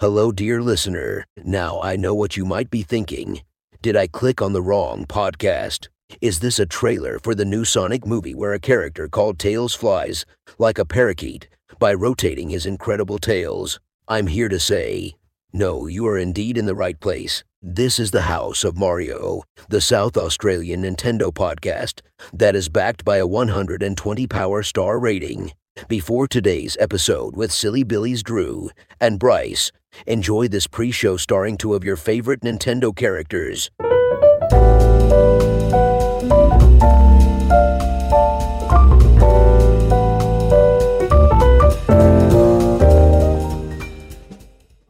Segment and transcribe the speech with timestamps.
[0.00, 1.26] Hello, dear listener.
[1.44, 3.42] Now I know what you might be thinking.
[3.82, 5.88] Did I click on the wrong podcast?
[6.22, 10.24] Is this a trailer for the new Sonic movie where a character called Tails flies
[10.58, 13.78] like a parakeet by rotating his incredible tails?
[14.08, 15.16] I'm here to say,
[15.52, 17.44] no, you are indeed in the right place.
[17.60, 22.00] This is the House of Mario, the South Australian Nintendo podcast
[22.32, 25.52] that is backed by a 120 power star rating.
[25.88, 28.70] Before today's episode with Silly Billy's Drew
[29.00, 29.70] and Bryce,
[30.06, 33.70] enjoy this pre show starring two of your favorite Nintendo characters.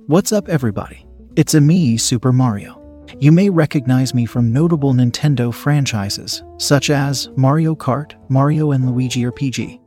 [0.06, 1.06] What's up, everybody?
[1.36, 2.80] It's a me, Super Mario.
[3.20, 9.22] You may recognize me from notable Nintendo franchises, such as Mario Kart, Mario and Luigi
[9.22, 9.78] RPG,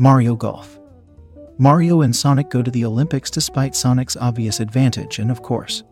[0.00, 0.75] Mario Golf.
[1.58, 5.84] Mario and Sonic go to the Olympics despite Sonic's obvious advantage, and of course,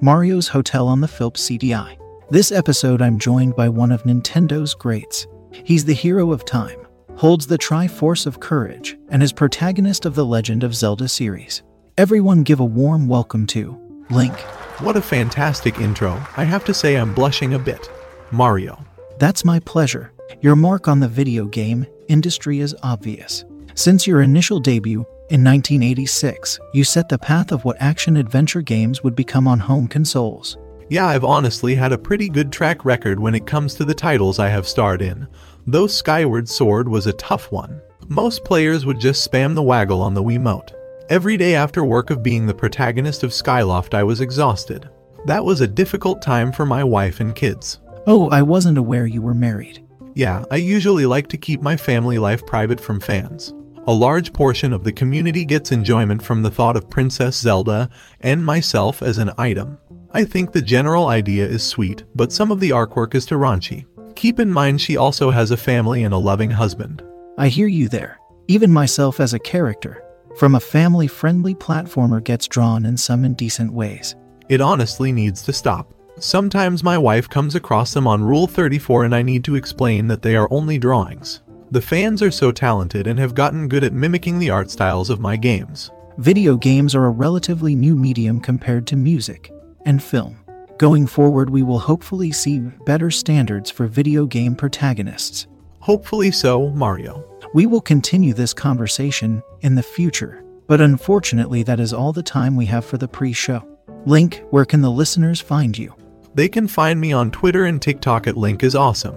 [0.00, 1.98] Mario's Hotel on the Philips CDI.
[2.30, 5.26] This episode, I'm joined by one of Nintendo's greats.
[5.52, 6.86] He's the hero of time,
[7.16, 11.62] holds the Triforce of Courage, and is protagonist of the Legend of Zelda series.
[11.98, 14.38] Everyone give a warm welcome to Link.
[14.80, 16.12] What a fantastic intro.
[16.38, 17.90] I have to say I'm blushing a bit.
[18.30, 18.82] Mario.
[19.18, 20.12] That's my pleasure.
[20.40, 23.44] Your mark on the video game industry is obvious.
[23.78, 29.04] Since your initial debut in 1986, you set the path of what action adventure games
[29.04, 30.58] would become on home consoles.
[30.88, 34.40] Yeah, I've honestly had a pretty good track record when it comes to the titles
[34.40, 35.28] I have starred in.
[35.64, 37.80] Though Skyward Sword was a tough one.
[38.08, 40.72] Most players would just spam the waggle on the Wiimote.
[41.08, 44.88] Every day after work of being the protagonist of Skyloft, I was exhausted.
[45.24, 47.78] That was a difficult time for my wife and kids.
[48.08, 49.86] Oh, I wasn't aware you were married.
[50.16, 53.54] Yeah, I usually like to keep my family life private from fans.
[53.88, 57.88] A large portion of the community gets enjoyment from the thought of Princess Zelda
[58.20, 59.78] and myself as an item.
[60.12, 63.86] I think the general idea is sweet, but some of the artwork is too raunchy.
[64.14, 67.02] Keep in mind she also has a family and a loving husband.
[67.38, 68.18] I hear you there.
[68.46, 70.04] Even myself as a character,
[70.36, 74.14] from a family friendly platformer, gets drawn in some indecent ways.
[74.50, 75.94] It honestly needs to stop.
[76.18, 80.20] Sometimes my wife comes across them on Rule 34 and I need to explain that
[80.20, 81.40] they are only drawings.
[81.70, 85.20] The fans are so talented and have gotten good at mimicking the art styles of
[85.20, 85.90] my games.
[86.16, 89.52] Video games are a relatively new medium compared to music
[89.84, 90.38] and film.
[90.78, 95.46] Going forward, we will hopefully see better standards for video game protagonists.
[95.80, 97.22] Hopefully so, Mario.
[97.52, 102.56] We will continue this conversation in the future, but unfortunately, that is all the time
[102.56, 103.62] we have for the pre show.
[104.06, 105.94] Link, where can the listeners find you?
[106.34, 109.16] They can find me on Twitter and TikTok at Link is Awesome,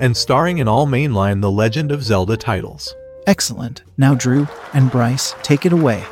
[0.00, 2.94] and starring in all mainline The Legend of Zelda titles.
[3.26, 3.82] Excellent.
[3.96, 6.04] Now, Drew and Bryce, take it away.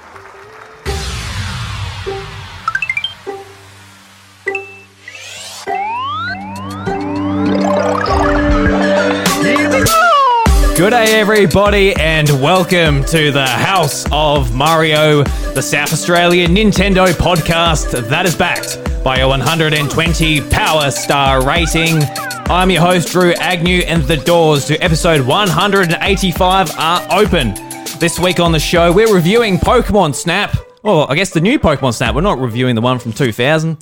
[10.74, 15.22] Good day, everybody, and welcome to the House of Mario,
[15.54, 21.98] the South Australian Nintendo podcast that is backed by a 120 Power Star rating.
[22.46, 27.54] I'm your host, Drew Agnew, and the doors to episode 185 are open.
[27.98, 30.56] This week on the show, we're reviewing Pokemon Snap.
[30.82, 32.14] Well, I guess the new Pokemon Snap.
[32.14, 33.78] We're not reviewing the one from 2000.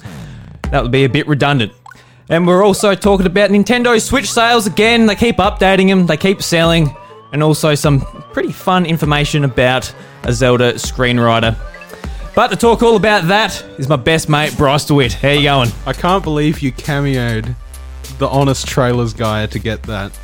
[0.72, 1.72] That would be a bit redundant.
[2.28, 5.06] And we're also talking about Nintendo Switch sales again.
[5.06, 6.94] They keep updating them, they keep selling,
[7.32, 8.00] and also some
[8.32, 9.92] pretty fun information about
[10.24, 11.56] a Zelda screenwriter.
[12.34, 15.14] But to talk all about that is my best mate, Bryce DeWitt.
[15.14, 15.70] How you going?
[15.86, 17.54] I can't believe you cameoed
[18.18, 20.18] the honest trailers guy to get that.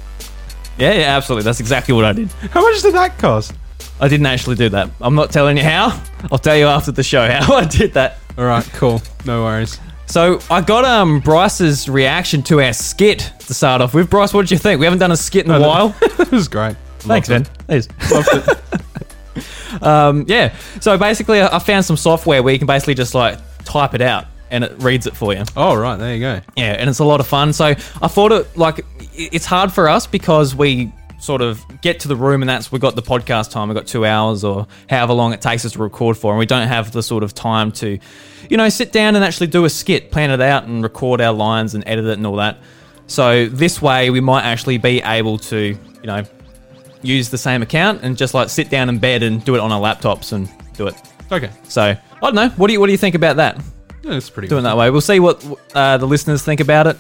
[0.79, 1.45] Yeah, yeah, absolutely.
[1.45, 2.29] That's exactly what I did.
[2.51, 3.55] How much did that cost?
[4.01, 4.91] I didn't actually do that.
[5.01, 6.01] I'm not telling you how.
[6.31, 8.19] I'll tell you after the show how I did that.
[8.37, 9.01] All right, cool.
[9.25, 9.81] No worries.
[10.07, 14.09] So I got um Bryce's reaction to our skit to start off with.
[14.11, 14.79] Bryce, what did you think?
[14.79, 15.89] We haven't done a skit in a while.
[16.19, 16.77] that was great.
[17.07, 17.47] Thanks, man.
[17.69, 18.49] Loved Thanks.
[19.77, 19.83] it.
[19.83, 20.55] Um, yeah.
[20.81, 24.01] So basically, I I found some software where you can basically just like type it
[24.01, 25.45] out and it reads it for you.
[25.57, 25.97] Oh, right.
[25.97, 26.41] There you go.
[26.57, 27.53] Yeah, and it's a lot of fun.
[27.53, 32.09] So I thought it like it's hard for us because we sort of get to
[32.09, 33.69] the room and that's we've got the podcast time.
[33.69, 36.47] we've got two hours or however long it takes us to record for, and we
[36.47, 37.99] don't have the sort of time to,
[38.49, 41.33] you know, sit down and actually do a skit, plan it out, and record our
[41.33, 42.59] lines and edit it and all that.
[43.09, 46.25] So this way, we might actually be able to, you know,
[47.07, 49.73] use the same account and just like sit down in bed and do it on
[49.73, 50.95] our laptops and do it.
[51.33, 51.51] Okay.
[51.65, 52.49] So I don't know.
[52.51, 53.57] What do you what do you think about that?
[54.03, 54.67] Yeah, That's pretty doing good.
[54.71, 54.91] that way.
[54.91, 55.45] We'll see what
[55.75, 56.97] uh, the listeners think about it,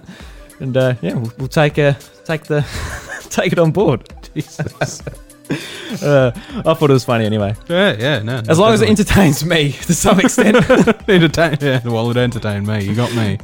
[0.61, 1.93] and uh, yeah, we'll, we'll take uh,
[2.25, 2.63] take the
[3.31, 4.09] take it on board.
[4.35, 5.03] Jesus.
[6.03, 7.55] Uh, I thought it was funny anyway.
[7.69, 8.43] Yeah, yeah, no.
[8.49, 10.57] As long as it entertains me to some extent.
[11.09, 12.83] entertain, yeah, well, it entertained me.
[12.85, 13.39] You got me.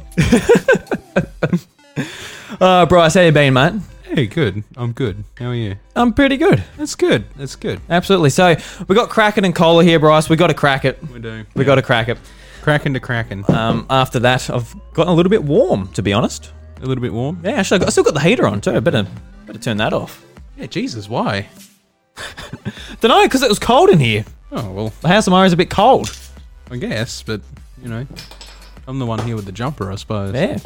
[2.59, 3.73] uh, Bryce, how you been, mate?
[4.13, 4.63] Hey, good.
[4.77, 5.23] I'm good.
[5.39, 5.75] How are you?
[5.95, 6.63] I'm pretty good.
[6.77, 7.25] That's good.
[7.35, 7.81] That's good.
[7.89, 8.29] Absolutely.
[8.29, 8.55] So
[8.87, 10.29] we got Kraken and Cola here, Bryce.
[10.29, 11.01] We got to crack it.
[11.11, 11.43] We do.
[11.55, 12.19] We got to crack it.
[12.61, 13.43] cracking to cracking.
[13.51, 16.51] Um, after that, I've gotten a little bit warm, to be honest.
[16.77, 17.39] A little bit warm.
[17.43, 18.79] Yeah, actually, I, got, I still got the heater on too.
[18.81, 19.07] Better,
[19.47, 20.23] better turn that off.
[20.57, 21.49] Yeah, Jesus, why?
[23.01, 24.25] Don't know, because it was cold in here.
[24.51, 26.15] Oh well, The House of Mario's a bit cold.
[26.69, 27.41] I guess, but
[27.81, 28.05] you know,
[28.85, 30.35] I'm the one here with the jumper, I suppose.
[30.35, 30.59] Yeah.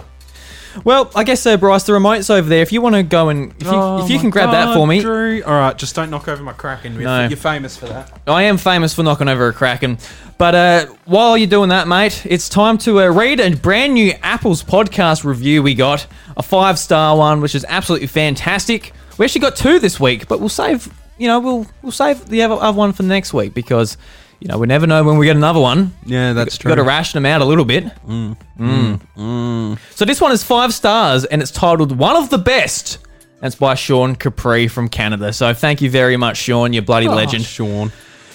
[0.84, 2.62] Well, I guess, uh, Bryce, the remote's over there.
[2.62, 4.86] If you want to go and if you, Oh if you can grab that for
[4.88, 5.44] me, Drew.
[5.44, 6.94] All right, just don't knock over my Kraken.
[6.94, 7.28] You're- No.
[7.28, 8.20] You're famous for that.
[8.28, 9.98] I am famous for knocking over a Kraken.
[10.38, 14.14] But uh, while you're doing that, mate, it's time to uh, read a brand new
[14.22, 16.06] Apple's podcast review we got.
[16.38, 18.94] A five star one, which is absolutely fantastic.
[19.18, 22.44] We actually got two this week, but we'll save, you know, we'll we'll save the
[22.44, 23.98] other, other one for next week because,
[24.39, 25.94] you know, we never know when we get another one.
[26.06, 27.86] Yeah, that's Got to ration them out a little bit.
[28.06, 29.80] Mm.
[29.92, 33.00] So this one is five stars and it's titled One of the Best.
[33.39, 35.31] That's by Sean Capri from Canada.
[35.34, 36.74] So thank you very much, Sean.
[36.74, 37.44] You bloody legend.
[37.44, 37.92] Oh, Sean.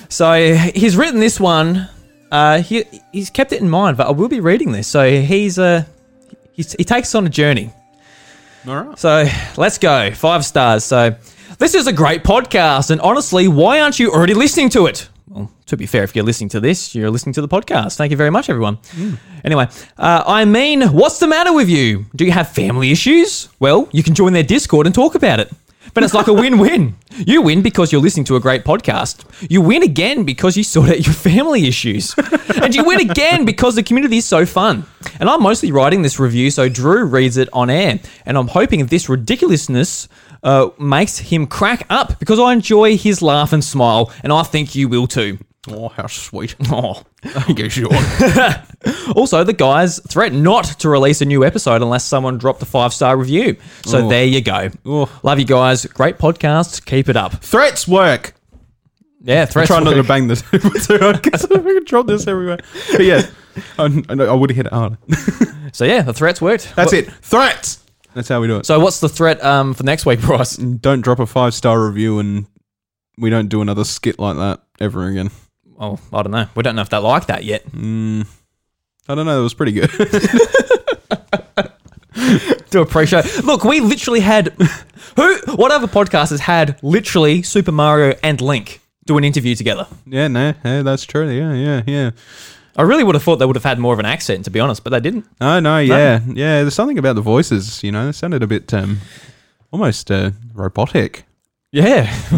[0.09, 1.89] So he's written this one.
[2.31, 4.89] Uh, he he's kept it in mind, but I will be reading this.
[4.89, 5.85] So he's uh,
[6.53, 7.71] he's, he takes us on a journey.
[8.67, 8.99] All right.
[8.99, 9.27] So
[9.57, 10.13] let's go.
[10.13, 10.85] Five stars.
[10.85, 11.17] So
[11.59, 15.09] this is a great podcast, and honestly, why aren't you already listening to it?
[15.33, 17.97] Well, to be fair, if you're listening to this, you're listening to the podcast.
[17.97, 18.79] Thank you very much, everyone.
[19.43, 22.05] Anyway, uh, I mean, what's the matter with you?
[22.15, 23.49] Do you have family issues?
[23.59, 25.51] Well, you can join their Discord and talk about it.
[25.95, 26.97] But it's like a win win.
[27.17, 29.25] You win because you're listening to a great podcast.
[29.51, 32.15] You win again because you sort out your family issues.
[32.63, 34.85] and you win again because the community is so fun.
[35.19, 38.01] And I'm mostly writing this review so Drew reads it on air.
[38.27, 40.09] And I'm hoping this ridiculousness
[40.43, 44.13] uh, makes him crack up because I enjoy his laugh and smile.
[44.23, 45.39] And I think you will too.
[45.69, 46.57] Oh, how sweet.
[46.73, 47.03] Oh.
[47.23, 47.91] Thank you, Sean.
[49.15, 52.93] Also, the guys threatened not to release a new episode unless someone dropped a five
[52.93, 53.57] star review.
[53.85, 54.09] So Oh.
[54.09, 54.71] there you go.
[54.85, 55.21] Oh.
[55.23, 55.87] Love you guys.
[55.87, 56.85] Great podcast.
[56.85, 57.35] Keep it up.
[57.45, 58.35] Threats work.
[59.21, 59.69] Yeah, I'm threats.
[59.69, 62.59] trying not to bang the table too hard because I can drop this everywhere.
[62.91, 63.23] But yeah,
[63.79, 64.97] I, I, I would have hit it hard.
[65.73, 66.75] So yeah, the threats worked.
[66.75, 67.13] That's What- it.
[67.23, 67.82] Threats.
[68.15, 68.67] That's how we do it.
[68.67, 70.57] So what's the threat um, for next week, Bryce?
[70.57, 72.47] don't drop a five star review and
[73.19, 75.31] we don't do another skit like that ever again.
[75.79, 76.47] Oh, I don't know.
[76.55, 77.67] We don't know if they like that yet.
[77.73, 78.27] Mm,
[79.09, 79.41] I don't know.
[79.41, 79.91] It was pretty good.
[82.71, 83.43] Do appreciate.
[83.45, 84.49] Look, we literally had
[85.17, 85.39] who?
[85.57, 89.87] What other podcast has had literally Super Mario and Link do an interview together?
[90.07, 91.29] yeah, no, yeah, that's true.
[91.29, 92.11] Yeah, yeah, yeah.
[92.77, 94.59] I really would have thought they would have had more of an accent, to be
[94.61, 95.27] honest, but they didn't.
[95.41, 96.63] Oh no, yeah, yeah.
[96.63, 97.83] There's something about the voices.
[97.85, 98.99] You know, they sounded a bit um,
[99.71, 101.25] almost uh, robotic.
[101.71, 102.07] Yeah,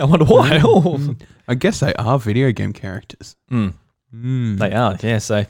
[0.00, 0.60] I wonder why.
[0.62, 1.14] Oh.
[1.48, 3.36] I guess they are video game characters.
[3.50, 3.72] Mm,
[4.14, 4.58] Mm.
[4.58, 4.96] they are.
[5.02, 5.18] Yeah.
[5.18, 5.44] So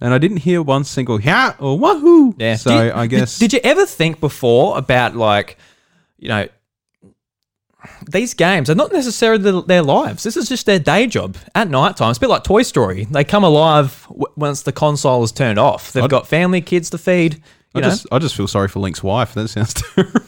[0.00, 2.34] And I didn't hear one single yeah or wahoo.
[2.38, 2.56] yeah.
[2.56, 5.56] So I guess Did, did you ever think before about like,
[6.18, 6.46] you know,
[8.10, 10.22] these games are not necessarily their lives.
[10.22, 12.10] This is just their day job at night time.
[12.10, 13.04] It's a bit like Toy Story.
[13.10, 15.92] They come alive w- once the console is turned off.
[15.92, 17.42] They've I'd- got family, kids to feed.
[17.74, 19.34] I know, just I just feel sorry for Link's wife.
[19.34, 20.20] That sounds terrible.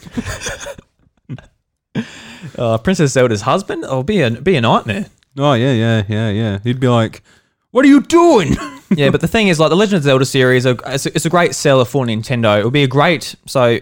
[2.59, 3.85] uh, Princess Zelda's husband.
[3.87, 5.07] Oh, be a be a nightmare.
[5.39, 6.59] oh yeah, yeah, yeah, yeah.
[6.63, 7.23] He'd be like,
[7.71, 8.55] "What are you doing?"
[8.91, 11.31] yeah, but the thing is, like the Legend of Zelda series, it's a, it's a
[11.31, 12.59] great seller for Nintendo.
[12.61, 13.79] It would be a great so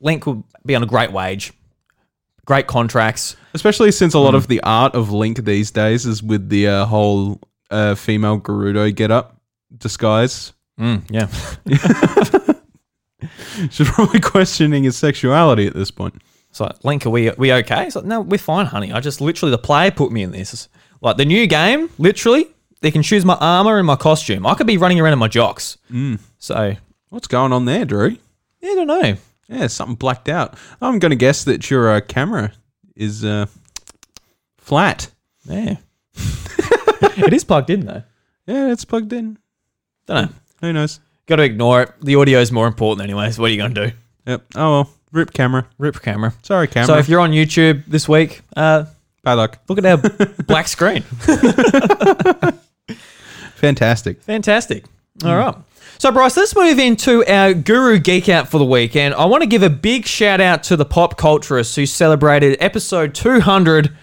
[0.00, 1.52] Link will be on a great wage,
[2.44, 3.36] great contracts.
[3.54, 6.84] Especially since a lot of the art of Link these days is with the uh,
[6.86, 9.40] whole uh, female Gerudo get up
[9.76, 10.52] disguise.
[10.78, 11.28] Mm, yeah.
[13.70, 16.20] She's probably questioning his sexuality at this point.
[16.50, 17.90] So Link, are we we okay?
[17.90, 18.92] So no, we're fine, honey.
[18.92, 20.68] I just literally the player put me in this.
[21.00, 22.46] Like the new game, literally,
[22.80, 24.46] they can choose my armor and my costume.
[24.46, 25.78] I could be running around in my jocks.
[25.90, 26.20] Mm.
[26.38, 26.76] So
[27.10, 28.16] What's going on there, Drew?
[28.60, 29.16] yeah, I don't know.
[29.48, 30.54] Yeah, something blacked out.
[30.80, 32.52] I'm going to guess that your uh, camera
[32.96, 33.46] is uh,
[34.58, 35.10] flat.
[35.44, 35.76] Yeah,
[36.14, 38.02] it is plugged in though.
[38.46, 39.38] Yeah, it's plugged in.
[40.06, 40.32] Don't know.
[40.60, 41.00] Who knows?
[41.26, 41.92] Got to ignore it.
[42.02, 43.38] The audio is more important, anyways.
[43.38, 43.92] What are you gonna do?
[44.26, 44.44] Yep.
[44.56, 44.90] Oh well.
[45.12, 45.66] Rip camera.
[45.78, 46.34] Rip camera.
[46.42, 46.86] Sorry, camera.
[46.86, 48.86] So if you're on YouTube this week, uh,
[49.22, 49.58] Bad luck.
[49.68, 49.96] look at our
[50.46, 51.02] black screen.
[53.56, 54.22] Fantastic.
[54.22, 54.84] Fantastic.
[55.24, 55.54] All right.
[55.98, 58.96] So, Bryce, let's move into our Guru Geek Out for the week.
[58.96, 62.56] And I want to give a big shout out to the pop culturists who celebrated
[62.60, 63.96] episode 200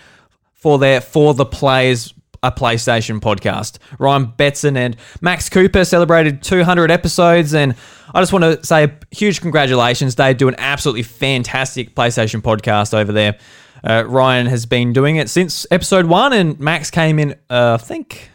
[0.53, 3.77] for their For the Players a PlayStation podcast.
[3.99, 7.75] Ryan Betson and Max Cooper celebrated 200 episodes, and
[8.15, 10.15] I just want to say a huge congratulations.
[10.15, 13.37] They do an absolutely fantastic PlayStation podcast over there.
[13.83, 17.83] Uh, Ryan has been doing it since episode one, and Max came in, uh, I
[17.83, 18.31] think,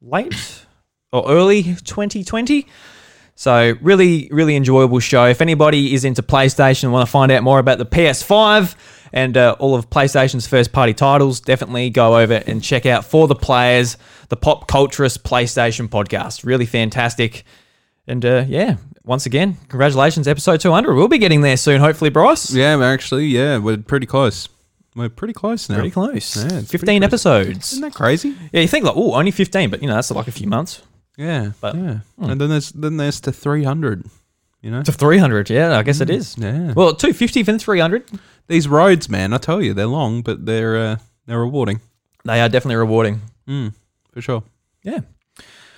[0.00, 0.66] late
[1.12, 2.66] or early 2020.
[3.34, 5.26] So really, really enjoyable show.
[5.26, 8.74] If anybody is into PlayStation and want to find out more about the PS5
[9.12, 13.26] and uh, all of PlayStation's first party titles, definitely go over and check out For
[13.26, 13.96] the Players,
[14.28, 16.44] the Pop Culturist PlayStation podcast.
[16.44, 17.44] Really fantastic.
[18.06, 20.94] And uh, yeah, once again, congratulations, episode 200.
[20.94, 22.52] We'll be getting there soon, hopefully, Bryce.
[22.52, 24.48] Yeah, actually, yeah, we're pretty close.
[24.94, 25.76] We're pretty close now.
[25.76, 26.36] Pretty close.
[26.36, 27.72] Yeah, 15 pretty episodes.
[27.72, 28.36] Isn't that crazy?
[28.52, 30.82] Yeah, you think like, oh, only 15, but you know, that's like a few months.
[31.20, 31.84] Yeah, But- hmm.
[31.86, 31.98] yeah.
[32.18, 34.06] And then there's then there's to 300.
[34.62, 36.36] You know, To 300, yeah, I guess it is.
[36.36, 36.74] yeah.
[36.74, 38.10] Well, 250 then 300.
[38.46, 40.96] These roads, man, I tell you, they're long, but they're uh,
[41.26, 41.80] they're rewarding.
[42.24, 43.22] They are definitely rewarding.
[43.48, 43.72] Mm,
[44.12, 44.42] for sure.
[44.82, 45.00] Yeah.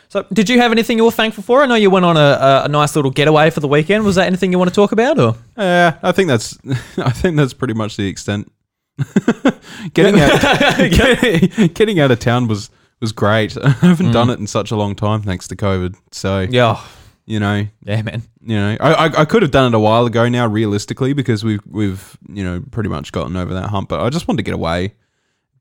[0.09, 1.63] So, did you have anything you were thankful for?
[1.63, 4.05] I know you went on a, a, nice little getaway for the weekend.
[4.05, 6.59] Was that anything you want to talk about, or Yeah, I think that's
[6.99, 8.51] I think that's pretty much the extent.
[9.95, 10.41] getting out
[10.79, 12.69] getting, getting out of town was
[13.03, 13.59] was great.
[13.63, 15.97] I haven't done it in such a long time thanks to COVID.
[16.13, 16.81] So yeah,
[17.27, 18.23] you know, yeah, man.
[18.43, 21.45] you know, I, I I could have done it a while ago now, realistically, because
[21.45, 23.91] we've we've you know pretty much gotten over that hump.
[23.91, 24.95] But I just wanted to get away.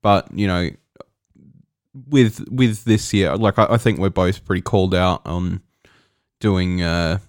[0.01, 0.69] But you know,
[1.93, 5.61] with with this year, like I, I think we're both pretty called out on
[6.39, 7.19] doing uh,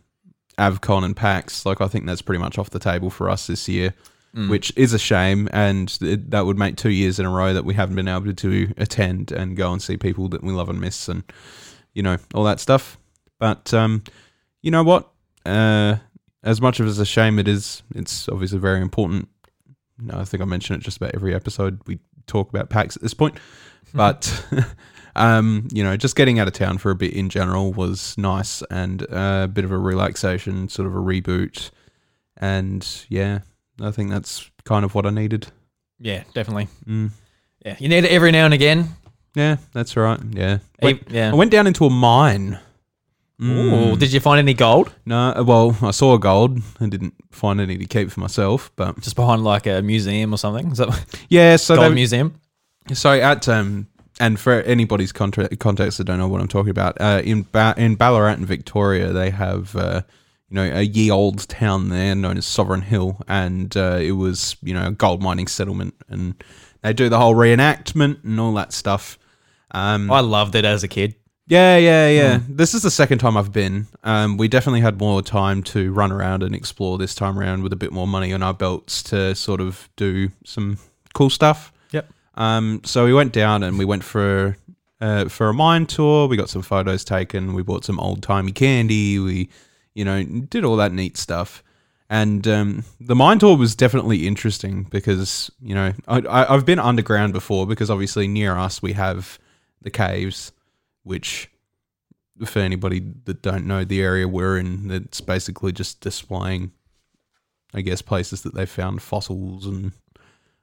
[0.58, 1.66] Avcon and PAX.
[1.66, 3.94] Like I think that's pretty much off the table for us this year,
[4.34, 5.48] which is a shame.
[5.52, 8.32] And it, that would make two years in a row that we haven't been able
[8.32, 11.22] to attend and go and see people that we love and miss, and
[11.94, 12.98] you know all that stuff.
[13.38, 14.04] But um,
[14.62, 15.10] you know what?
[15.44, 15.96] Uh,
[16.44, 19.28] as much of as a shame it is, it's obviously very important.
[19.98, 21.80] No, I think I mention it just about every episode.
[21.86, 23.38] We talk about PAX at this point,
[23.94, 24.44] but
[25.16, 28.62] um, you know, just getting out of town for a bit in general was nice
[28.70, 31.70] and a bit of a relaxation, sort of a reboot,
[32.38, 33.40] and yeah,
[33.82, 35.48] I think that's kind of what I needed.
[35.98, 36.68] Yeah, definitely.
[36.86, 37.10] Mm.
[37.64, 38.88] Yeah, you need it every now and again.
[39.34, 40.20] Yeah, that's right.
[40.30, 41.30] Yeah, Went- yeah.
[41.30, 42.58] I went down into a mine.
[43.42, 46.60] Ooh, did you find any gold No, uh, well, I saw gold.
[46.80, 50.36] I didn't find any to keep for myself, but just behind like a museum or
[50.36, 50.70] something?
[50.70, 51.56] Is that yeah.
[51.56, 52.34] So gold they, museum?
[52.92, 53.88] So at um,
[54.20, 57.74] and for anybody's contra- context that don't know what I'm talking about, uh, in ba-
[57.76, 60.02] in Ballarat and Victoria, they have uh,
[60.52, 64.54] you know a ye old town there known as Sovereign Hill, and uh, it was
[64.62, 66.34] you know a gold mining settlement, and
[66.82, 69.18] they do the whole reenactment and all that stuff.
[69.70, 71.14] Um, I loved it as a kid.
[71.46, 72.40] yeah, yeah, yeah.
[72.46, 73.86] This is the second time I've been.
[74.04, 77.72] Um, we definitely had more time to run around and explore this time around with
[77.72, 80.76] a bit more money on our belts to sort of do some
[81.14, 81.72] cool stuff.
[81.92, 82.10] Yep.
[82.34, 84.58] Um, so we went down and we went for
[85.00, 86.28] uh, for a mine tour.
[86.28, 87.54] We got some photos taken.
[87.54, 89.18] We bought some old timey candy.
[89.18, 89.48] We,
[89.94, 91.62] you know, did all that neat stuff.
[92.08, 97.32] And um, the mine tour was definitely interesting because you know I, I've been underground
[97.32, 99.38] before because obviously near us we have
[99.80, 100.52] the caves,
[101.04, 101.48] which
[102.44, 106.72] for anybody that don't know the area we're in, it's basically just displaying,
[107.72, 109.92] I guess, places that they found fossils and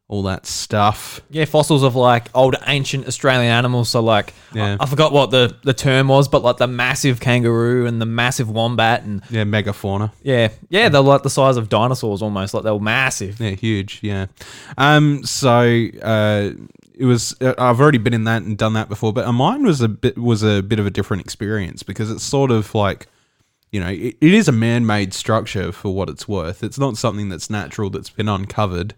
[0.10, 1.22] all that stuff.
[1.30, 3.90] Yeah, fossils of like old ancient Australian animals.
[3.90, 4.76] So like, Yeah.
[4.80, 8.08] I, I forgot what the, the term was, but like the massive kangaroo and the
[8.08, 10.12] massive wombat and Yeah, megafauna.
[10.24, 12.56] yeah, yeah, they're like the size of dinosaurs almost.
[12.56, 13.40] Like they were massive.
[13.40, 14.00] Yeah, huge.
[14.02, 14.26] Yeah.
[14.80, 15.24] Um.
[15.26, 16.52] So, uh,
[16.96, 17.36] it was.
[17.40, 19.88] Uh, I've already been in that and done that before, but uh, mine was a
[19.88, 23.06] bit was a bit of a different experience because it's sort of like,
[23.72, 26.64] you know, it, it is a man-made structure for what it's worth.
[26.64, 28.96] It's not something that's natural that's been uncovered.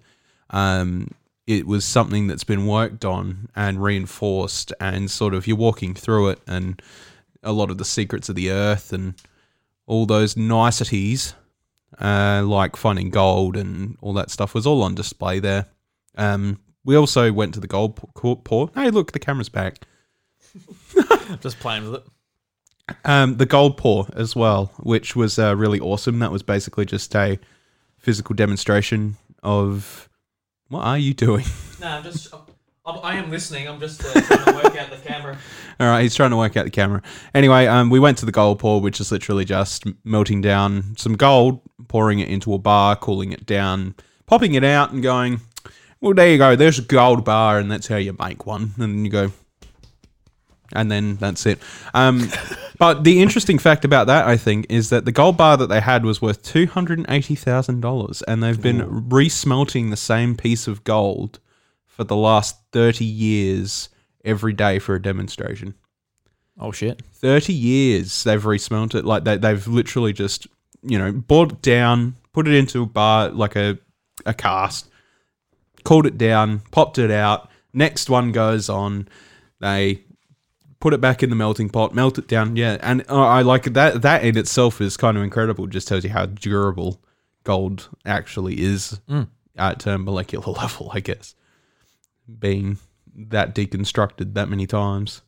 [0.51, 1.10] Um.
[1.48, 6.29] It was something that's been worked on and reinforced, and sort of you're walking through
[6.29, 6.81] it, and
[7.43, 9.15] a lot of the secrets of the earth and
[9.88, 11.34] all those niceties
[12.00, 15.65] uh, like finding gold and all that stuff was all on display there.
[16.15, 17.96] Um, we also went to the gold
[18.43, 18.72] port.
[18.74, 19.79] Hey, look, the camera's back.
[21.41, 22.96] Just playing with it.
[23.05, 26.20] Um, the gold pour as well, which was uh, really awesome.
[26.20, 27.39] That was basically just a
[27.98, 30.10] physical demonstration of
[30.71, 31.45] what are you doing?
[31.81, 32.31] No, I'm just.
[32.85, 33.67] I'm, I am listening.
[33.67, 35.35] I'm just uh, trying to work out the camera.
[35.79, 37.01] All right, he's trying to work out the camera.
[37.33, 41.15] Anyway, um, we went to the gold pour, which is literally just melting down some
[41.15, 43.95] gold, pouring it into a bar, cooling it down,
[44.27, 45.41] popping it out, and going,
[46.01, 46.55] "Well, there you go.
[46.55, 49.31] There's a gold bar, and that's how you make one." And then you go,
[50.73, 51.59] and then that's it.
[51.93, 52.29] Um,
[52.77, 55.81] but the interesting fact about that, I think, is that the gold bar that they
[55.81, 60.35] had was worth two hundred and eighty thousand dollars, and they've been resmelting the same
[60.35, 61.39] piece of gold
[61.85, 63.89] for the last thirty years
[64.23, 65.73] every day for a demonstration.
[66.59, 67.01] Oh shit.
[67.13, 70.47] 30 years they've resmelt it like they, they've literally just
[70.83, 73.79] you know bought it down put it into a bar like a,
[74.25, 74.91] a cast
[75.83, 77.49] called it down, popped it out.
[77.73, 79.07] Next one goes on.
[79.59, 80.03] They
[80.81, 82.57] put it back in the melting pot, melt it down.
[82.57, 84.01] Yeah, and uh, I like that.
[84.01, 85.67] That in itself is kind of incredible.
[85.67, 87.01] Just tells you how durable
[87.43, 89.00] gold actually is
[89.57, 90.91] at a molecular level.
[90.93, 91.35] I guess
[92.39, 92.77] being
[93.15, 95.21] that deconstructed that many times.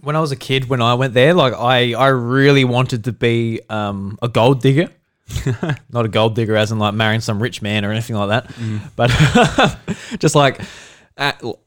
[0.00, 3.12] when I was a kid, when I went there, like I, I really wanted to
[3.12, 4.88] be um, a gold digger.
[5.90, 8.50] Not a gold digger, as in like marrying some rich man or anything like that,
[8.96, 9.10] but
[10.18, 10.60] just like
[11.18, 11.60] all,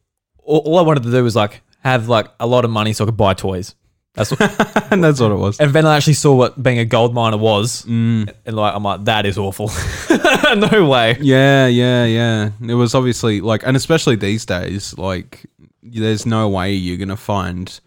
[0.43, 3.07] all I wanted to do was like have like a lot of money so I
[3.07, 3.75] could buy toys.
[4.13, 4.41] That's what,
[4.91, 5.59] and that's what it was.
[5.59, 8.31] and then I actually saw what being a gold miner was, mm.
[8.45, 9.71] and like I'm like that is awful.
[10.55, 11.17] no way.
[11.21, 12.49] Yeah, yeah, yeah.
[12.61, 15.45] It was obviously like, and especially these days, like,
[15.81, 17.79] there's no way you're gonna find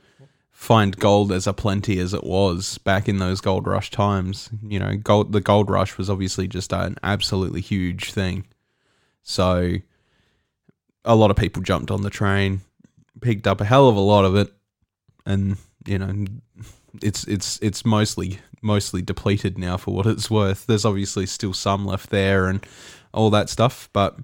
[0.51, 4.49] find gold as a plenty as it was back in those gold rush times.
[4.63, 5.33] You know, gold.
[5.33, 8.47] The gold rush was obviously just an absolutely huge thing.
[9.23, 9.75] So,
[11.05, 12.63] a lot of people jumped on the train,
[13.21, 14.53] picked up a hell of a lot of it,
[15.27, 15.57] and
[15.87, 16.27] you know,
[17.03, 20.67] it's it's it's mostly mostly depleted now for what it's worth.
[20.67, 22.65] There's obviously still some left there and
[23.13, 24.17] all that stuff, but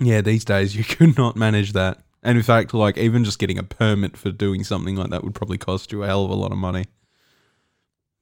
[0.00, 2.00] yeah, these days you could not manage that.
[2.22, 5.34] And in fact, like even just getting a permit for doing something like that would
[5.34, 6.84] probably cost you a hell of a lot of money.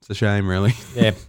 [0.01, 0.75] It's a shame, really.
[0.95, 1.13] Yeah.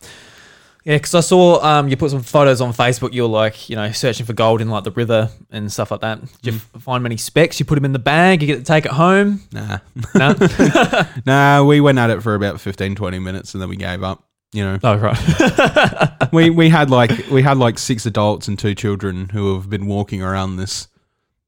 [0.88, 3.13] Yeah, because I saw um, you put some photos on Facebook.
[3.13, 6.22] You're like, you know, searching for gold in like the river and stuff like that.
[6.41, 7.60] Did you find many specs?
[7.60, 8.41] You put them in the bag.
[8.41, 9.41] You get to take it home.
[9.51, 9.79] Nah,
[10.15, 10.34] No.
[11.25, 11.62] nah.
[11.65, 14.24] We went at it for about 15, 20 minutes, and then we gave up.
[14.53, 16.32] You know, oh right.
[16.32, 19.88] we we had like we had like six adults and two children who have been
[19.88, 20.88] walking around this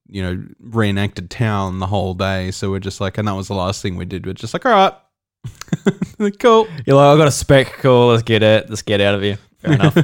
[0.09, 3.53] you know reenacted town the whole day so we're just like and that was the
[3.53, 4.93] last thing we did we're just like all right
[6.39, 7.67] cool You're like, I got a spec.
[7.79, 8.07] Cool.
[8.07, 8.69] Let's get it.
[8.69, 9.37] Let's get out of here.
[9.59, 9.97] Fair enough.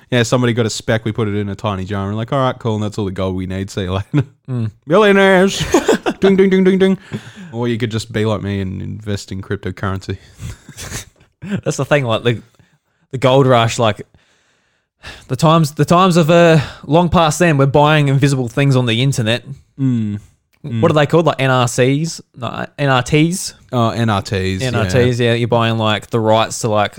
[0.10, 2.32] yeah somebody got a spec we put it in a tiny jar and we're like
[2.32, 4.24] all right cool and that's all the gold we need see you later
[4.86, 5.58] millionaires
[6.20, 6.98] ding ding ding ding ding
[7.52, 10.16] or you could just be like me and invest in cryptocurrency
[11.40, 12.04] That's the thing.
[12.04, 12.42] Like the
[13.10, 13.78] the gold rush.
[13.78, 14.02] Like
[15.28, 17.38] the times the times of uh long past.
[17.38, 19.44] Then we're buying invisible things on the internet.
[19.78, 20.20] mm.
[20.80, 21.26] What are they called?
[21.26, 24.60] Like NRCs, no, NRTs, oh nrts.
[24.60, 25.18] NRTs.
[25.18, 25.34] Yeah.
[25.34, 26.98] you're buying like the rights to like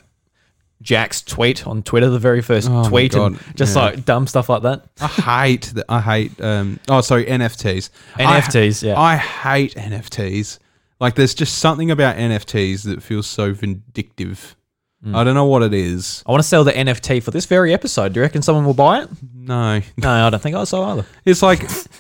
[0.82, 3.84] Jack's tweet on Twitter, the very first Oh my tweet, and God, just yeah.
[3.84, 4.86] like dumb stuff like that.
[5.02, 5.86] I hate that.
[5.90, 6.40] I hate.
[6.42, 6.80] Um.
[6.88, 7.26] Oh, sorry.
[7.26, 7.90] NFTs.
[8.16, 9.00] I- NFTs, yeah.
[9.00, 10.60] I hate NFTs.
[11.00, 14.56] Like, there's just something about NFTs that feels so vindictive.
[15.04, 15.16] Hmm.
[15.16, 16.24] I don't know what it is.
[16.26, 18.14] I want to sell the NFT for this very episode.
[18.14, 19.10] Do you reckon someone will buy it?
[19.36, 21.06] No, No, I don't think I so either.
[21.24, 21.60] it's like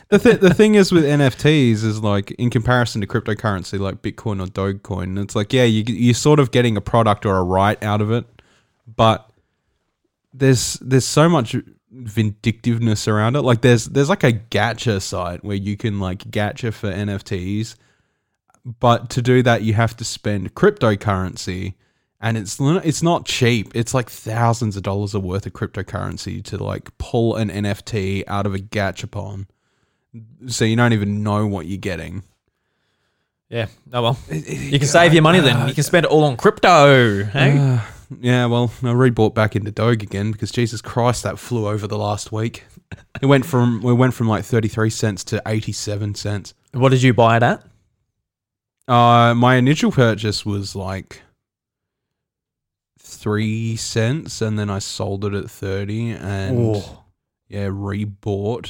[0.09, 4.41] the th- the thing is with NFTs is like in comparison to cryptocurrency like Bitcoin
[4.41, 5.21] or Dogecoin.
[5.21, 8.11] It's like yeah, you you're sort of getting a product or a right out of
[8.11, 8.25] it,
[8.95, 9.29] but
[10.33, 11.55] there's there's so much
[11.91, 13.41] vindictiveness around it.
[13.41, 17.75] Like there's there's like a gacha site where you can like gacha for NFTs,
[18.79, 21.75] but to do that you have to spend cryptocurrency,
[22.19, 23.71] and it's it's not cheap.
[23.75, 28.55] It's like thousands of dollars worth of cryptocurrency to like pull an NFT out of
[28.55, 29.47] a gachapon.
[30.47, 32.23] So you don't even know what you're getting.
[33.49, 33.67] Yeah.
[33.93, 34.19] Oh well.
[34.29, 35.67] You can save your money then.
[35.67, 37.23] You can spend it all on crypto.
[37.23, 37.57] Hey?
[37.57, 37.79] Uh,
[38.19, 41.97] yeah, well, I rebought back into Doge again because Jesus Christ, that flew over the
[41.97, 42.63] last week.
[43.21, 46.53] It went from we went from like thirty three cents to eighty seven cents.
[46.71, 47.63] what did you buy it at?
[48.87, 51.21] Uh, my initial purchase was like
[53.17, 57.03] three cents, and then I sold it at thirty, and Oh.
[57.49, 58.69] yeah, rebought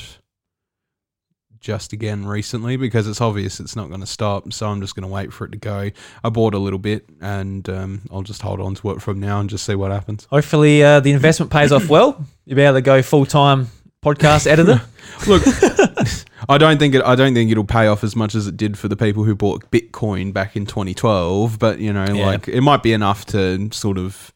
[1.60, 4.54] just again recently because it's obvious it's not going to stop.
[4.54, 5.90] So I'm just going to wait for it to go.
[6.24, 9.40] I bought a little bit, and um, I'll just hold on to it from now
[9.40, 10.28] and just see what happens.
[10.30, 12.24] Hopefully, uh, the investment pays off well.
[12.46, 13.68] You'll be able to go full time
[14.04, 14.82] podcast editor.
[15.28, 15.44] Look,
[16.50, 17.02] I don't think it.
[17.04, 19.36] I don't think it'll pay off as much as it did for the people who
[19.36, 21.58] bought Bitcoin back in 2012.
[21.58, 22.26] But you know, Yeah.
[22.28, 24.32] like it might be enough to sort of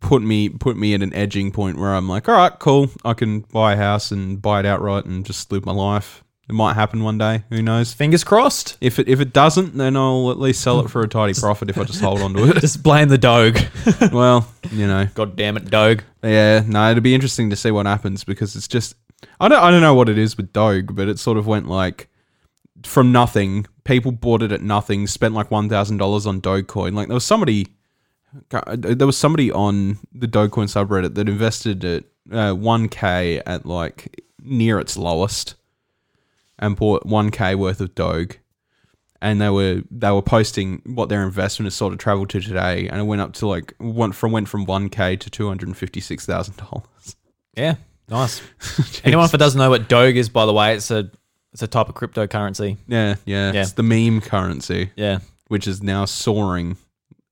[0.00, 3.14] put me put me at an edging point where I'm like, all right, cool, I
[3.14, 6.22] can buy a house and buy it outright and just live my life.
[6.48, 7.42] It might happen one day.
[7.50, 7.92] Who knows?
[7.92, 8.76] Fingers crossed.
[8.80, 11.70] If it if it doesn't, then I'll at least sell it for a tidy profit
[11.70, 12.60] if I just hold on to it.
[12.60, 13.66] Just blame the Doge.
[14.12, 16.02] well, you know, God damn it, Doge.
[16.22, 18.94] yeah, no, it'd be interesting to see what happens because it's just
[19.40, 21.68] I don't I don't know what it is with Doge, but it sort of went
[21.68, 22.08] like
[22.84, 23.66] from nothing.
[23.84, 26.94] People bought it at nothing, spent like one thousand dollars on Dogecoin.
[26.94, 27.66] Like there was somebody,
[28.52, 33.66] Uh, there was somebody on the Dogecoin subreddit that invested at uh, one k at
[33.66, 35.54] like near its lowest,
[36.58, 38.38] and bought one k worth of Doge.
[39.22, 42.88] And they were they were posting what their investment has sort of traveled to today,
[42.88, 45.68] and it went up to like went from went from one k to two hundred
[45.68, 47.16] and fifty six thousand dollars.
[47.56, 47.76] Yeah.
[48.08, 48.40] Nice.
[49.04, 51.10] Anyone that doesn't know what Doge is, by the way, it's a
[51.52, 52.76] it's a type of cryptocurrency.
[52.86, 53.62] Yeah, yeah, Yeah.
[53.62, 55.20] It's the meme currency, Yeah.
[55.48, 56.76] which is now soaring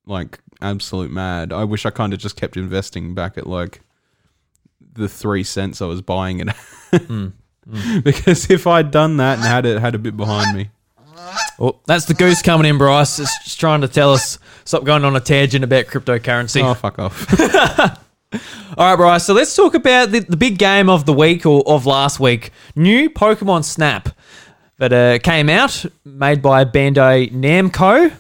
[0.07, 1.53] like absolute mad.
[1.53, 3.81] I wish I kind of just kept investing back at like
[4.93, 6.51] the three cents I was buying it.
[6.95, 7.29] Hmm.
[8.03, 10.71] because if I'd done that and had it had a bit behind me,
[11.59, 13.19] Oh, that's the goose coming in, Bryce.
[13.19, 16.63] It's just trying to tell us stop going on a tangent about cryptocurrency.
[16.63, 17.41] oh fuck off.
[18.77, 19.25] All right, Bryce.
[19.25, 22.51] So let's talk about the, the big game of the week or of last week.
[22.75, 24.09] New Pokemon Snap
[24.79, 28.13] that uh, came out, made by Bandai Namco.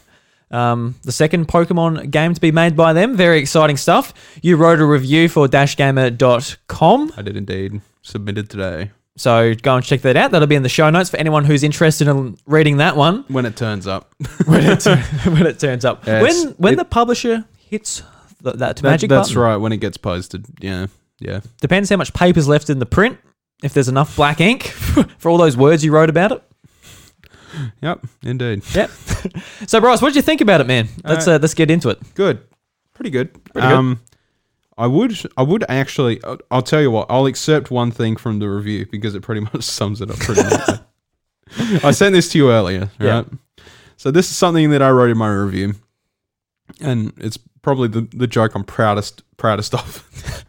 [0.54, 3.16] Um, the second Pokemon game to be made by them.
[3.16, 4.14] Very exciting stuff.
[4.42, 7.12] You wrote a review for dashgamer.com.
[7.16, 10.30] I did indeed submitted today So go and check that out.
[10.30, 13.46] That'll be in the show notes for anyone who's interested in reading that one when
[13.46, 14.14] it turns up.
[14.46, 14.84] when it,
[15.26, 16.06] when it turns up.
[16.06, 18.02] Yeah, when when it- the publisher hits
[18.42, 19.42] th- that That- magic that's button.
[19.42, 20.46] right when it gets posted.
[20.60, 20.86] Yeah,
[21.18, 21.40] yeah.
[21.60, 23.18] Depends how much paper's left in the print.
[23.62, 24.64] If there's enough black ink
[25.18, 26.42] for all those words you wrote about it.
[27.82, 28.62] Yep, indeed.
[28.74, 28.90] Yep.
[29.66, 30.88] so Bryce, what did you think about it, man?
[31.04, 31.98] Let's uh, let's get into it.
[32.14, 32.40] Good,
[32.94, 33.32] pretty good.
[33.52, 33.74] Pretty good.
[33.76, 34.00] Um,
[34.76, 36.22] I would, I would actually.
[36.24, 37.06] I'll- I'll tell you what.
[37.08, 40.42] I'll accept one thing from the review because it pretty much sums it up pretty
[40.42, 40.80] much.
[41.84, 43.10] I sent this to you earlier, Yeah.
[43.18, 43.26] right?
[43.96, 45.74] So this is something that I wrote in my review,
[46.80, 50.44] and it's probably the, the joke I'm proudest proudest of.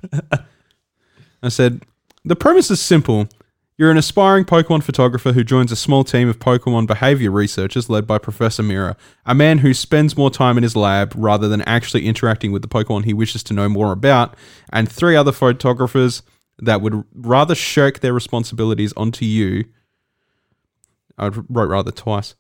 [1.44, 1.84] I said
[2.24, 3.28] the premise is simple.
[3.78, 8.08] You're an aspiring Pokemon photographer who joins a small team of Pokemon behavior researchers led
[8.08, 12.06] by Professor Mirror, a man who spends more time in his lab rather than actually
[12.06, 14.34] interacting with the Pokemon he wishes to know more about,
[14.72, 16.24] and three other photographers
[16.58, 19.66] that would rather shirk their responsibilities onto you.
[21.18, 22.36] I wrote rather twice.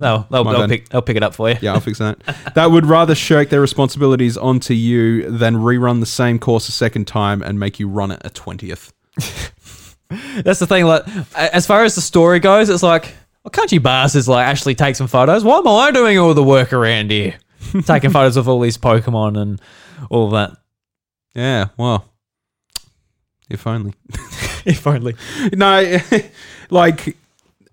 [0.00, 1.58] No, they'll, they'll pick, they'll pick it up for you.
[1.60, 2.18] Yeah, I'll fix that.
[2.56, 7.06] that would rather shirk their responsibilities onto you than rerun the same course a second
[7.06, 8.92] time and make you run it a twentieth.
[10.42, 10.84] That's the thing.
[10.86, 11.04] Like,
[11.36, 14.96] as far as the story goes, it's like, well, can't you bastards like actually take
[14.96, 15.44] some photos?
[15.44, 17.34] Why am I doing all the work around here,
[17.84, 19.60] taking photos of all these Pokemon and
[20.10, 20.52] all that?
[21.34, 22.06] Yeah, well,
[23.48, 23.94] if only.
[24.64, 25.14] if only.
[25.54, 25.98] no,
[26.70, 27.16] like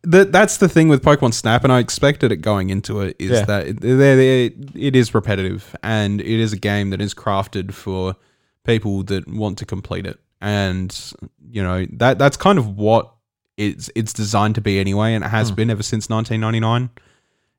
[0.04, 0.32] that.
[0.32, 3.16] That's the thing with Pokemon Snap, and I expected it going into it.
[3.20, 3.46] Is Yeah.
[3.46, 8.16] that it, they're- it is repetitive, and it is a game that is crafted for
[8.64, 11.14] people that want to complete it, and
[11.50, 13.14] you know that that's kind of what
[13.58, 16.90] it's it's designed to be anyway, and it has been ever since 1999.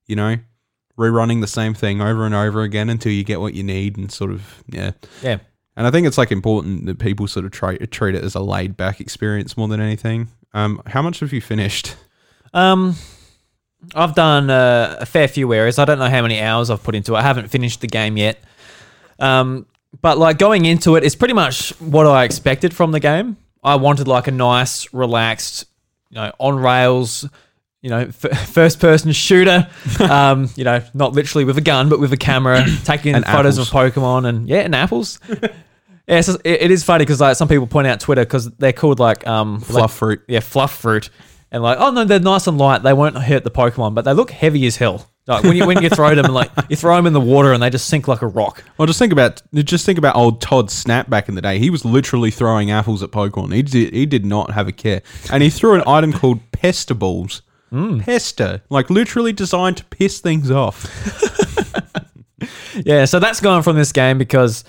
[0.06, 0.36] You know,
[0.98, 4.10] rerunning the same thing over and over again until you get what you need, and
[4.10, 4.92] sort of yeah.
[5.22, 5.38] Yeah.
[5.76, 8.40] And I think it's like important that people sort of try treat it as a
[8.40, 10.28] laid back experience more than anything.
[10.52, 11.94] Um, how much have you finished?
[12.52, 12.96] Um,
[13.94, 15.78] I've done uh, a fair few areas.
[15.78, 17.18] I don't know how many hours I've put into it.
[17.18, 18.42] I haven't finished the game yet.
[19.20, 19.66] Um,
[20.00, 23.36] but like going into it, it is pretty much what I expected from the game.
[23.62, 25.66] I wanted like a nice, relaxed,
[26.10, 27.28] you know, on rails,
[27.82, 29.68] you know, f- first person shooter.
[30.00, 33.58] um, you know, not literally with a gun, but with a camera, taking And photos
[33.58, 33.68] apples.
[33.68, 35.18] of Pokemon and yeah, and apples.
[35.28, 35.48] yeah,
[36.06, 39.00] it's it, it is funny because like some people point out Twitter because they're called
[39.00, 40.20] like um Fluff like- fruit.
[40.28, 41.10] yeah, fluff fruit,
[41.50, 42.82] and like, oh no, they're nice and light.
[42.82, 45.10] They won't hurt the Pokemon, but they look heavy as hell.
[45.28, 47.62] Like when you when you throw them, like you throw them in the water, and
[47.62, 48.64] they just sink like a rock.
[48.78, 51.58] Well, just think about just think about old Todd Snap back in the day.
[51.58, 53.54] He was literally throwing apples at Pokemon.
[53.54, 56.94] He did, he did not have a care, and he threw an item called Pester
[56.94, 57.42] Balls.
[58.00, 60.86] Pester, like literally designed to piss things off.
[62.84, 64.62] Yeah, so that's gone from this game because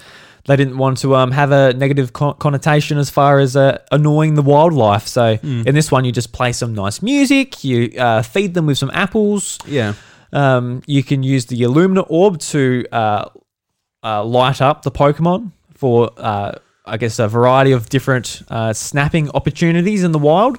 [0.48, 4.34] they didn't want to um, have a negative con- connotation as far as uh, annoying
[4.34, 5.06] the wildlife.
[5.08, 8.80] So in this one, you just play some nice music, you uh, feed them with
[8.80, 9.60] some apples.
[9.68, 9.94] Yeah,
[10.32, 13.30] Um, you can use the Illumina Orb to uh,
[14.04, 16.54] uh, light up the Pokemon for, uh,
[16.86, 20.58] I guess, a variety of different uh, snapping opportunities in the wild.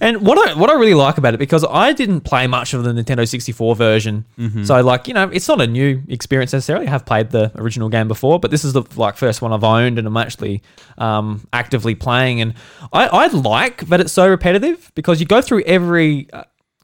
[0.00, 2.82] And what I what I really like about it because I didn't play much of
[2.82, 4.24] the Nintendo 64 version,
[4.64, 6.88] so like you know it's not a new experience necessarily.
[6.88, 9.62] I have played the original game before, but this is the like first one I've
[9.62, 10.60] owned and I'm actually
[10.98, 12.40] um, actively playing.
[12.40, 12.54] And
[12.92, 16.28] I I like that it's so repetitive because you go through every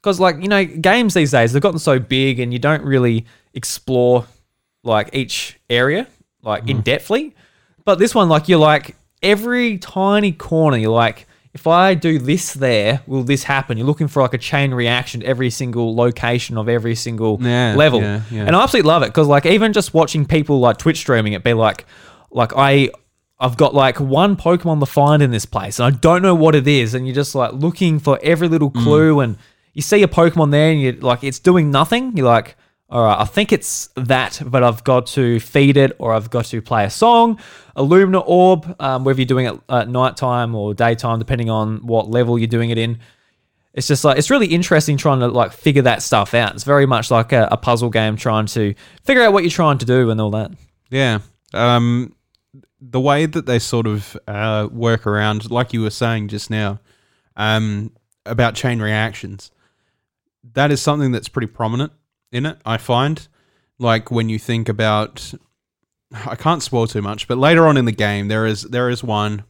[0.07, 3.27] because like you know games these days they've gotten so big and you don't really
[3.55, 4.25] explore
[4.85, 6.07] like each area
[6.45, 7.33] like in depthly
[7.85, 12.55] but this one like you're like every tiny corner you're like if i do this
[12.55, 16.57] there will this happen you're looking for like a chain reaction to every single location
[16.57, 18.45] of every single Yeah, level yeah, yeah.
[18.47, 21.43] and i absolutely love it because like even just watching people like twitch streaming it
[21.43, 21.85] be like
[22.31, 22.91] like i
[23.39, 26.55] I've got like one Pokemon to find in this place, and I don't know what
[26.55, 26.95] it is.
[26.95, 28.83] And you're just like looking for every little Mm.
[28.83, 29.37] clue, and
[29.77, 32.17] you see a Pokemon there, and you're like, it's doing nothing.
[32.17, 32.57] You're like,
[32.89, 36.47] all right, I think it's that, but I've got to feed it or I've got
[36.47, 37.39] to play a song.
[37.75, 42.09] A Lumina Orb, um, whether you're doing it at nighttime or daytime, depending on what
[42.09, 43.01] level you're doing it in.
[43.75, 46.55] It's just like, it's really interesting trying to like figure that stuff out.
[46.55, 49.77] It's very much like a, a puzzle game trying to figure out what you're trying
[49.77, 50.53] to do and all that.
[50.89, 51.19] Yeah.
[51.53, 52.15] Um,
[52.81, 56.81] the way that they sort of uh, work around, like you were saying just now,
[57.37, 57.93] um,
[58.25, 59.51] about chain reactions,
[60.55, 61.93] that is something that's pretty prominent
[62.33, 62.59] in it.
[62.65, 63.27] I find,
[63.79, 65.33] like when you think about,
[66.13, 69.03] I can't spoil too much, but later on in the game, there is there is
[69.03, 69.45] one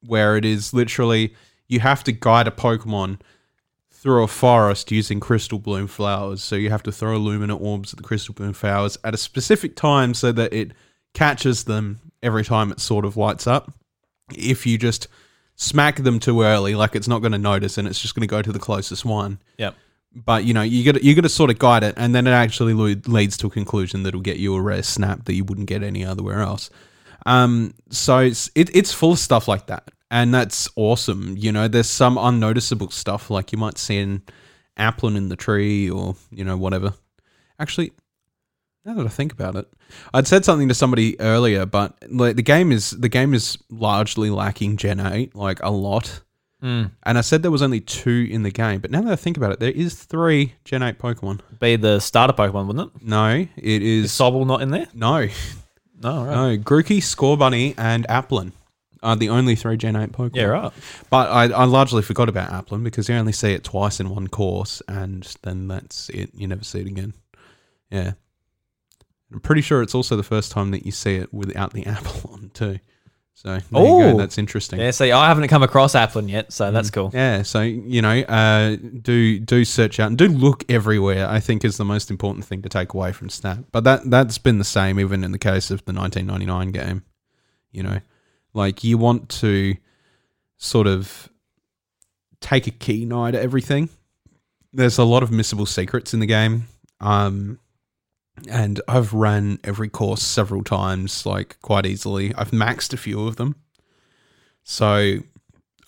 [0.00, 1.34] where it is literally
[1.68, 3.20] you have to guide a Pokemon
[3.90, 6.42] through a forest using Crystabloom flowers.
[6.42, 10.14] So you have to throw lumina orbs at the Crystabloom flowers at a specific time
[10.14, 10.72] so that it
[11.14, 13.72] catches them every time it sort of lights up.
[14.32, 15.08] If you just
[15.56, 18.26] smack them too early, like it's not going to notice and it's just going to
[18.30, 19.40] go to the closest one.
[19.58, 19.74] Yep.
[20.14, 22.30] But you know, you got you got to sort of guide it, and then it
[22.30, 25.66] actually le- leads to a conclusion that'll get you a rare snap that you wouldn't
[25.66, 26.70] get any otherwhere else.
[27.26, 31.36] Um, so it's it, it's full of stuff like that, and that's awesome.
[31.36, 34.22] You know, there's some unnoticeable stuff like you might see an
[34.78, 36.94] applin in the tree, or you know whatever.
[37.58, 37.92] Actually,
[38.86, 39.66] now that I think about it,
[40.14, 44.30] I'd said something to somebody earlier, but like the game is the game is largely
[44.30, 46.22] lacking Gen eight, like a lot.
[46.62, 46.90] Mm.
[47.02, 49.36] And I said there was only two in the game, but now that I think
[49.36, 51.40] about it, there is three Gen eight Pokemon.
[51.60, 53.02] Be the starter Pokemon, wouldn't it?
[53.06, 53.48] No, it
[53.82, 54.86] Is is Sobble not in there?
[54.94, 55.28] no,
[56.02, 56.34] No, right.
[56.34, 56.56] no.
[56.58, 58.52] Grookey, Scorbunny, and Applin
[59.02, 60.36] are the only three Gen eight Pokemon.
[60.36, 60.72] Yeah, right.
[61.10, 64.26] But I, I largely forgot about Applin because you only see it twice in one
[64.28, 66.30] course, and then that's it.
[66.34, 67.12] You never see it again.
[67.90, 68.12] Yeah.
[69.32, 72.30] I'm pretty sure it's also the first time that you see it without the apple
[72.32, 72.78] on too.
[73.38, 74.12] So there you Oh.
[74.12, 74.16] go.
[74.18, 74.80] That's interesting.
[74.80, 77.10] Yeah, see, I haven't come across Applin yet, so that's cool.
[77.12, 81.28] Yeah, so you know, uh, do do search out and do look everywhere.
[81.28, 83.58] I think is the most important thing to take away from Snap.
[83.72, 87.02] But that that's been the same even in the case of the 1999 game.
[87.72, 88.00] You know,
[88.54, 89.76] like you want to
[90.56, 91.28] sort of
[92.40, 93.90] take a keen eye to everything.
[94.72, 96.68] There's a lot of missable secrets in the game.
[97.02, 97.58] Um,
[98.48, 102.34] and I've ran every course several times, like quite easily.
[102.34, 103.56] I've maxed a few of them.
[104.62, 105.18] So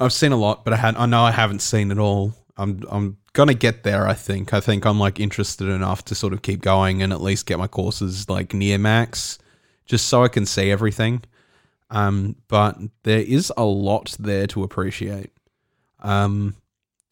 [0.01, 2.35] I've seen a lot, but I had I know I haven't seen it all.
[2.57, 4.07] I'm I'm gonna get there.
[4.07, 4.55] I think.
[4.55, 7.59] I think I'm like interested enough to sort of keep going and at least get
[7.59, 9.39] my courses like near max,
[9.87, 11.23] just so I can see everything.
[11.91, 15.31] Um, but there is a lot there to appreciate.
[16.01, 16.55] Um,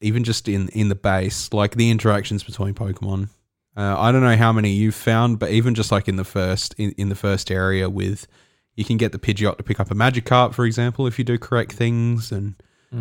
[0.01, 3.29] even just in in the base, like the interactions between Pokemon.
[3.77, 6.75] Uh, I don't know how many you've found, but even just like in the first
[6.79, 8.27] in, in the first area with
[8.75, 11.39] you can get the Pidgeot to pick up a Magikarp, for example, if you do
[11.39, 12.55] correct things and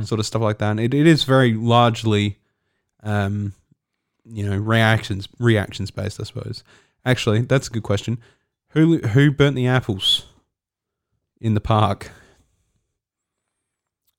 [0.04, 0.72] sort of stuff like that.
[0.72, 2.40] And it, it is very largely,
[3.04, 3.54] um,
[4.26, 6.64] you know, reactions reactions based, I suppose.
[7.06, 8.18] Actually, that's a good question.
[8.70, 10.26] Who who burnt the apples
[11.40, 12.12] in the park?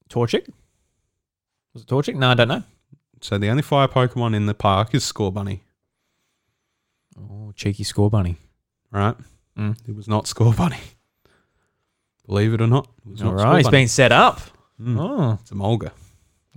[0.08, 0.48] Torchic?
[1.74, 2.14] Was it Torchic?
[2.14, 2.62] No, I don't know.
[3.20, 5.60] So the only fire Pokemon in the park is Scorbunny,
[7.18, 8.36] Oh, cheeky Scorbunny.
[8.90, 9.16] right?
[9.58, 9.76] Mm.
[9.88, 10.78] It was not Scorbunny.
[12.26, 14.40] Believe it or not, it was All not right, he's being set up.
[14.80, 14.98] Mm.
[15.00, 15.92] Oh, It's a Mulga.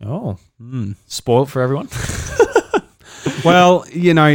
[0.04, 0.95] oh, Mm.
[1.08, 1.88] spoiled for everyone.
[3.45, 4.28] well, you know,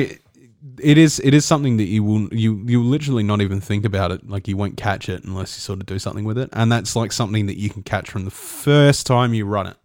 [0.80, 4.10] it is it is something that you will you you literally not even think about
[4.12, 4.28] it.
[4.28, 6.96] Like you won't catch it unless you sort of do something with it, and that's
[6.96, 9.76] like something that you can catch from the first time you run it.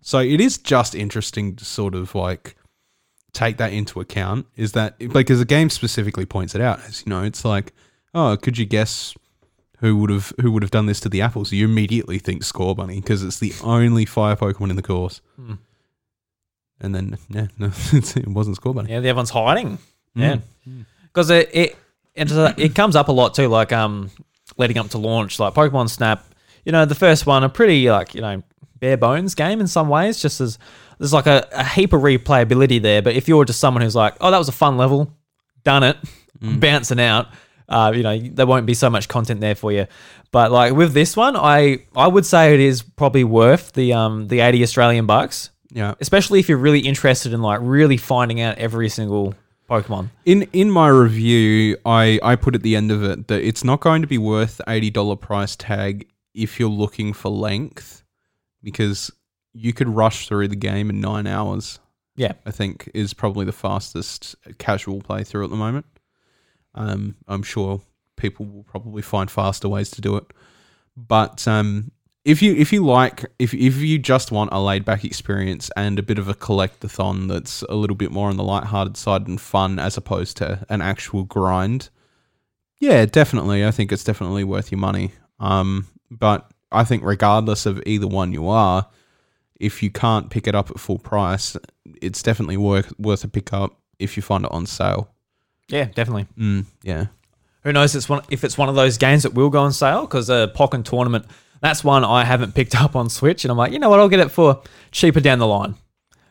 [0.00, 2.56] So it is just interesting to sort of like
[3.32, 4.46] take that into account.
[4.56, 6.80] Is that because the game specifically points it out?
[6.86, 7.72] As you know, it's like,
[8.14, 9.14] oh, could you guess?
[9.80, 11.52] Who would have who would have done this to the apples?
[11.52, 15.20] You immediately think Scorbunny because it's the only fire Pokemon in the course.
[15.36, 15.54] Hmm.
[16.80, 18.88] And then yeah, no, it wasn't Scorbunny.
[18.88, 19.78] yeah, everyone's hiding.
[20.14, 20.38] Yeah,
[20.68, 20.84] Mm.
[21.04, 21.76] because it it
[22.16, 23.46] it, it comes up a lot too.
[23.48, 24.10] Like um,
[24.56, 26.24] leading up to launch, like Pokemon Snap.
[26.64, 28.42] You know, the first one a pretty like you know
[28.80, 30.20] bare bones game in some ways.
[30.20, 30.58] Just as
[30.98, 33.02] there's like a, a heap of replayability there.
[33.02, 35.12] But if you're just someone who's like, oh, that was a fun level,
[35.64, 35.96] done it,
[36.40, 37.28] bouncing out.
[37.68, 39.86] Uh, you know, there won't be so much content there for you.
[40.30, 44.28] But like with this one, I I would say it is probably worth the um
[44.28, 45.94] the 80 Australian bucks, Yeah.
[46.00, 49.34] especially if you're really interested in like really finding out every single
[49.68, 50.08] Pokemon.
[50.24, 53.80] In in my review, I I put at the end of it that it's not
[53.80, 58.02] going to be worth the eighty dollar price tag if you're looking for length,
[58.62, 59.10] because
[59.58, 61.80] you could rush through the game in nine hours.
[62.16, 62.32] Yeah.
[62.46, 65.86] I think is probably the fastest casual playthrough at the moment.
[66.74, 67.80] Um, I'm sure
[68.16, 70.24] people will probably find faster ways to do it,
[70.96, 71.92] but um,
[72.24, 75.98] if you if you like if if you just want a laid back experience and
[75.98, 79.40] a bit of a collectathon that's a little bit more on the light-hearted side and
[79.40, 81.88] fun as opposed to an actual grind,
[82.80, 83.64] yeah, definitely.
[83.64, 85.12] I think it's definitely worth your money.
[85.40, 88.88] Um, but I think regardless of either one you are,
[89.58, 91.56] if you can't pick it up at full price,
[92.00, 95.10] it's definitely worth worth a pick up if you find it on sale.
[95.68, 96.26] Yeah, definitely.
[96.38, 97.06] Mm, yeah.
[97.64, 100.02] Who knows it's one, if it's one of those games that will go on sale?
[100.02, 101.26] Because uh, Pokken Tournament,
[101.60, 104.08] that's one I haven't picked up on Switch, and I'm like, you know what, I'll
[104.08, 105.74] get it for cheaper down the line.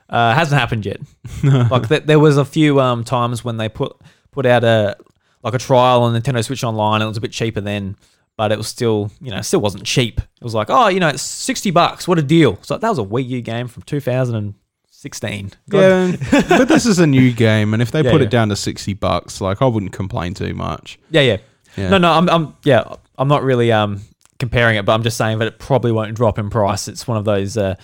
[0.09, 1.01] Uh, hasn't happened yet.
[1.43, 3.95] like th- there was a few um, times when they put
[4.31, 4.95] put out a
[5.43, 7.97] like a trial on Nintendo Switch Online, and it was a bit cheaper then,
[8.37, 10.19] but it was still you know still wasn't cheap.
[10.19, 12.07] It was like, oh, you know, it's sixty bucks.
[12.07, 12.57] What a deal!
[12.61, 15.51] So that was a Wii U game from 2016.
[15.69, 15.79] God.
[15.79, 16.15] Yeah,
[16.49, 18.27] but this is a new game, and if they Yeah, put yeah.
[18.27, 20.99] it down to sixty bucks, like I wouldn't complain too much.
[21.09, 21.37] Yeah, yeah.
[21.75, 21.89] Yeah.
[21.89, 24.01] No, no, I'm, I'm, yeah, I'm not really um
[24.39, 26.87] comparing it, but I'm just saying that it probably won't drop in price.
[26.87, 27.75] It's one of those uh,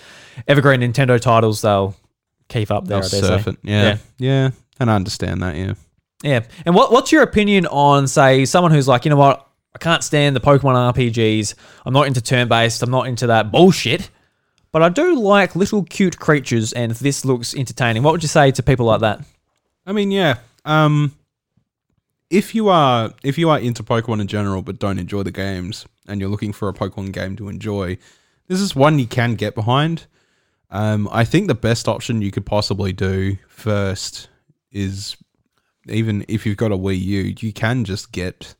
[0.48, 1.94] evergreen Nintendo titles they'll
[2.48, 3.00] keep up there.
[3.00, 3.56] They'll surf it.
[3.62, 3.82] Yeah.
[3.82, 3.96] Yeah.
[4.18, 5.56] yeah, and I understand that.
[5.56, 5.74] Yeah,
[6.22, 6.40] Yeah.
[6.66, 10.04] And what what's your opinion on say someone who's like, you know what, I can't
[10.04, 11.54] stand the Pokemon RPGs.
[11.84, 12.82] I'm not into turn based.
[12.82, 14.10] I'm not into that bullshit.
[14.70, 18.02] But I do like little cute creatures, and this looks entertaining.
[18.02, 19.20] What would you say to people like that?
[19.86, 20.38] I mean, yeah.
[20.64, 21.14] Um,
[22.30, 25.86] if you are if you are into Pokemon in general but don't enjoy the games
[26.08, 27.98] and you're looking for a Pokemon game to enjoy,
[28.48, 30.06] this is one you can get behind.
[30.70, 34.28] Um, I think the best option you could possibly do first
[34.72, 35.16] is
[35.86, 38.56] even if you've got a Wii U, you can just get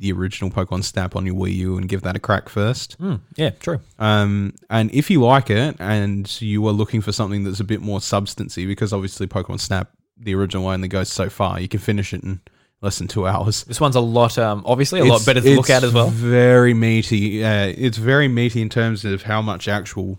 [0.00, 2.94] the original Pokemon Snap on your Wii U and give that a crack first.
[2.94, 3.80] Hmm, yeah, true.
[3.98, 7.82] Um, and if you like it and you are looking for something that's a bit
[7.82, 12.14] more substancy, because obviously Pokemon Snap, the original only goes so far, you can finish
[12.14, 12.40] it in
[12.80, 13.64] less than two hours.
[13.64, 16.08] This one's a lot, um, obviously a lot better to look at as well.
[16.08, 17.44] Very meaty.
[17.44, 20.18] Uh, it's very meaty in terms of how much actual,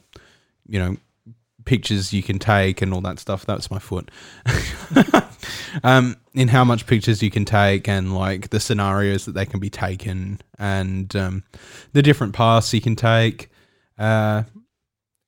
[0.68, 0.96] you know,
[1.66, 3.46] pictures you can take and all that stuff.
[3.46, 4.10] That's my foot.
[5.84, 9.60] um, in how much pictures you can take and like the scenarios that they can
[9.60, 11.44] be taken and um,
[11.94, 13.50] the different paths you can take.
[13.98, 14.44] Uh,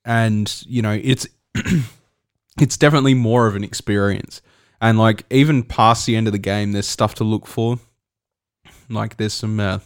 [0.06, 1.28] and you know, it's
[2.60, 4.42] it's definitely more of an experience.
[4.82, 7.80] And like even past the end of the game, there's stuff to look for.
[8.90, 9.80] Like there's some uh,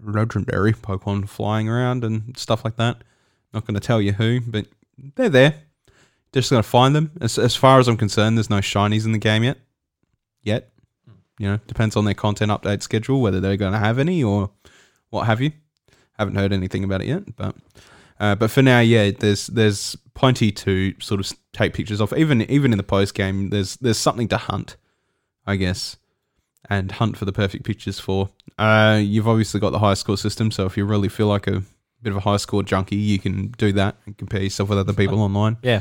[0.00, 3.02] legendary Pokemon flying around and stuff like that.
[3.52, 4.66] Not going to tell you who, but
[5.16, 5.54] they're there.
[6.32, 7.12] Just gonna find them.
[7.20, 9.58] As, as far as I'm concerned, there's no shinies in the game yet.
[10.42, 10.70] Yet,
[11.38, 14.50] you know, depends on their content update schedule whether they're going to have any or
[15.10, 15.52] what have you.
[16.18, 17.54] Haven't heard anything about it yet, but
[18.18, 22.12] uh, but for now, yeah, there's there's plenty to sort of take pictures of.
[22.14, 24.76] Even even in the post game, there's there's something to hunt,
[25.46, 25.96] I guess,
[26.68, 28.30] and hunt for the perfect pictures for.
[28.58, 31.62] Uh, you've obviously got the high score system, so if you really feel like a
[32.02, 34.92] bit of a high score junkie, you can do that and compare yourself with other
[34.92, 35.56] people online.
[35.62, 35.80] Yeah.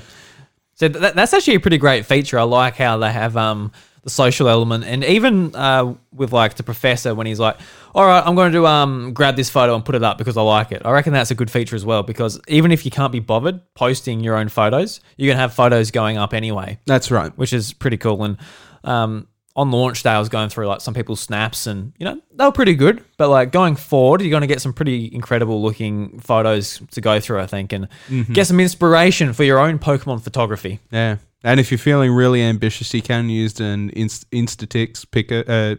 [0.73, 2.37] So that, that's actually a pretty great feature.
[2.37, 3.71] I like how they have um,
[4.03, 7.57] the social element, and even uh, with like the professor when he's like,
[7.95, 10.43] "All right, I'm going to um, grab this photo and put it up because I
[10.43, 13.11] like it." I reckon that's a good feature as well because even if you can't
[13.11, 17.35] be bothered posting your own photos, you can have photos going up anyway, That's right.
[17.37, 18.23] which is pretty cool.
[18.23, 18.37] And
[18.83, 19.27] um,
[19.57, 22.45] on launch day, I was going through like some people's snaps, and you know they
[22.45, 23.03] were pretty good.
[23.17, 27.19] But like going forward, you're going to get some pretty incredible looking photos to go
[27.19, 27.87] through, I think, and
[28.31, 30.79] get some inspiration for your own Pokemon photography.
[30.91, 31.17] Yeah.
[31.43, 35.75] And if you're feeling really ambitious, you can use an Inst- Instatex picker, uh,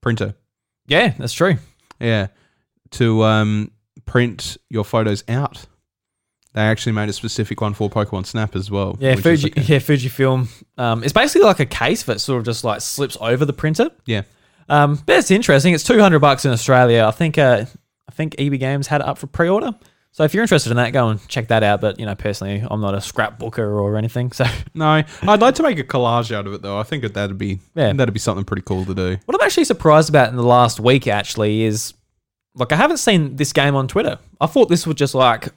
[0.00, 0.34] printer.
[0.86, 1.56] Yeah, that's true.
[1.98, 2.28] Yeah.
[2.92, 3.70] To um,
[4.04, 5.66] print your photos out.
[6.54, 8.96] They actually made a specific one for Pokemon Snap as well.
[9.00, 10.48] Yeah, which is Fuji, yeah, Fujifilm.
[10.78, 13.90] Um, it's basically like a case that sort of just like slips over the printer.
[14.06, 14.22] Yeah.
[14.68, 15.74] Um, but it's interesting.
[15.74, 17.04] It's two hundred bucks in Australia.
[17.06, 17.38] I think.
[17.38, 17.66] Uh,
[18.08, 19.72] I think EB Games had it up for pre-order.
[20.12, 21.80] So if you're interested in that, go and check that out.
[21.80, 24.30] But you know, personally, I'm not a scrapbooker or anything.
[24.30, 26.78] So No, I'd like to make a collage out of it though.
[26.78, 27.92] I think that that'd be Yeah.
[27.94, 29.16] that'd be something pretty cool to do.
[29.24, 31.94] what I'm actually surprised about in the last week actually is,
[32.54, 34.18] like, I haven't seen this game on Twitter.
[34.40, 35.48] I thought this would just like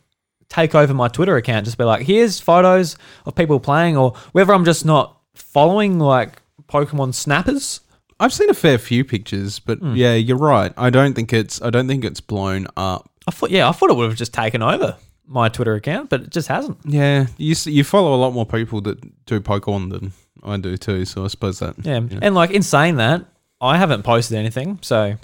[0.50, 4.54] take over my Twitter account, just be like, here's photos of people playing, or whether
[4.54, 7.82] I'm just not following like Pokemon snappers.
[8.20, 9.96] I've seen a fair few pictures, but Hmm.
[9.96, 10.74] yeah, you're right.
[10.78, 13.10] I don't think it's I don't think it's blown up.
[13.28, 14.96] I thought, yeah, I thought it would have just taken over
[15.28, 16.78] my Twitter account, but it just hasn't.
[16.86, 20.14] Yeah, you you follow a lot more people that do Pokemon than
[20.44, 21.06] I do too.
[21.06, 22.00] So I suppose that Yeah.
[22.22, 23.26] and like in saying that,
[23.62, 25.16] I haven't posted anything, so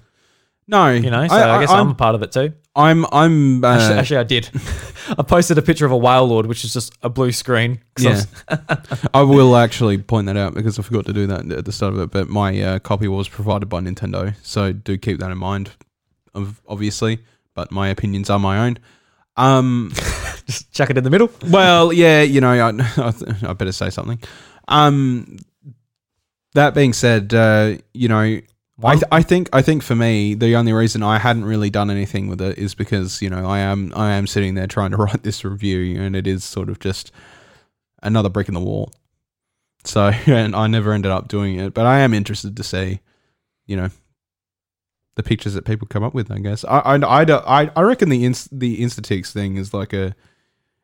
[0.73, 2.51] no, you know, so I, guess I'm, a part of it too.
[2.75, 4.49] I'm I'm uh, Actually, actually, I did.
[5.19, 7.79] I posted a picture of a whale lord, which is just a blue screen.
[7.99, 8.09] I Yeah.
[8.09, 8.27] was-
[9.13, 11.93] I will actually point that out because I forgot to do that at the start
[11.93, 12.09] of it.
[12.11, 15.71] But my uh, copy was provided by Nintendo, so do keep that in mind.
[16.67, 17.19] Obviously,
[17.53, 18.79] but my opinions are my own.
[19.37, 19.91] Um,
[20.47, 21.29] Just chuck it in the middle.
[21.47, 23.13] well, yeah, you know, I, I,
[23.49, 24.19] I better say something.
[24.67, 25.37] Um,
[26.53, 28.39] that being said, uh, you know,
[28.81, 31.91] I, th- I think I think for me the only reason I hadn't really done
[31.91, 34.97] anything with it is because you know I am I am sitting there trying to
[35.03, 37.11] write this review and it is sort of just
[38.01, 38.91] another brick in the wall.
[39.83, 43.01] So and I never ended up doing it, but I am interested to see,
[43.67, 43.89] you know,
[45.15, 46.31] the pictures that people come up with.
[46.31, 50.15] I guess I I I, I, reckon the inst- the Instatex thing is like a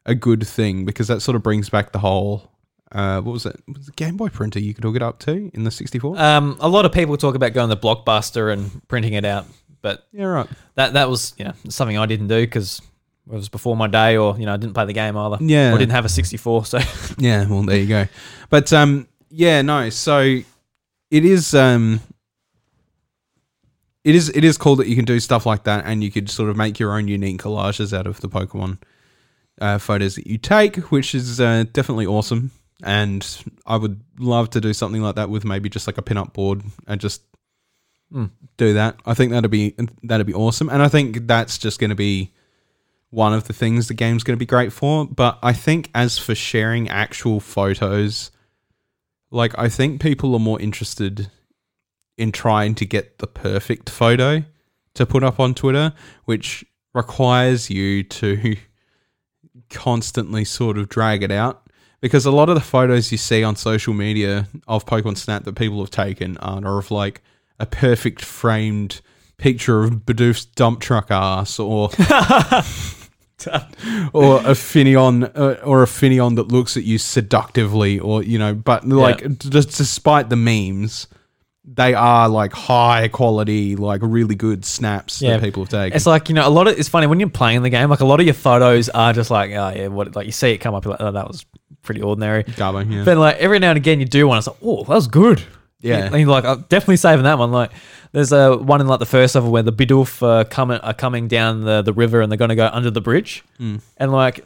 [0.06, 2.52] a good thing because that sort of brings back the whole.
[2.92, 3.62] Uh, what was it?
[3.68, 6.20] Was it Game Boy printer you could hook it up to in the sixty four?
[6.20, 9.46] Um, a lot of people talk about going to Blockbuster and printing it out,
[9.82, 10.48] but yeah, right.
[10.76, 12.82] that that was you know something I didn't do because
[13.32, 15.38] it was before my day, or you know I didn't play the game either.
[15.42, 15.74] Yeah.
[15.74, 16.66] or didn't have a 64.
[16.66, 16.80] So
[17.18, 18.08] Yeah, well, there you go.
[18.50, 19.90] But um, yeah, no.
[19.92, 22.02] So it is um,
[24.04, 26.30] it is it is cool that you can do stuff like that, and you could
[26.30, 28.80] sort of make your own unique collages out of the Pokemon
[29.62, 32.52] uh, photos that you take, which is uh, definitely awesome.
[32.84, 33.28] And
[33.66, 36.62] I would love to do something like that with maybe just like a pin-up board
[36.88, 37.22] and just
[38.14, 38.32] Mm.
[38.58, 39.00] do that.
[39.06, 42.34] I think that'd be that'd be awesome, and I think that's just going to be
[43.12, 45.06] one of the things the game's going to be great for.
[45.06, 48.32] But I think as for sharing actual photos,
[49.30, 51.30] like I think people are more interested
[52.18, 54.44] in trying to get the perfect photo
[54.96, 55.94] to put up on Twitter,
[56.26, 56.66] which
[56.96, 58.56] requires you to
[59.70, 61.69] constantly sort of drag it out.
[62.02, 65.56] Because a lot of the photos you see on social media of Pokemon Snap that
[65.56, 67.22] people have taken aren't of like
[67.60, 69.02] a perfect framed
[69.38, 71.86] picture of Bidoof's dump truck ass or
[74.14, 78.54] or a Finneon uh, or a Finneon that looks at you seductively or you know
[78.54, 81.08] but like just despite the memes
[81.72, 85.38] they are like high quality like really good snaps Yeah.
[85.38, 87.30] that people have taken it's like you know a lot of it's funny when you're
[87.30, 87.90] playing the game.
[87.90, 90.50] Like a lot of your photos are just like oh yeah, what like you see
[90.52, 91.46] it come up you're like oh that was
[91.84, 92.44] pretty ordinary.
[92.44, 93.04] Garbo, yeah.
[93.06, 94.38] But like every now and again you do one.
[94.40, 95.44] It's like oh that was good.
[95.82, 96.06] Yeah.
[96.08, 97.52] and you're like I'm definitely saving that one.
[97.52, 97.72] Like
[98.12, 101.28] there's a one in like the first level where the Bidoof uh, coming are coming
[101.28, 103.44] down the, the river and they're going to go under the bridge.
[103.60, 103.82] Mm.
[103.98, 104.44] And like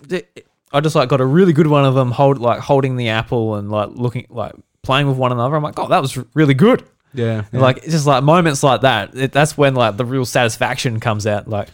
[0.74, 3.56] I just like got a really good one of them hold like holding the apple
[3.56, 4.54] and like looking like
[4.84, 5.56] playing with one another.
[5.56, 6.84] I'm like oh that was really good.
[7.14, 7.60] Yeah, yeah.
[7.60, 9.16] Like it's just like moments like that.
[9.16, 11.48] It, that's when like the real satisfaction comes out.
[11.48, 11.70] Like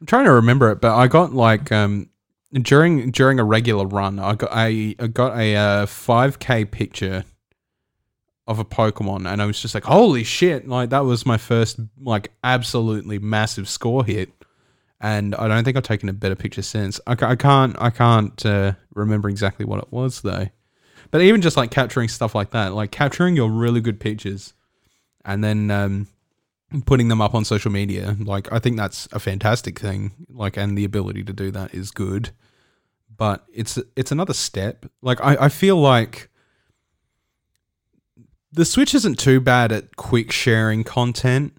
[0.00, 2.08] I'm trying to remember it, but I got like um
[2.52, 7.24] during during a regular run, I got a I got a uh, 5k picture
[8.46, 10.68] of a Pokemon, and I was just like, holy shit!
[10.68, 14.30] Like that was my first like absolutely massive score hit,
[15.00, 17.00] and I don't think I've taken a better picture since.
[17.06, 20.48] I, I can't I can't uh, remember exactly what it was though,
[21.10, 24.54] but even just like capturing stuff like that, like capturing your really good pictures,
[25.24, 26.08] and then um,
[26.86, 28.16] putting them up on social media.
[28.20, 30.12] Like i think that's a fantastic thing.
[30.28, 32.30] Like and the ability to do that is good.
[33.16, 34.86] But it's it's another step.
[35.02, 36.28] Like i, I feel like
[38.52, 41.56] the switch isn't too bad at quick sharing content.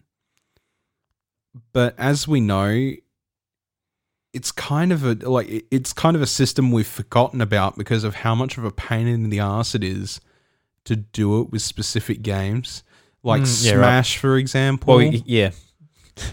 [1.73, 2.93] But as we know
[4.33, 8.15] it's kind of a like it's kind of a system we've forgotten about because of
[8.15, 10.19] how much of a pain in the ass it is
[10.83, 12.83] to do it with specific games
[13.25, 13.79] like Mm, yeah, right.
[13.79, 15.49] smash for example well y- yeah.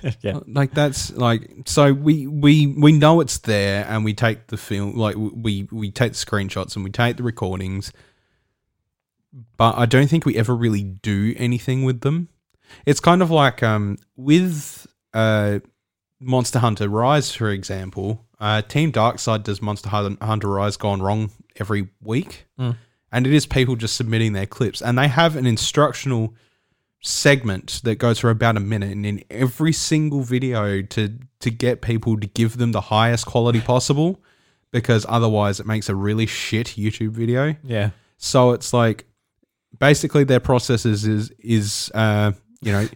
[0.20, 0.38] yeah.
[0.46, 4.96] like that's like so we we we know it's there and we take the film
[4.96, 7.92] like we we take the screenshots and we take the recordings
[9.56, 12.28] but i don't think we ever really do anything with them
[12.86, 15.58] it's kind of like um with uh
[16.20, 21.30] monster hunter rise for example uh team darkside does monster Hun- hunter rise gone wrong
[21.56, 22.76] every week Mm.
[23.10, 26.34] and it is people just submitting their clips and they have an instructional
[27.02, 31.82] segment that goes for about a minute and in every single video to to get
[31.82, 34.22] people to give them the highest quality possible
[34.70, 37.56] because otherwise it makes a really shit YouTube video.
[37.64, 37.90] Yeah.
[38.18, 39.04] So it's like
[39.78, 42.88] basically their process is is, is uh you know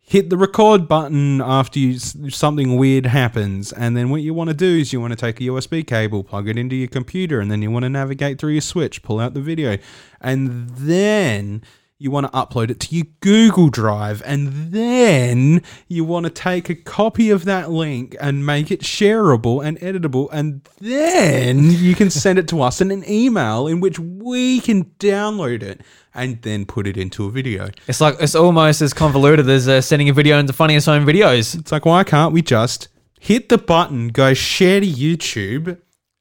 [0.00, 4.54] hit the record button after you something weird happens and then what you want to
[4.54, 7.50] do is you want to take a USB cable plug it into your computer and
[7.50, 9.78] then you want to navigate through your switch pull out the video
[10.20, 11.62] and then
[12.02, 16.68] you want to upload it to your Google Drive and then you want to take
[16.68, 22.10] a copy of that link and make it shareable and editable and then you can
[22.10, 25.80] send it to us in an email in which we can download it
[26.14, 27.70] and then put it into a video.
[27.86, 31.58] It's like it's almost as convoluted as uh, sending a video into funniest home videos.
[31.58, 32.88] It's like, why can't we just
[33.20, 35.78] hit the button, go share to YouTube,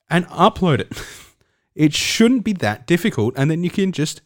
[0.09, 0.93] and upload it?
[1.73, 4.21] It shouldn't be that difficult, and then you can just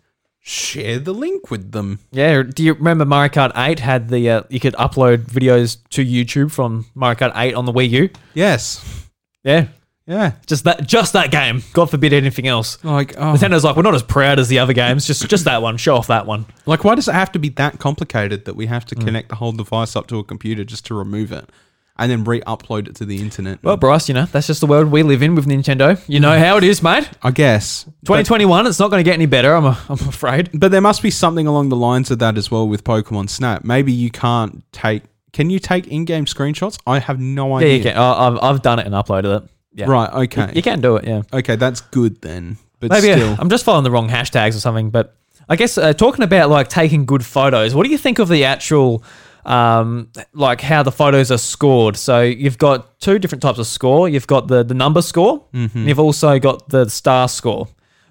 [0.47, 1.99] share the link with them.
[2.11, 2.43] Yeah.
[2.43, 6.51] Do you remember Mario Kart 8 had the uh, you could upload videos to YouTube
[6.51, 8.09] from Mario Kart 8 on the Wii U?
[8.35, 9.07] Yes.
[9.43, 9.67] Yeah.
[10.05, 10.33] Yeah.
[10.45, 11.63] Just that, just that game.
[11.73, 12.77] God forbid anything else.
[12.83, 15.07] Like, oh, Nintendo's like, we're not as proud as the other games.
[15.07, 15.77] Just, just that one.
[15.77, 16.45] Show off that one.
[16.67, 18.89] like, why does it have to be that complicated that we have Mm.
[18.89, 21.49] to connect the whole device up to a computer just to remove it
[21.97, 23.63] and then re-upload it to the internet?
[23.63, 26.01] Well, Bryce, you know that's just the world we live in with Nintendo.
[26.07, 27.09] You know how it is, mate.
[27.23, 27.83] I guess.
[28.03, 28.67] But, 2021.
[28.67, 29.53] It's not going to get any better.
[29.53, 30.49] I'm, I'm afraid.
[30.53, 33.63] but there must be something along the lines of that as well with Pokemon Snap.
[33.63, 35.03] Maybe you can't take.
[35.33, 36.79] Can you take in-game screenshots?
[36.87, 37.77] I have no Yeah, idea.
[37.77, 37.97] you can.
[37.97, 39.49] I've, I've done it and uploaded it.
[39.73, 39.87] Yeah.
[39.89, 40.09] Right.
[40.25, 40.51] Okay.
[40.55, 41.05] You can do it.
[41.05, 41.23] Yeah.
[41.33, 42.57] Okay, that's good then.
[42.79, 44.89] But Maybe still, I'm just following the wrong hashtags or something.
[44.91, 45.15] But
[45.49, 48.45] I guess uh, talking about like taking good photos, what do you think of the
[48.45, 49.03] actual,
[49.45, 51.95] um, like how the photos are scored?
[51.97, 54.09] So you've got two different types of score.
[54.09, 55.77] You've got the the number score, Mm-hmm.
[55.77, 57.67] and you've also got the star score,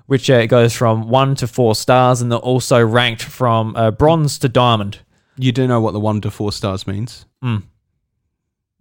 [0.06, 4.38] which uh, goes from one to four stars, and they're also ranked from uh, bronze
[4.40, 4.98] to diamond.
[5.36, 7.26] you do know what the one to four stars means.
[7.42, 7.62] Mm.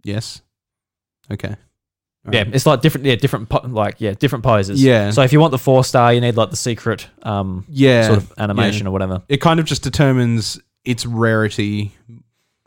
[0.04, 0.42] Yes.
[1.30, 1.56] Okay.
[2.30, 4.82] Yeah, it's like different, yeah, different, po- like yeah, different poses.
[4.82, 5.10] Yeah.
[5.10, 8.06] So if you want the four star, you need like the secret, um, Yeah.
[8.06, 9.22] sort of animation or whatever.
[9.28, 11.92] It kind of just determines its rarity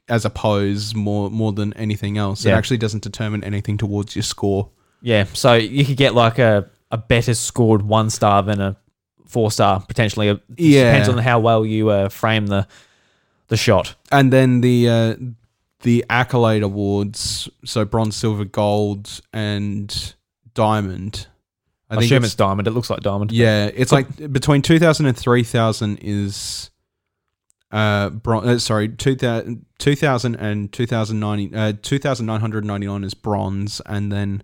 [0.10, 2.46] as a pose more more than anything else.
[2.46, 2.58] It Yeah.
[2.58, 4.70] actually doesn't determine anything towards your score.
[5.02, 8.76] Yeah, so you could get like a, a better scored one star than a
[9.28, 10.30] four star potentially.
[10.30, 10.86] It just Yeah.
[10.92, 12.68] depends on how well you uh, frame the
[13.50, 13.96] the shot.
[14.12, 15.16] And then the uh,
[15.82, 20.14] the accolade awards, so bronze, silver, gold, and
[20.54, 21.28] diamond.
[21.90, 22.68] I, assume it's, diamond.
[22.68, 23.32] It looks like diamond.
[23.32, 26.70] Yeah, it's like between 2000 and 3000 is
[27.72, 34.42] uh, bron- uh sorry 2000, 2000 and 2090 uh, 2999 is bronze and then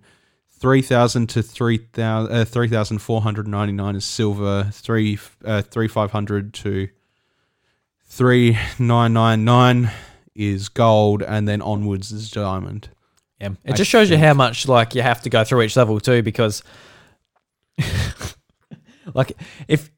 [0.59, 6.89] 3000 to 3000 uh, 3499 is silver 3 uh, 3500 to
[8.05, 9.91] 3999
[10.35, 12.89] is gold and then onwards is diamond.
[13.39, 13.49] Yeah.
[13.65, 15.99] It I just shows you how much like you have to go through each level
[15.99, 16.63] too, because
[19.13, 19.33] like
[19.67, 19.89] if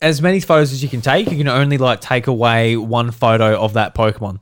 [0.00, 3.58] as many photos as you can take, you can only like take away one photo
[3.58, 4.40] of that Pokemon.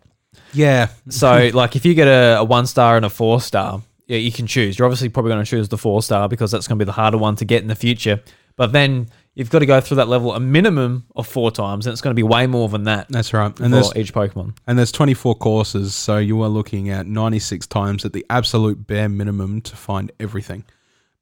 [0.53, 0.89] Yeah.
[1.09, 4.33] So like if you get a, a one star and a four star, yeah, you
[4.33, 4.79] can choose.
[4.79, 6.93] You're obviously probably going to choose the four star because that's going to be the
[6.93, 8.23] harder one to get in the future.
[8.57, 11.93] But then you've got to go through that level a minimum of four times, and
[11.93, 13.57] it's going to be way more than that That's right.
[13.61, 14.57] And there's each Pokemon.
[14.67, 19.09] And there's 24 courses, so you are looking at 96 times at the absolute bare
[19.09, 20.65] minimum to find everything.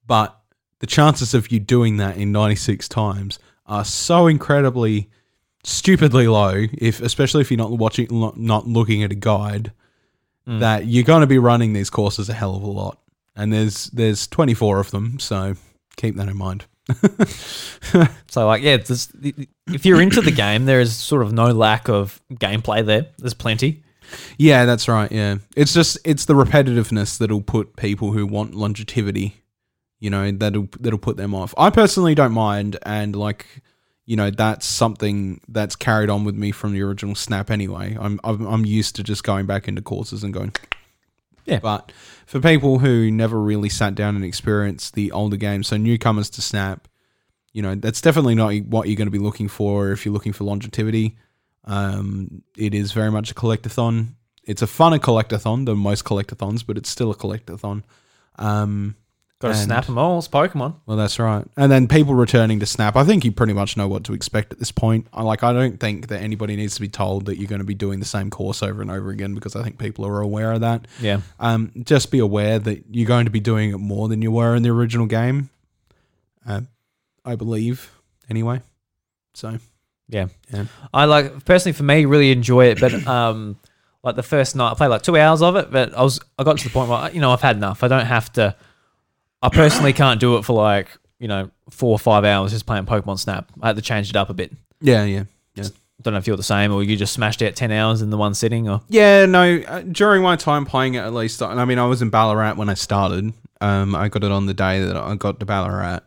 [0.06, 0.34] But
[0.78, 5.10] the chances of you doing that in 96 times are so incredibly
[5.64, 8.06] stupidly low if especially if you're not watching
[8.36, 9.72] not looking at a guide
[10.46, 10.60] hmm.
[10.60, 13.00] that you're going to be running these courses a hell of a lot.
[13.34, 15.56] And there's there's 24 of them, so
[15.96, 16.66] keep that in mind.
[18.28, 19.08] So like yeah, there's,
[19.68, 23.06] if you're into the game, there is sort of no lack of gameplay there.
[23.16, 23.82] There's plenty.
[24.36, 25.10] Yeah, that's right.
[25.10, 29.42] Yeah, it's just it's the repetitiveness that'll put people who want longevity,
[29.98, 31.54] you know, that'll that'll put them off.
[31.56, 33.46] I personally don't mind, and like,
[34.04, 37.50] you know, that's something that's carried on with me from the original Snap.
[37.50, 40.52] Anyway, I'm I'm, I'm used to just going back into courses and going.
[41.46, 41.60] Yeah.
[41.60, 41.92] But
[42.26, 46.42] for people who never really sat down and experienced the older games, so newcomers to
[46.42, 46.88] Snap,
[47.52, 50.32] you know, that's definitely not what you're going to be looking for if you're looking
[50.32, 51.16] for longevity.
[51.64, 54.08] Um, it is very much a collectathon.
[54.44, 57.82] It's a funner collectathon than most collectathons, but it's still a collectathon.
[58.36, 58.96] Um,
[59.38, 60.18] Got to And- snap them all.
[60.18, 60.76] It's Pokemon.
[60.86, 61.44] well, that's right.
[61.58, 62.96] And then people returning to Snap.
[62.96, 65.06] I think you pretty much know what to expect at this point.
[65.12, 65.42] I like.
[65.42, 67.98] I don't think that anybody needs to be told that you're going to be doing
[67.98, 70.86] the same course over and over again because I think people are aware of that.
[71.02, 71.20] Yeah.
[71.38, 74.54] Um, just be aware that you're going to be doing it more than you were
[74.54, 75.50] in the original game.
[76.48, 76.62] Uh,
[77.24, 77.90] I believe,
[78.30, 78.62] anyway.
[79.34, 79.58] So
[80.08, 80.28] Yeah.
[80.50, 80.64] Yeah.
[80.94, 83.56] I like personally for me really enjoy it, but um
[84.02, 86.44] like the first night I played like two hours of it, but I was I
[86.44, 87.82] got to the point where you know I've had enough.
[87.82, 88.56] I don't have to.
[89.46, 90.88] I personally can't do it for like
[91.18, 93.50] you know four or five hours just playing Pokemon Snap.
[93.62, 94.52] I had to change it up a bit.
[94.80, 95.24] yeah, yeah,
[95.54, 95.68] yeah.
[96.02, 98.16] Don't know if you're the same or you just smashed out ten hours in the
[98.16, 99.58] one sitting or Yeah, no.
[99.66, 102.54] Uh, during my time playing it, at least, and I mean, I was in Ballarat
[102.54, 103.32] when I started.
[103.60, 106.00] Um, I got it on the day that I got to Ballarat,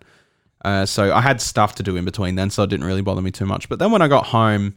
[0.64, 3.22] uh, so I had stuff to do in between then, so it didn't really bother
[3.22, 3.68] me too much.
[3.70, 4.76] But then when I got home,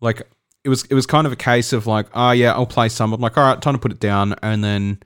[0.00, 0.22] like
[0.64, 3.12] it was, it was kind of a case of like, oh yeah, I'll play some.
[3.12, 5.02] I'm like, all right, time to put it down, and then,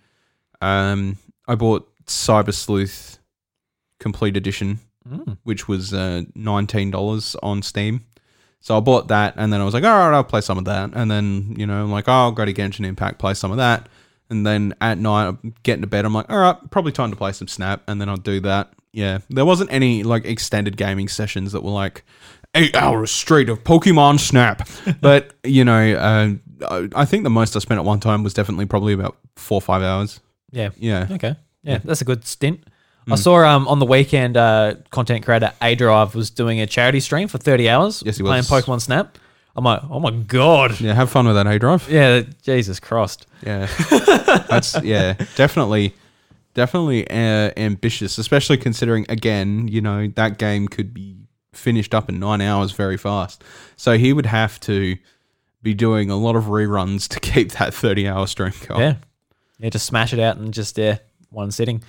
[0.61, 1.17] um,
[1.49, 3.19] I bought Cyber Sleuth
[3.99, 4.81] Complete Edition,
[5.45, 8.05] which was uh, nineteen dollars on Steam.
[8.61, 10.67] So I bought that, and then I was like, all right, I'll play some of
[10.67, 10.91] that.
[10.93, 13.57] And then, you know, I'm like, oh, I'll go to Genshin Impact, play some of
[13.57, 13.89] that.
[14.29, 16.05] And then at night, I'm getting to bed.
[16.05, 17.83] I'm like, all right, probably time to play some Snap.
[17.89, 18.73] And then I'll do that.
[18.93, 19.21] Yeah.
[19.31, 22.05] There wasn't any like extended gaming sessions that were like
[22.55, 24.69] eight hours straight of Pokemon Snap.
[25.01, 26.29] but, you know, uh,
[26.71, 29.57] I- I think the most I spent at one time was definitely probably about four
[29.57, 30.21] or five hours.
[30.53, 30.69] yeah.
[30.77, 31.07] Yeah.
[31.11, 31.35] Okay.
[31.63, 32.65] Yeah, that's a good stint.
[33.11, 37.01] I saw um on the weekend, uh, content creator A Drive was doing a charity
[37.01, 38.03] stream for thirty hours.
[38.07, 38.29] Yes, he was.
[38.29, 38.65] playing was.
[38.65, 39.19] Pokemon Snap.
[39.57, 40.81] I'm like, oh my god.
[40.81, 41.89] Yeah, have fun with that A drive.
[41.91, 43.27] Yeah, Jesus Christ.
[43.45, 43.67] Yeah,
[44.49, 45.95] that's yeah, definitely,
[46.55, 51.17] definitely uh, ambitious, especially considering again, you know, that game could be
[51.53, 53.43] finished up in nine hours very fast.
[53.77, 54.97] So he would have to
[55.63, 58.81] be doing a lot of reruns to keep that thirty-hour stream going.
[58.81, 58.95] Yeah.
[59.59, 60.99] Yeah, just smash it out and just yeah,
[61.31, 61.83] one sitting.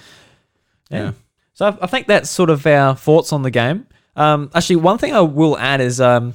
[0.90, 1.00] Yeah.
[1.00, 1.12] Yeah.
[1.54, 3.88] So I, I think that's sort of our thoughts on the game.
[4.16, 6.34] Um, actually, one thing I will add is um,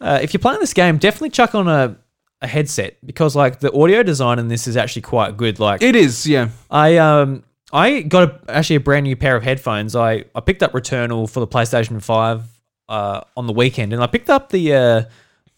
[0.00, 1.96] uh, if you're playing this game, definitely chuck on a,
[2.42, 5.58] a headset because like the audio design in this is actually quite good.
[5.58, 6.50] Like It is, yeah.
[6.70, 7.42] I um
[7.72, 9.96] I got a, actually a brand new pair of headphones.
[9.96, 12.44] I, I picked up Returnal for the PlayStation Five
[12.88, 15.02] uh, on the weekend, and I picked up the uh,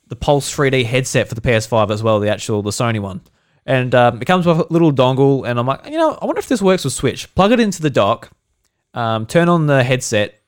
[0.06, 3.20] the Pulse 3D headset for the PS5 as well, the actual the Sony one.
[3.68, 6.38] And um, it comes with a little dongle, and I'm like, you know, I wonder
[6.38, 7.32] if this works with Switch.
[7.34, 8.30] Plug it into the dock,
[8.94, 10.40] um, turn on the headset,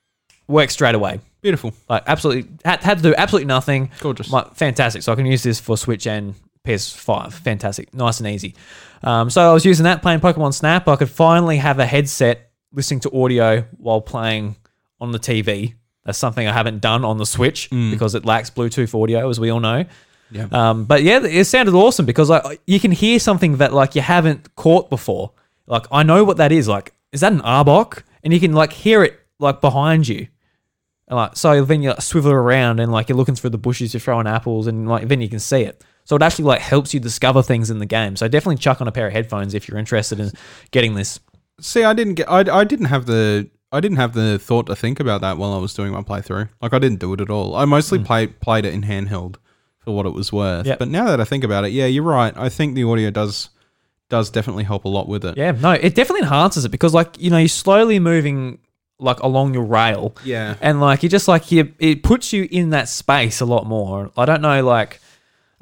[0.47, 1.19] works straight away.
[1.41, 1.71] Beautiful.
[1.87, 3.91] Like absolutely had, had to do absolutely nothing.
[3.99, 4.31] Gorgeous.
[4.31, 5.03] Like, fantastic.
[5.03, 6.33] So I can use this for Switch and
[6.65, 7.33] PS5.
[7.33, 7.93] Fantastic.
[7.93, 8.55] Nice and easy.
[9.03, 10.87] Um, so I was using that playing Pokemon Snap.
[10.87, 14.55] I could finally have a headset listening to audio while playing
[14.99, 15.75] on the TV.
[16.05, 19.51] That's something I haven't done on the Switch because it lacks Bluetooth audio, as we
[19.51, 19.85] all know.
[20.31, 20.47] Yeah.
[20.51, 24.01] Um, but yeah, it sounded awesome because like you can hear something that like you
[24.01, 25.31] haven't caught before.
[25.67, 26.67] Like I know what that is.
[26.67, 28.03] Like, is that an Arbok?
[28.23, 30.27] And you can like hear it like behind you.
[31.07, 33.93] And like so then you like, swivel around and like you're looking through the bushes,
[33.93, 35.83] you're throwing apples, and like then you can see it.
[36.05, 38.15] So it actually like helps you discover things in the game.
[38.15, 40.31] So definitely chuck on a pair of headphones if you're interested in
[40.71, 41.19] getting this.
[41.59, 42.29] See, I didn't get.
[42.29, 43.49] I, I didn't have the.
[43.73, 46.49] I didn't have the thought to think about that while I was doing my playthrough.
[46.61, 47.55] Like I didn't do it at all.
[47.55, 49.35] I mostly played played it in handheld
[49.81, 50.65] for what it was worth.
[50.65, 50.79] Yep.
[50.79, 52.33] But now that I think about it, yeah, you're right.
[52.37, 53.49] I think the audio does
[54.09, 55.37] does definitely help a lot with it.
[55.37, 58.59] Yeah, no, it definitely enhances it because like you know you're slowly moving
[58.99, 60.15] like along your rail.
[60.23, 60.55] Yeah.
[60.61, 64.11] and like you just like you it puts you in that space a lot more
[64.15, 64.99] i don't know like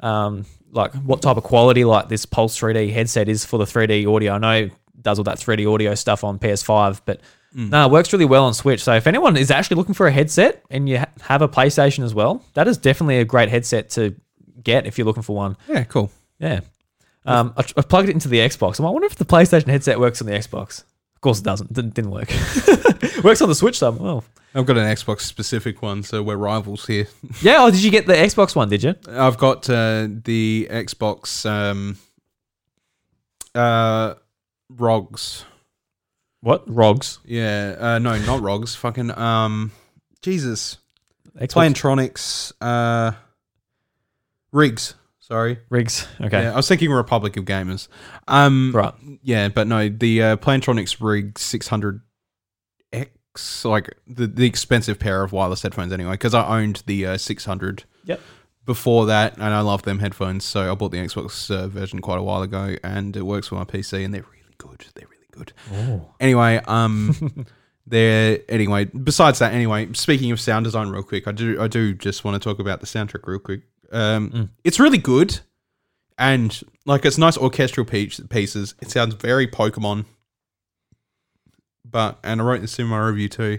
[0.00, 4.06] um like what type of quality like this pulse 3d headset is for the 3d
[4.14, 7.20] audio i know it does all that 3d audio stuff on ps5 but
[7.52, 10.12] no it works really well on switch so if anyone is actually looking for a
[10.12, 13.90] headset and you ha- have a playstation as well that is definitely a great headset
[13.90, 14.14] to
[14.62, 15.84] get if you're looking for one Yeah.
[15.84, 16.10] Cool.
[16.38, 16.60] yeah
[17.26, 18.78] um, I, I plugged it into the Xbox.
[18.78, 20.84] I'm like, I wonder if the PlayStation headset works on the Xbox.
[21.14, 21.70] Of course, it doesn't.
[21.70, 22.30] Didn't, didn't work.
[23.22, 23.90] works on the Switch, though.
[23.90, 24.24] Well,
[24.54, 27.08] I've got an Xbox specific one, so we're rivals here.
[27.42, 27.56] yeah.
[27.58, 28.70] Oh, did you get the Xbox one?
[28.70, 28.94] Did you?
[29.06, 31.98] I've got uh, the Xbox um,
[33.54, 34.14] uh,
[34.70, 35.44] ROGs.
[36.42, 36.62] What?
[36.66, 37.18] Rogs.
[37.24, 37.76] Yeah.
[37.78, 38.74] Uh, no, not ROGs.
[38.74, 39.72] Fucking um,
[40.22, 40.78] Jesus.
[41.38, 42.52] Xbox Plantronics.
[42.60, 43.12] Uh,
[44.52, 44.94] Rigs.
[45.20, 45.58] Sorry.
[45.68, 46.08] rigs.
[46.20, 46.42] Okay.
[46.42, 47.86] Yeah, I was thinking Republic of Gamers.
[48.26, 48.92] Um, Right.
[49.22, 52.00] Yeah, but no, the uh, Plantronics Rig 600X,
[53.64, 57.84] like the, the expensive pair of wireless headphones anyway, because I owned the uh, 600
[58.06, 58.20] Yep.
[58.66, 60.44] before that, and I love them headphones.
[60.44, 63.58] So I bought the Xbox uh, version quite a while ago, and it works with
[63.58, 64.86] my PC, and they're really good.
[64.96, 65.52] They're really good.
[66.18, 67.46] Anyway, um,
[67.86, 68.86] they're anyway.
[68.86, 72.40] Besides that, anyway, speaking of sound design, real quick, I do I do just want
[72.40, 73.62] to talk about the soundtrack real quick.
[73.92, 75.40] Um, it's really good,
[76.18, 78.74] and like it's nice orchestral piece, pieces.
[78.80, 80.06] It sounds very Pokemon.
[81.84, 83.58] But and I wrote this in my review too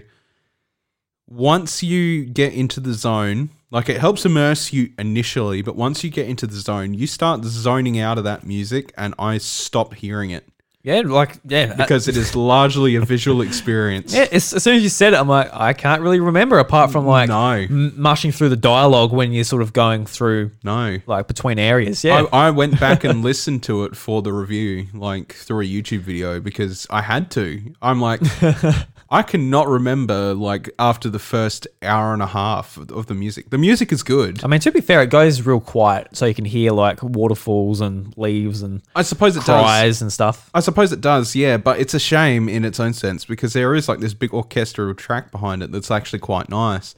[1.32, 6.10] once you get into the zone, like it helps immerse you initially, but once you
[6.10, 10.30] get into the zone, you start zoning out of that music, and I stop hearing
[10.30, 10.46] it
[10.84, 11.02] Yeah.
[11.04, 11.72] Like yeah.
[11.72, 14.12] Uh, because it is largely a visual experience.
[14.14, 14.26] yeah.
[14.32, 17.06] As, as soon as you said it, I'm like, I can't really remember apart from
[17.06, 17.50] like No.
[17.52, 20.98] m- mushing through the dialogue when you're sort of going through No.
[21.06, 22.02] like between areas.
[22.02, 22.24] Yeah.
[22.32, 26.00] I, I went back and listened to it for the review, like through a YouTube
[26.00, 27.62] video, because I had to.
[27.80, 28.20] I'm like,
[29.10, 33.50] I cannot remember, like, after the first hour and a half of the music.
[33.50, 34.42] The music is good.
[34.42, 37.82] I mean, to be fair, it goes real quiet, so you can hear like waterfalls
[37.82, 40.00] and leaves and I suppose it does.
[40.00, 40.48] and stuff.
[40.54, 43.74] I suppose it does, yeah, but it's a shame in its own sense because there
[43.74, 46.94] is like this big orchestral track behind it that's actually quite nice.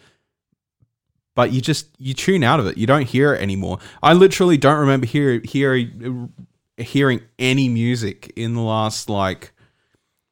[1.34, 2.78] But you just you tune out of it.
[2.78, 3.78] You don't hear it anymore.
[4.02, 6.32] I literally don't remember hear, hearing
[6.76, 9.52] hearing any music in the last like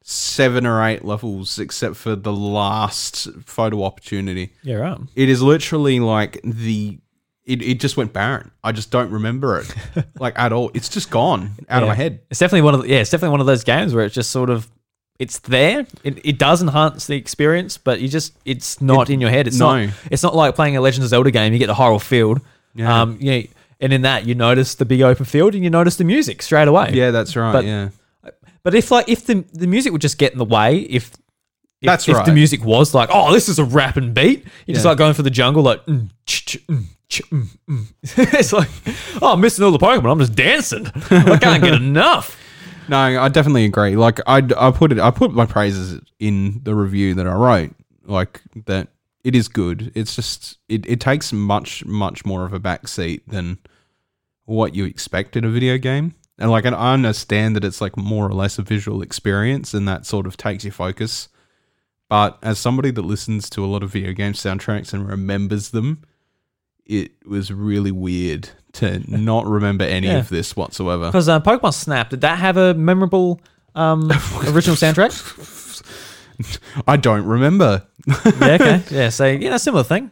[0.03, 4.53] seven or eight levels except for the last photo opportunity.
[4.61, 4.75] Yeah.
[4.75, 4.99] Right.
[5.15, 6.99] It is literally like the
[7.45, 8.51] it, it just went barren.
[8.63, 9.73] I just don't remember it
[10.19, 10.71] like at all.
[10.73, 12.21] It's just gone out of my head.
[12.29, 14.31] It's definitely one of the, yeah, it's definitely one of those games where it's just
[14.31, 14.67] sort of
[15.19, 15.85] it's there.
[16.03, 19.47] It, it does enhance the experience, but you just it's not in your head.
[19.47, 19.85] It's no.
[19.85, 21.53] not it's not like playing a Legend of Zelda game.
[21.53, 22.41] You get the whole field.
[22.75, 23.01] Yeah.
[23.01, 23.17] Um.
[23.19, 23.43] Yeah.
[23.79, 26.69] And in that, you notice the big open field, and you notice the music straight
[26.69, 26.91] away.
[26.93, 27.51] Yeah, that's right.
[27.51, 27.89] But- yeah.
[28.63, 31.11] But if like if the the music would just get in the way, if
[31.81, 34.85] If, That's if the music was like, oh, this is a rapping beat, you just
[34.85, 34.91] Yeah.
[34.91, 36.85] like going through the jungle like, mm, ch, ch, mm.
[37.21, 37.93] Mm, mm.
[38.33, 38.69] it's like,
[39.21, 40.11] oh, I'm missing all the Pokemon.
[40.11, 40.87] I'm just dancing.
[41.09, 42.39] I can't get enough.
[42.89, 43.95] No, I definitely agree.
[43.95, 47.75] Like I, I put it, I put my praises in the review that I wrote.
[48.05, 48.89] Like that,
[49.23, 49.91] it is good.
[49.95, 53.59] It's just it, it takes much much more of a backseat than
[54.45, 56.13] what you expect in a video game.
[56.39, 59.87] And like, and I understand that it's like more or less a visual experience, and
[59.87, 61.29] that sort of takes your focus.
[62.09, 66.03] But as somebody that listens to a lot of video game soundtracks and remembers them,
[66.85, 70.17] it was really weird to not remember any Yeah.
[70.17, 71.07] of this whatsoever.
[71.07, 73.39] Because uh, Pokemon Snap, did that have a memorable
[73.75, 74.11] um,
[74.47, 75.13] original soundtrack?
[76.87, 77.83] I don't remember.
[78.07, 78.83] yeah, okay.
[78.91, 80.11] Yeah, so, you know, similar thing.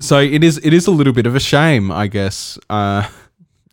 [0.00, 2.58] So it is it is a little bit of a shame, I guess.
[2.68, 3.08] Uh,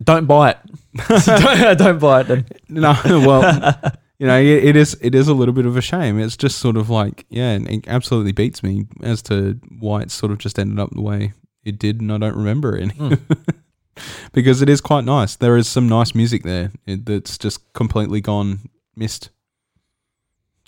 [0.04, 0.58] Don't buy it.
[1.26, 2.46] don't, don't buy it then.
[2.68, 3.74] no, well,
[4.18, 6.20] you know, it, it is it is a little bit of a shame.
[6.20, 10.30] It's just sort of like, yeah, it absolutely beats me as to why it sort
[10.30, 11.32] of just ended up the way
[11.64, 12.94] it did, and I don't remember any.
[14.32, 15.36] because it is quite nice.
[15.36, 18.60] There is some nice music there it, that's just completely gone
[18.96, 19.30] missed.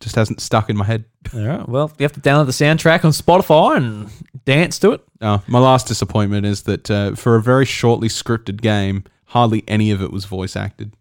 [0.01, 1.05] Just hasn't stuck in my head.
[1.34, 1.68] All right.
[1.68, 4.11] Well, you have to download the soundtrack on Spotify and
[4.45, 5.05] dance to it.
[5.20, 9.93] Uh, my last disappointment is that uh, for a very shortly scripted game, hardly any
[9.93, 10.95] of it was voice acted.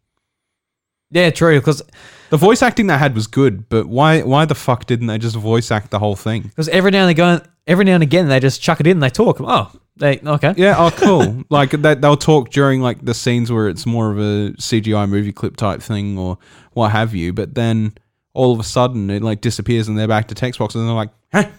[1.10, 1.60] Yeah, true.
[1.60, 1.82] Because
[2.30, 5.36] The voice acting they had was good, but why why the fuck didn't they just
[5.36, 6.44] voice act the whole thing?
[6.44, 9.04] Because every now and again, every now and again, they just chuck it in and
[9.04, 9.42] they talk.
[9.42, 10.54] Oh, they okay.
[10.58, 11.44] Yeah, oh cool.
[11.50, 15.32] like that they'll talk during like the scenes where it's more of a CGI movie
[15.34, 16.38] clip type thing or
[16.74, 17.94] what have you, but then
[18.34, 20.96] all of a sudden it like disappears and they're back to text boxes and they're
[20.96, 21.50] like, huh,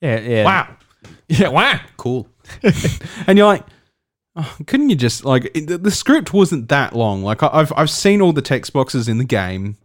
[0.00, 0.44] Yeah, yeah.
[0.44, 0.76] wow,
[1.28, 1.80] Yeah, wow.
[1.96, 2.28] cool.
[3.26, 3.64] and you're like,
[4.36, 7.22] oh, couldn't you just like it, the, the script wasn't that long?
[7.24, 9.76] Like I- I've I've seen all the text boxes in the game,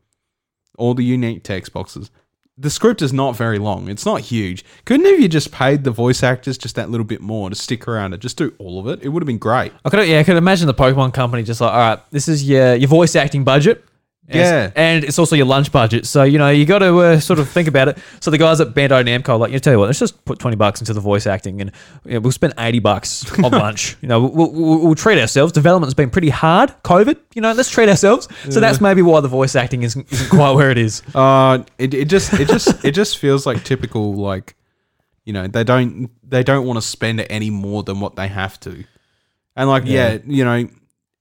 [0.77, 2.11] all the unique text boxes.
[2.55, 3.89] The script is not very long.
[3.89, 4.63] It's not huge.
[4.85, 7.87] Couldn't have you just paid the voice actors just that little bit more to stick
[7.87, 9.03] around and just do all of it?
[9.03, 9.73] It would have been great.
[9.83, 12.47] I could, yeah, I could imagine the Pokemon company just like, all right, this is
[12.47, 13.83] your your voice acting budget.
[14.27, 14.71] Yeah.
[14.75, 16.05] and it's also your lunch budget.
[16.05, 17.97] So you know you got to uh, sort of think about it.
[18.21, 20.39] So the guys at Bandai Namco are like, you tell you what, let's just put
[20.39, 21.71] twenty bucks into the voice acting, and
[22.05, 23.97] you know, we'll spend eighty bucks on lunch.
[24.01, 25.51] You know, we'll, we'll, we'll treat ourselves.
[25.51, 26.73] Development's been pretty hard.
[26.83, 28.27] COVID, you know, let's treat ourselves.
[28.49, 31.01] So that's maybe why the voice acting isn't, isn't quite where it is.
[31.13, 34.55] Uh, it, it just it just it just feels like typical like,
[35.25, 38.59] you know, they don't they don't want to spend any more than what they have
[38.61, 38.83] to,
[39.55, 40.67] and like yeah, you know,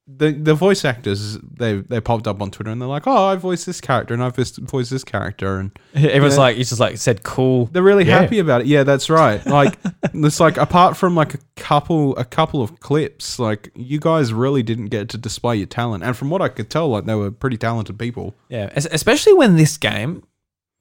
[0.05, 3.35] the the voice actors they they popped up on Twitter and they're like, oh, I
[3.37, 6.39] voiced this character and I voiced this character and Everyone's Yeah.
[6.41, 7.67] like, he's just like said, cool.
[7.67, 8.19] they're really Yeah.
[8.19, 8.67] happy about it.
[8.67, 9.45] Yeah, that's right.
[9.45, 9.77] Like
[10.13, 14.61] it's like apart from like a couple a couple of clips, like you guys really
[14.61, 17.31] didn't get to display your talent, and from what I could tell, like they were
[17.31, 18.35] pretty talented people.
[18.49, 20.23] Yeah, es- especially when this game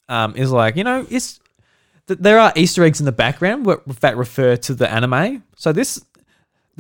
[0.09, 1.39] um, is like, you know, it's
[2.09, 3.67] there are Easter eggs in the background
[4.01, 5.45] that refer to the anime.
[5.57, 6.05] So this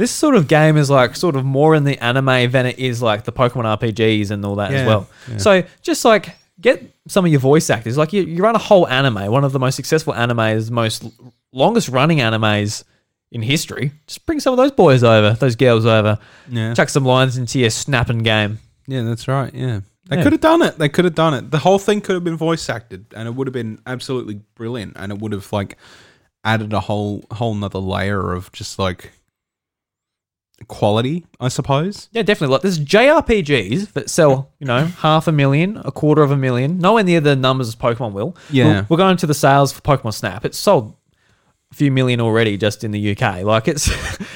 [0.02, 3.00] this sort of game is like sort of more in the anime than it is
[3.00, 5.08] like the Pokemon RPGs and all that as Yeah, well.
[5.38, 7.96] So just like get some of your voice actors.
[7.96, 11.12] Like you, you run a whole anime, one of the most successful animes, most l-
[11.52, 12.82] longest running animes
[13.30, 13.92] in history.
[14.08, 16.18] Just bring some of those boys over, those girls over.
[16.50, 16.74] Yeah.
[16.74, 18.58] Chuck some lines into your snapping game.
[18.88, 19.54] Yeah, that's right.
[19.54, 19.80] Yeah.
[20.08, 20.22] They Yeah.
[20.24, 20.78] could have done it.
[20.78, 21.50] They could have done it.
[21.52, 24.94] The whole thing could have been voice acted and it would have been absolutely brilliant
[24.96, 25.78] and it would have like
[26.44, 29.12] added a whole whole nother layer of just like
[30.68, 32.08] quality, I suppose.
[32.12, 32.52] Yeah, definitely.
[32.52, 36.78] Like there's JRPGs that sell, you know, half a million, a quarter of a million,
[36.78, 38.36] nowhere near the numbers as Pokemon will.
[38.50, 38.64] Yeah.
[38.64, 40.44] We're, we're going to the sales for Pokemon Snap.
[40.44, 40.96] It's sold
[41.70, 43.42] a few million already just in the UK.
[43.42, 43.86] Like it's,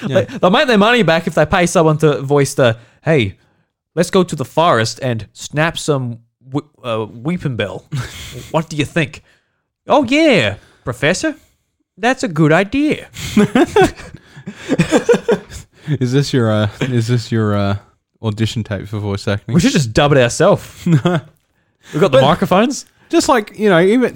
[0.06, 3.38] they, they'll make their money back if they pay someone to voice the, hey,
[3.94, 7.84] let's go to the forest and snap some w- uh, Weepinbell.
[8.52, 9.22] what do you think?
[9.86, 11.36] Oh yeah, Professor,
[11.96, 13.08] that's a good idea.
[16.00, 17.78] Is this your uh is this your uh
[18.22, 19.54] audition tape for voice acting?
[19.54, 20.84] We should just dub it ourselves.
[20.86, 22.86] We've got the microphones.
[23.08, 24.12] just like you know even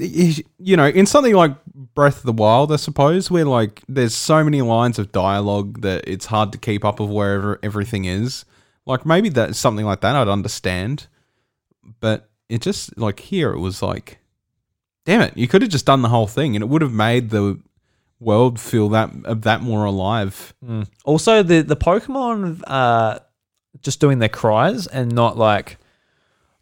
[0.59, 1.55] you know in something like
[1.95, 6.03] breath of the wild i suppose where like there's so many lines of dialogue that
[6.09, 8.45] it's hard to keep up of wherever everything is
[8.87, 11.07] like maybe that's something like that i'd understand
[12.01, 14.19] but it just like here it was like
[15.05, 17.31] damn it you could have just done the whole thing and it would have made
[17.31, 17.61] the
[18.21, 19.11] world feel that
[19.43, 20.53] that more alive
[21.05, 23.19] Also, the the Pokemon uh
[23.83, 25.79] just doing their cries and not like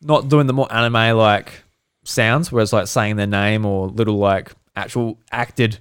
[0.01, 1.65] not doing the more anime like
[2.05, 5.79] sounds, whereas like saying their name or little like actual acted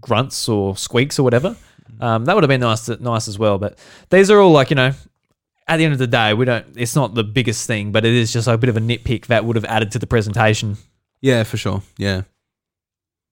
[0.00, 1.56] grunts or squeaks or whatever.
[2.00, 3.58] Um, that would have been nice, to, nice as well.
[3.58, 3.78] But
[4.10, 4.92] these are all like you know,
[5.66, 6.66] at the end of the day, we don't.
[6.76, 9.44] It's not the biggest thing, but it is just a bit of a nitpick that
[9.46, 10.76] would have added to the presentation.
[11.20, 12.22] yeah for sure yeah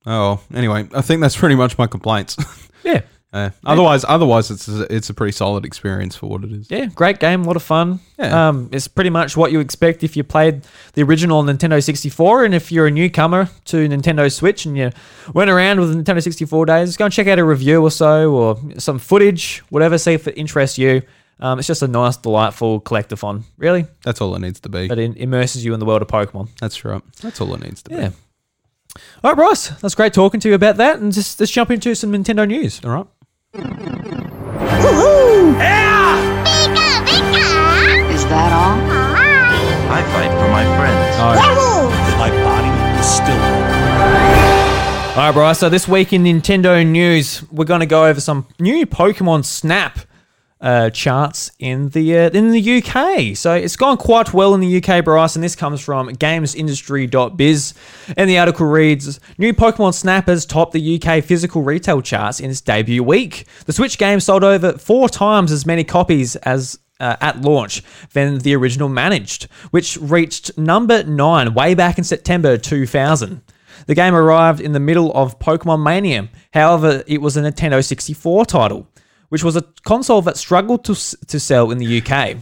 [0.06, 2.36] Oh, anyway, I think that's pretty much my complaints.
[2.84, 3.00] Yeah.
[3.32, 6.70] Uh, otherwise, otherwise, it's a, it's a pretty solid experience for what it is.
[6.70, 7.98] Yeah, great game, a lot of fun.
[8.16, 8.48] Yeah.
[8.48, 10.62] Um, it's pretty much what you expect if you played
[10.94, 14.92] the original Nintendo 64, and if you're a newcomer to Nintendo Switch and you
[15.34, 18.58] went around with Nintendo 64 days, go and check out a review or so, or
[18.78, 21.02] some footage, whatever, see if it interests you.
[21.40, 24.86] Um, it's just a nice, delightful collectathon, really, That's all it needs to be.
[24.86, 26.48] that in- immerses you in the world of Pokemon.
[26.60, 27.02] That's right.
[27.20, 27.96] That's all it needs to be.
[27.96, 28.08] Yeah.
[28.10, 28.14] be.
[29.22, 31.94] All right, Bryce, that's great talking to you about that, and just let's jump into
[31.94, 32.80] some Nintendo news.
[32.84, 33.06] All right.
[38.12, 38.76] Is that all?
[39.88, 41.16] I fight for my friends.
[42.18, 43.42] My body is still
[45.16, 45.58] All right, Bryce.
[45.58, 50.00] So this week in Nintendo news, we're going to go over some new Pokemon Snap
[50.60, 53.36] uh, charts in the uh, in the UK.
[53.36, 57.74] So it's gone quite well in the UK, Bryce, and this comes from GamesIndustry.biz.
[58.16, 62.50] And the article reads: New Pokemon Snap has topped the UK physical retail charts in
[62.50, 63.46] its debut week.
[63.66, 67.82] The Switch game sold over four times as many copies as uh, at launch
[68.12, 73.42] than the original managed, which reached number nine way back in September 2000.
[73.86, 76.28] The game arrived in the middle of Pokemon Mania.
[76.52, 78.88] However, it was a Nintendo 64 title,
[79.28, 80.94] which was a console that struggled to,
[81.26, 82.36] to sell in the UK.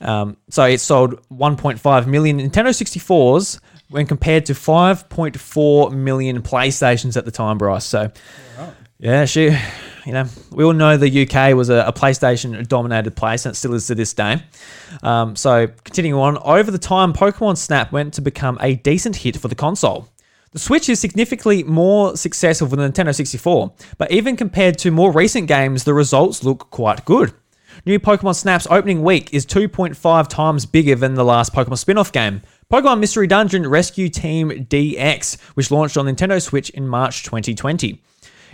[0.00, 3.60] Um, so it sold 1.5 million Nintendo 64s
[3.90, 7.84] when compared to 5.4 million PlayStations at the time, Bryce.
[7.84, 8.10] So,
[8.98, 9.56] yeah, she,
[10.04, 13.56] you know, we all know the UK was a, a PlayStation dominated place, and it
[13.56, 14.42] still is to this day.
[15.02, 19.36] Um, so, continuing on, over the time, Pokemon Snap went to become a decent hit
[19.36, 20.08] for the console.
[20.54, 25.10] The Switch is significantly more successful than the Nintendo 64, but even compared to more
[25.10, 27.32] recent games, the results look quite good.
[27.84, 32.12] New Pokemon Snap's opening week is 2.5 times bigger than the last Pokemon spin off
[32.12, 32.40] game,
[32.72, 38.00] Pokemon Mystery Dungeon Rescue Team DX, which launched on Nintendo Switch in March 2020.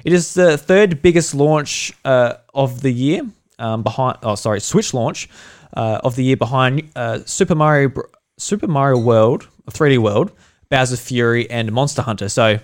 [0.02, 3.24] It is the third biggest launch uh, of the year,
[3.58, 5.28] um, behind oh sorry, Switch launch
[5.74, 7.92] uh, of the year behind uh, Super Mario
[8.38, 10.32] Super Mario World, 3D World,
[10.70, 12.28] Bowser's Fury, and Monster Hunter.
[12.28, 12.58] So,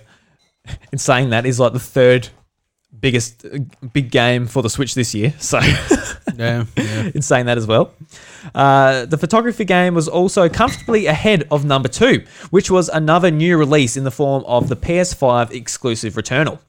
[0.91, 2.29] in saying that, is like the third
[2.99, 3.59] biggest uh,
[3.93, 5.33] big game for the Switch this year.
[5.39, 5.59] So.
[6.37, 6.65] Yeah.
[6.75, 7.09] yeah.
[7.15, 7.93] in saying that as well.
[8.53, 13.57] Uh, the photography game was also comfortably ahead of number two, which was another new
[13.57, 16.59] release in the form of the PS5 exclusive Returnal.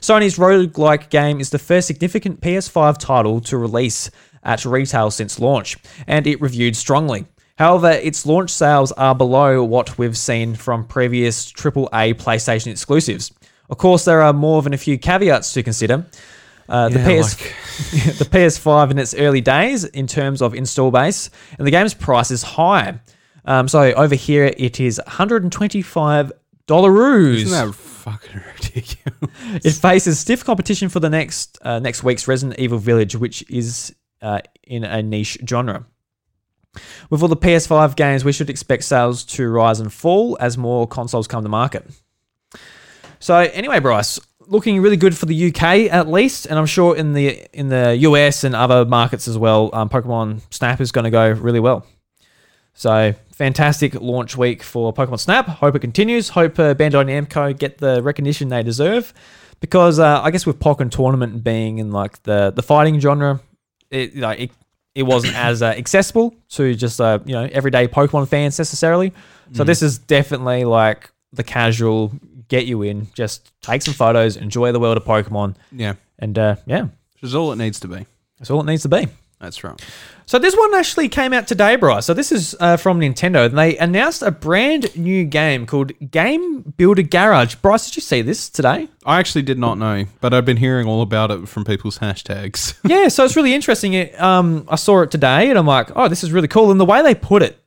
[0.00, 4.10] Sony's roguelike game is the first significant PS5 title to release
[4.42, 5.76] at retail since launch,
[6.06, 7.26] and it reviewed strongly.
[7.58, 13.32] However, its launch sales are below what we've seen from previous AAA PlayStation exclusives.
[13.68, 16.06] Of course, there are more than a few caveats to consider.
[16.68, 17.36] Uh, the Yeah, PS
[18.18, 22.30] the PS5 in its early days in terms of install base, and the game's price
[22.30, 23.00] is high.
[23.44, 26.32] Um, so over here it is 125
[26.68, 27.34] dollaroos.
[27.36, 29.64] Isn't that fucking ridiculous?
[29.64, 33.94] It faces stiff competition for the next uh, next week's Resident Evil Village, which is
[34.22, 35.86] uh, in a niche genre.
[37.10, 40.86] With all the PS5 games, we should expect sales to rise and fall as more
[40.86, 41.84] consoles come to market.
[43.20, 47.12] So anyway, Bryce, looking really good for the UK at least, and I'm sure in
[47.12, 49.70] the in the US and other markets as well.
[49.72, 51.86] Um, Pokemon Snap is going to go really well.
[52.74, 55.46] So fantastic launch week for Pokemon Snap.
[55.46, 56.30] Hope it continues.
[56.30, 59.12] Hope uh, Bandai Namco get the recognition they deserve,
[59.60, 63.40] because uh, I guess with Pokken Tournament being in like the the fighting genre,
[63.90, 64.50] it like it,
[64.98, 69.12] it wasn't as uh, accessible to just uh, you know everyday Pokemon fans necessarily.
[69.52, 72.12] So this is definitely like the casual
[72.48, 75.94] get you in, just take some photos, enjoy the world of Pokemon, yeah.
[76.18, 78.06] and uh, yeah, Which is all it needs to be.
[78.38, 79.06] that's all it needs to be.
[79.40, 79.80] That's right.
[80.26, 82.06] So this one actually came out today, Bryce.
[82.06, 83.46] So this is uh, from Nintendo.
[83.46, 87.54] and They announced a brand new game called Game Builder Garage.
[87.56, 88.88] Bryce, did you see this today?
[89.06, 92.76] I actually did not know, but I've been hearing all about it from people's hashtags.
[92.84, 93.94] yeah, so it's really interesting.
[93.94, 96.72] It, um, I saw it today, and I'm like, oh, this is really cool.
[96.72, 97.62] And the way they put it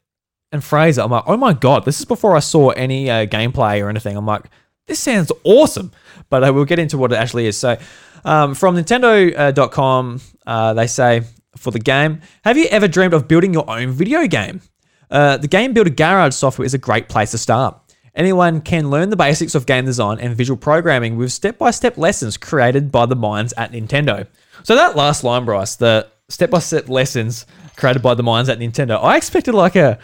[0.51, 3.25] and phrase it, I'm like, oh my god, this is before I saw any uh,
[3.25, 4.17] gameplay or anything.
[4.17, 4.43] I'm like,
[4.87, 5.91] this sounds awesome.
[6.29, 7.57] But uh, we'll get into what it actually is.
[7.57, 7.77] So,
[8.25, 11.23] um, from Nintendo.com, uh, they say
[11.61, 14.61] for the game, have you ever dreamed of building your own video game?
[15.09, 17.77] Uh, the Game Builder Garage software is a great place to start.
[18.15, 21.97] Anyone can learn the basics of game design and visual programming with step by step
[21.97, 24.27] lessons created by the minds at Nintendo.
[24.63, 27.45] So, that last line, Bryce, the step by step lessons
[27.77, 29.97] created by the minds at Nintendo, I expected like a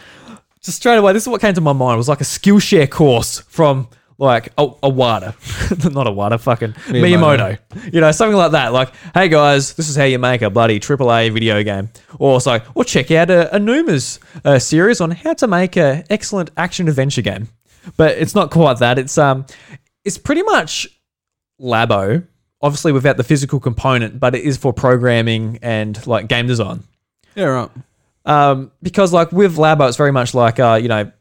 [0.62, 1.98] just straight away, this is what came to my mind.
[1.98, 3.88] Was like a Skillshare course from
[4.18, 7.60] like a, Iwata, not Iwata, fucking Miyamoto.
[7.94, 8.74] You know, something like that.
[8.74, 11.90] Like, hey guys, this is how you make a bloody AAA video game.
[12.20, 16.50] Or also, or check out a, Aonuma's uh, series on how to make an excellent
[16.58, 17.50] action adventure game.
[17.96, 18.98] But it's not quite that.
[19.00, 19.46] It's um,
[20.04, 20.88] it's pretty much
[21.62, 22.26] Labo,
[22.62, 26.84] obviously without the physical component, but it is for programming and like game design.
[27.36, 27.70] Yeah, right.
[28.26, 31.12] Um, because like with Labo, it's very much like uh, you know,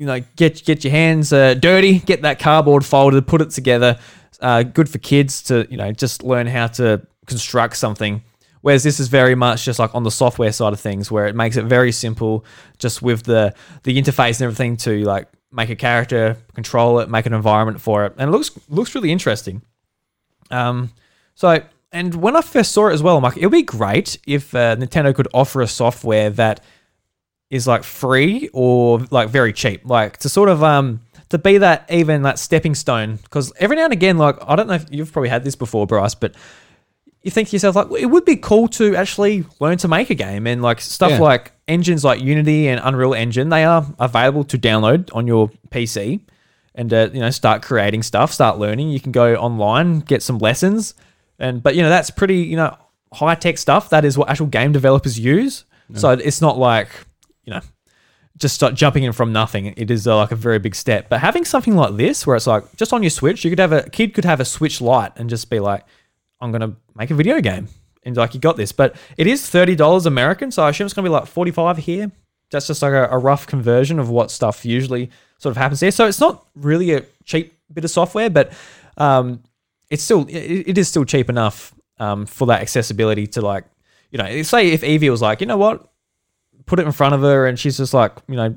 [0.00, 3.98] you know, get get your hands uh, dirty, get that cardboard folded, put it together.
[4.40, 8.22] Uh, good for kids to you know just learn how to construct something.
[8.62, 11.36] Whereas this is very much just like on the software side of things, where it
[11.36, 12.46] makes it very simple,
[12.78, 17.26] just with the the interface and everything to like make a character, control it, make
[17.26, 19.60] an environment for it, and it looks looks really interesting.
[20.50, 20.92] Um,
[21.34, 24.16] so and when I first saw it as well, I'm like, it would be great
[24.26, 26.64] if uh, Nintendo could offer a software that
[27.50, 31.86] is like free or like very cheap, like to sort of um to be that
[31.90, 33.16] even that stepping stone.
[33.16, 35.86] Because every now and again, like I don't know if you've probably had this before,
[35.86, 36.34] Bryce, but
[37.22, 40.14] you think to yourself like it would be cool to actually learn to make a
[40.14, 41.18] game and like stuff Yeah.
[41.20, 46.20] like engines like Unity and Unreal Engine they are available to download on your PC
[46.74, 50.38] and uh, you know start creating stuff start learning you can go online get some
[50.38, 50.94] lessons
[51.38, 52.74] and but you know that's pretty you know
[53.12, 55.64] high tech stuff that is what actual game developers use
[55.96, 56.88] so it's not like
[57.44, 57.60] you know
[58.40, 59.66] just start jumping in from nothing.
[59.66, 61.08] It is uh, like a very big step.
[61.08, 63.72] But having something like this, where it's like just on your Switch, you could have
[63.72, 65.84] a kid could have a Switch Lite and just be like,
[66.40, 67.68] "I'm gonna make a video game,"
[68.02, 68.72] and like you got this.
[68.72, 71.76] But it is thirty dollars American, so I assume it's gonna be like forty five
[71.78, 72.10] here.
[72.50, 75.92] That's just like a, a rough conversion of what stuff usually sort of happens here.
[75.92, 78.52] So it's not really a cheap bit of software, but
[78.96, 79.42] um,
[79.88, 83.64] it's still it, it is still cheap enough um, for that accessibility to like
[84.10, 85.90] you know say if Evie was like you know what
[86.70, 88.56] put it in front of her and she's just like you know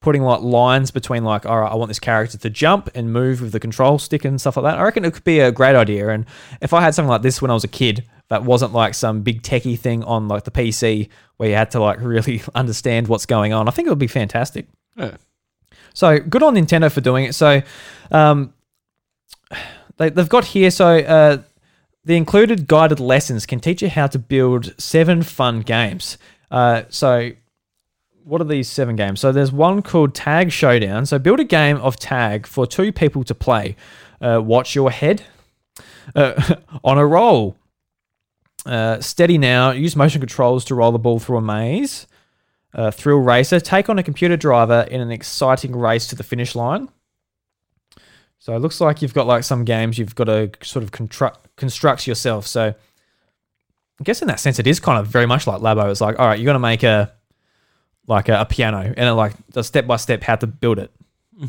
[0.00, 3.40] putting like lines between like all right I want this character to jump and move
[3.42, 5.76] with the control stick and stuff like that I reckon it could be a great
[5.76, 6.24] idea and
[6.60, 9.20] if I had something like this when I was a kid that wasn't like some
[9.22, 13.26] big techie thing on like the PC where you had to like really understand what's
[13.26, 15.16] going on I think it would be fantastic Yeah.
[15.94, 17.34] so good on Nintendo for doing it.
[17.34, 17.62] So
[18.10, 18.54] um,
[19.98, 20.70] they, they've got here.
[20.70, 21.42] So uh,
[22.04, 26.18] the included guided lessons can teach you how to build seven fun games.
[26.50, 27.30] Uh, so
[28.24, 29.20] what are these seven games?
[29.20, 31.06] So there's one called Tag Showdown.
[31.06, 33.76] So build a game of tag for two people to play.
[34.20, 35.22] Uh, watch your head
[36.14, 37.56] uh, on a roll.
[38.64, 39.70] Uh, steady now.
[39.70, 42.06] Use motion controls to roll the ball through a maze.
[42.74, 43.60] Uh, Thrill Racer.
[43.60, 46.88] Take on a computer driver in an exciting race to the finish line.
[48.38, 51.54] So it looks like you've got like some games you've got to sort of construct
[51.56, 52.46] construct yourself.
[52.46, 52.74] So
[54.00, 55.88] I guess in that sense, it is kind of very much like Labo.
[55.90, 57.12] It's like, all right, you're gonna make a
[58.06, 60.90] like a, a piano, and it like the step by step how to build it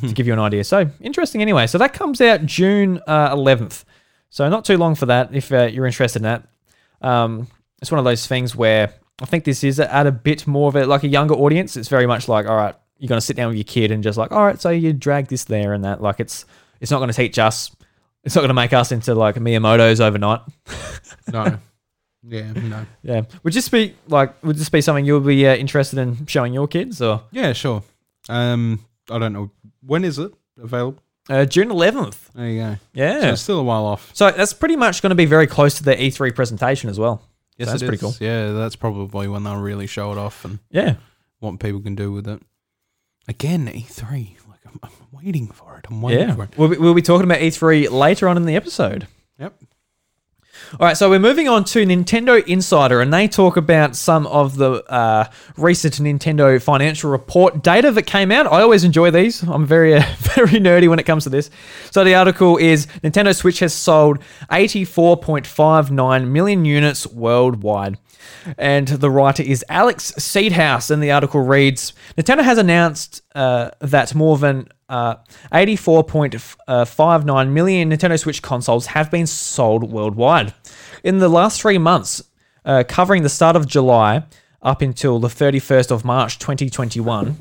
[0.02, 0.64] to give you an idea.
[0.64, 1.42] So interesting.
[1.42, 3.84] Anyway, so that comes out June uh, 11th.
[4.30, 5.34] So not too long for that.
[5.36, 6.48] If uh, you're interested in that,
[7.02, 7.48] um,
[7.82, 10.76] it's one of those things where I think this is at a bit more of
[10.76, 11.78] a like a younger audience.
[11.78, 14.18] It's very much like, all right, you're gonna sit down with your kid and just
[14.18, 16.02] like, all right, so you drag this there and that.
[16.02, 16.46] Like it's
[16.82, 17.76] it's not gonna teach us.
[18.24, 20.42] It's not gonna make us into like Miyamoto's overnight.
[21.32, 21.60] No.
[22.28, 22.86] yeah, no.
[23.04, 26.26] Yeah, would this be like would this be something you would be uh, interested in
[26.26, 27.84] showing your kids or Yeah, sure.
[28.30, 29.52] Um, I don't know.
[29.86, 31.00] When is it available?
[31.30, 32.32] uh, June 11th?
[32.34, 32.76] There you go.
[32.94, 34.12] Yeah, So it's still a while off.
[34.14, 37.22] so that's pretty much going to be very close to the E3 presentation as well.
[37.58, 38.18] Yes, that's it pretty is.
[38.18, 38.28] cool.
[38.28, 40.96] Yeah, that's probably when they'll really show it off and Yeah,
[41.40, 42.42] what people can do with it.
[43.28, 44.38] Again, E3.
[44.50, 45.86] Like I'm, I'm waiting for it.
[45.90, 46.36] I'm waiting yeah.
[46.36, 46.58] for it.
[46.58, 49.08] We'll be, we'll be talking about E3 later on in the episode.
[49.40, 49.54] Yep.
[50.80, 54.58] All right, so we're moving on to Nintendo Insider, and they talk about some of
[54.58, 58.48] the uh, recent Nintendo financial report data that came out.
[58.48, 59.44] I always enjoy these.
[59.44, 61.52] I'm very, uh, very nerdy when it comes to this.
[61.92, 67.98] So the article is Nintendo Switch has sold 84.59 million units worldwide.
[68.58, 74.14] And the writer is Alex Seedhouse, and the article reads Nintendo has announced uh, that
[74.16, 75.16] more than uh,
[75.52, 80.54] 84.59 million Nintendo Switch consoles have been sold worldwide.
[81.04, 82.24] In the last three months,
[82.66, 84.24] uh, covering the start of July
[84.62, 87.38] up until the 31st of March 2021,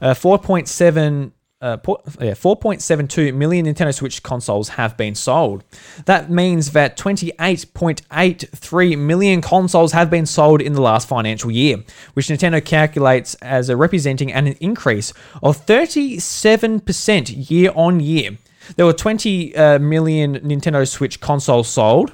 [0.00, 1.78] uh, 4.7 uh,
[2.20, 5.62] yeah, 4.72 million Nintendo Switch consoles have been sold.
[6.06, 11.84] That means that 28.83 million consoles have been sold in the last financial year,
[12.14, 18.38] which Nintendo calculates as representing an increase of 37% year on year.
[18.76, 22.12] There were 20 uh, million Nintendo Switch consoles sold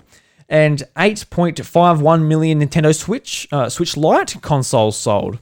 [0.49, 5.39] and 8.51 million Nintendo Switch uh, Switch Lite consoles sold.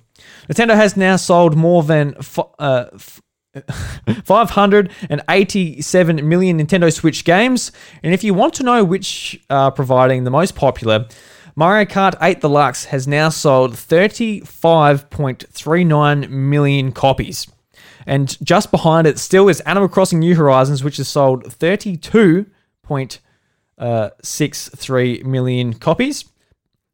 [0.48, 2.14] Nintendo has now sold more than
[2.59, 3.20] uh, f-
[4.24, 7.70] 587 million Nintendo Switch games.
[8.02, 11.07] And if you want to know which are providing the most popular,
[11.54, 17.46] Mario Kart 8 Deluxe has now sold 35.39 million copies.
[18.07, 22.44] And just behind it still is Animal Crossing New Horizons, which has sold 32.
[23.78, 26.26] uh, three million copies.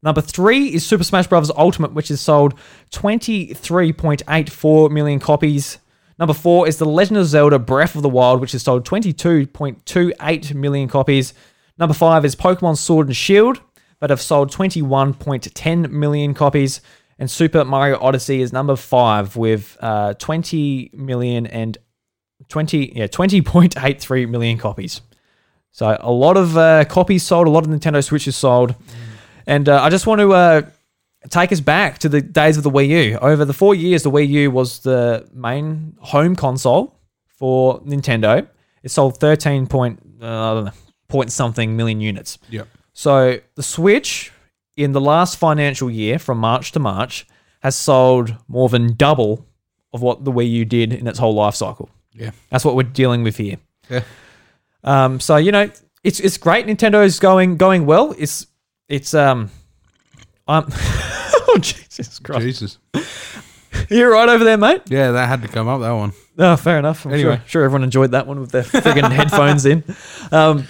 [0.03, 1.49] Number three is Super Smash Bros.
[1.51, 2.59] Ultimate, which has sold
[2.91, 5.79] 23.84 million copies.
[6.19, 10.55] Number four is The Legend of Zelda Breath of the Wild, which has sold 22.28
[10.55, 11.35] million copies.
[11.79, 13.61] Number five is Pokemon Sword and Shield,
[14.01, 16.81] that have sold 21.10 million copies.
[17.19, 21.79] And Super Mario Odyssey is number five with uh, 20 million and
[22.49, 25.03] 20, yeah, 20.83 million copies.
[25.71, 28.75] So a lot of uh, copies sold, a lot of Nintendo Switches sold.
[29.47, 30.63] And uh, I just want to uh,
[31.31, 33.19] take us back to the days of the Wii U.
[33.19, 38.47] Over the four years, the Wii U was the main home console for Nintendo.
[38.83, 40.71] It sold 13 point, uh,
[41.09, 42.39] point something million units.
[42.51, 42.69] Yep.
[42.93, 44.33] So the Switch
[44.77, 47.27] in the last financial year, from March to March,
[47.61, 49.47] has sold more than double
[49.93, 51.89] of what the Wii U did in its whole life cycle.
[52.13, 52.31] Yeah.
[52.51, 53.57] That's what we're dealing with here.
[53.89, 54.03] Yeah.
[54.85, 55.71] Um, so you know,
[56.03, 56.67] it's it's great.
[56.67, 58.15] Nintendo's going going well.
[58.19, 58.47] It's
[58.89, 59.51] it's um,
[60.49, 62.79] I'm oh Jesus Christ, Jesus.
[63.89, 64.83] you're right over there, mate.
[64.89, 66.13] Yeah, that had to come up, that one.
[66.39, 67.05] Oh, fair enough.
[67.05, 67.37] I'm Anyway.
[67.37, 69.85] sure, sure everyone enjoyed that one with their friggin' headphones in.
[70.31, 70.67] Um,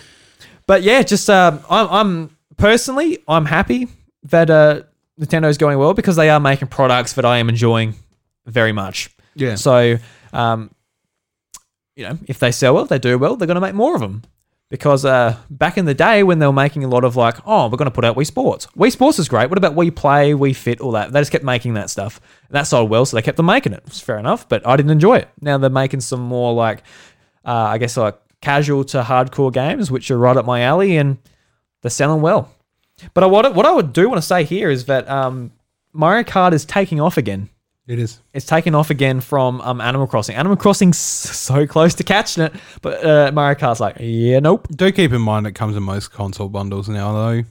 [0.67, 3.89] but yeah, just um, I'm, I'm personally I'm happy
[4.25, 4.83] that uh,
[5.21, 7.95] Nintendo's going well because they are making products that I am enjoying
[8.47, 9.11] very much.
[9.35, 9.55] Yeah.
[9.55, 9.97] So,
[10.33, 10.71] um,
[11.97, 14.01] you know, if they sell well, they do well, they're going to make more of
[14.01, 14.23] them.
[14.73, 17.69] Because uh, back in the day when they were making a lot of like, oh,
[17.69, 18.69] we're going to put out Wii Sports.
[18.75, 19.51] Wii Sports is great.
[19.51, 21.13] What about Wii Play, Wii Fit, all that?
[21.13, 22.23] They just kept making that stuff.
[22.49, 23.83] And that sold well, so they kept them making it.
[23.87, 25.29] It's fair enough, but I didn't enjoy it.
[25.43, 26.85] Now they're making some more like,
[27.45, 31.19] uh, I guess like casual to hardcore games, which are right up my alley, and
[31.83, 32.51] they're selling well.
[33.13, 35.53] But I, what, what I would do want to say here is that um,
[35.93, 37.51] Mario Kart is taking off again
[37.87, 38.21] It is.
[38.33, 40.37] it's taken off again from um, Animal Crossing.
[40.37, 44.69] Animal Crossing's so close to catching it, but uh, Mario Kart's like, yeah, nope.
[44.71, 47.43] Do keep in mind it comes in most console bundles now, though.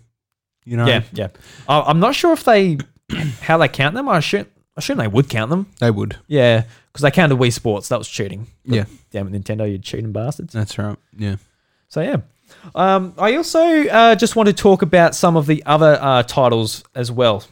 [0.63, 1.27] You know, Yeah, yeah.
[1.67, 2.77] I- I'm not sure if they
[3.41, 4.07] how they count them.
[4.07, 4.45] I assume,
[4.77, 5.67] I assume they would count them.
[5.79, 6.15] they would.
[6.27, 7.89] Yeah, because they counted Wii Sports.
[7.89, 8.47] That was cheating.
[8.65, 8.83] But Yeah.
[9.11, 10.53] Damn it, Nintendo, you cheating bastards.
[10.53, 10.97] That's right.
[11.17, 11.35] Yeah.
[11.89, 12.17] So yeah.
[12.73, 16.83] Um, I also uh, just want to talk about some of the other uh, titles
[16.95, 17.43] as well.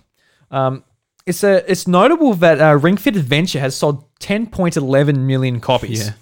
[0.52, 0.84] Um,
[1.30, 6.08] it's a it's notable that uh, Ring Fit Adventure has sold 10.11 million copies.
[6.08, 6.14] Yeah.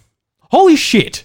[0.52, 1.24] Holy shit!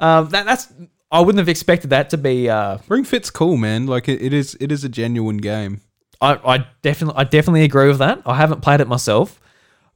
[0.00, 0.72] Um, that, that's
[1.10, 2.48] I wouldn't have expected that to be.
[2.48, 3.86] Uh, Ring Fit's cool, man.
[3.86, 4.56] Like it, it is.
[4.60, 5.80] It is a genuine game.
[6.20, 8.22] I, I definitely I definitely agree with that.
[8.24, 9.40] I haven't played it myself,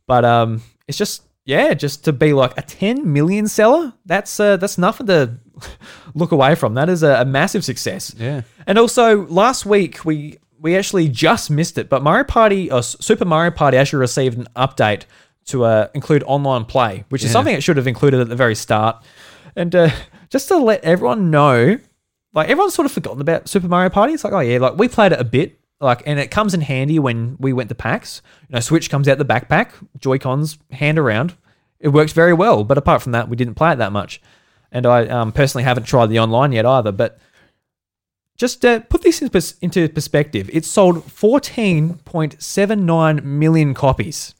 [0.07, 3.92] but um, it's just yeah, just to be like a 10 million seller.
[4.04, 5.38] That's uh, that's nothing to
[6.14, 6.74] look away from.
[6.74, 8.14] That is a, a massive success.
[8.18, 8.42] Yeah.
[8.66, 13.24] And also last week we we actually just missed it, but Mario Party or Super
[13.24, 15.02] Mario Party actually received an update
[15.46, 17.32] to uh, include online play, which is Yeah.
[17.34, 19.02] something it should have included at the very start.
[19.54, 19.90] And uh,
[20.30, 21.78] just to let everyone know,
[22.32, 24.12] like everyone's sort of forgotten about Super Mario Party.
[24.12, 26.62] It's like, oh yeah, like we played it a bit, like, and it comes in
[26.62, 28.22] handy when we went to PAX.
[28.48, 31.34] You know, Switch comes out the backpack, Joy Cons hand around.
[31.78, 34.20] It works very well, but apart from that, we didn't play it that much.
[34.72, 36.90] And I um, personally haven't tried the online yet either.
[36.92, 37.18] But
[38.37, 40.51] just uh, put this in pers- into perspective.
[40.53, 44.34] It sold 14.79 million copies.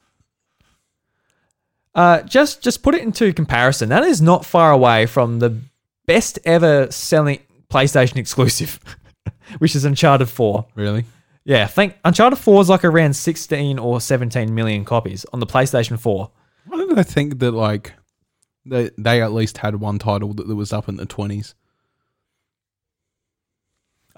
[1.95, 3.89] Uh, just just put it into comparison.
[3.89, 5.59] That is not far away from the
[6.07, 7.39] best ever selling
[7.71, 8.79] PlayStation exclusive,
[9.59, 10.67] which is Uncharted 4.
[10.75, 11.07] Really.
[11.45, 15.47] Yeah, I think Uncharted 4 is like around 16 or 17 million copies on the
[15.47, 16.31] PlayStation 4.
[16.67, 17.95] Why did I think that like
[18.67, 21.55] they they at least had one title that, that was up in the twenties?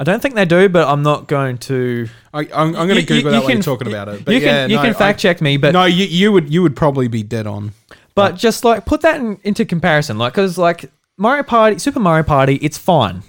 [0.00, 2.08] I don't think they do, but I'm not going to.
[2.32, 4.24] I, I'm, I'm going to Google you- that you while you're talking about it.
[4.24, 6.30] But you yeah, can you no, can I- fact check me, but no, you, you
[6.32, 7.72] would you would probably be dead on.
[8.14, 12.22] But just like put that in, into comparison, like because like Mario Party, Super Mario
[12.24, 13.22] Party, it's fine,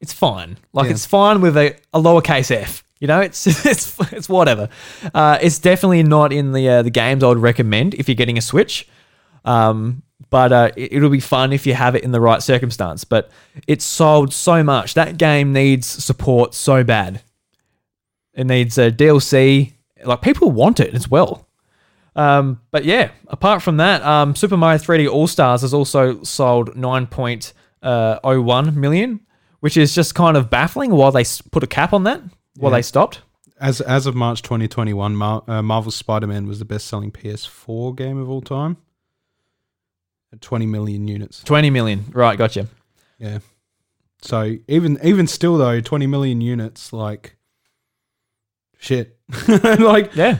[0.00, 0.56] it's fine.
[0.72, 0.92] Like Yeah.
[0.92, 2.82] it's fine with a, a lowercase f.
[2.98, 4.68] You know, it's it's it's whatever.
[5.14, 8.38] Uh, it's definitely not in the uh, the games I would recommend if you're getting
[8.38, 8.88] a Switch.
[9.44, 13.04] Um, but uh, it, it'll be fun if you have it in the right circumstance.
[13.04, 13.30] But
[13.66, 14.94] it's sold so much.
[14.94, 17.22] That game needs support so bad.
[18.34, 19.72] It needs a DLC.
[20.04, 21.46] Like people want it as well.
[22.14, 26.74] Um, but yeah, apart from that, um, Super Mario 3D All Stars has also sold
[26.74, 29.20] 9.01 million,
[29.60, 32.22] which is just kind of baffling while they put a cap on that,
[32.56, 32.78] while Yeah.
[32.78, 33.20] they stopped.
[33.58, 38.28] As as of March 2021, Mar- uh, Marvel's Spider-Man was the best-selling PS4 game of
[38.28, 38.76] all time.
[40.32, 41.42] At 20 million units.
[41.44, 42.04] 20 million.
[42.12, 42.66] Right, gotcha.
[43.18, 43.38] Yeah.
[44.22, 47.36] So even even still though, 20 million units, like
[48.78, 49.18] shit.
[49.48, 50.38] like Yeah.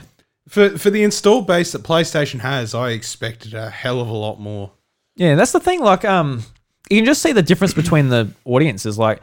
[0.49, 4.39] for for the install base that PlayStation has, I expected a hell of a lot
[4.39, 4.71] more.
[5.15, 5.81] Yeah, that's the thing.
[5.81, 6.43] Like, um,
[6.89, 8.99] you can just see the difference between the audiences.
[8.99, 9.21] Like,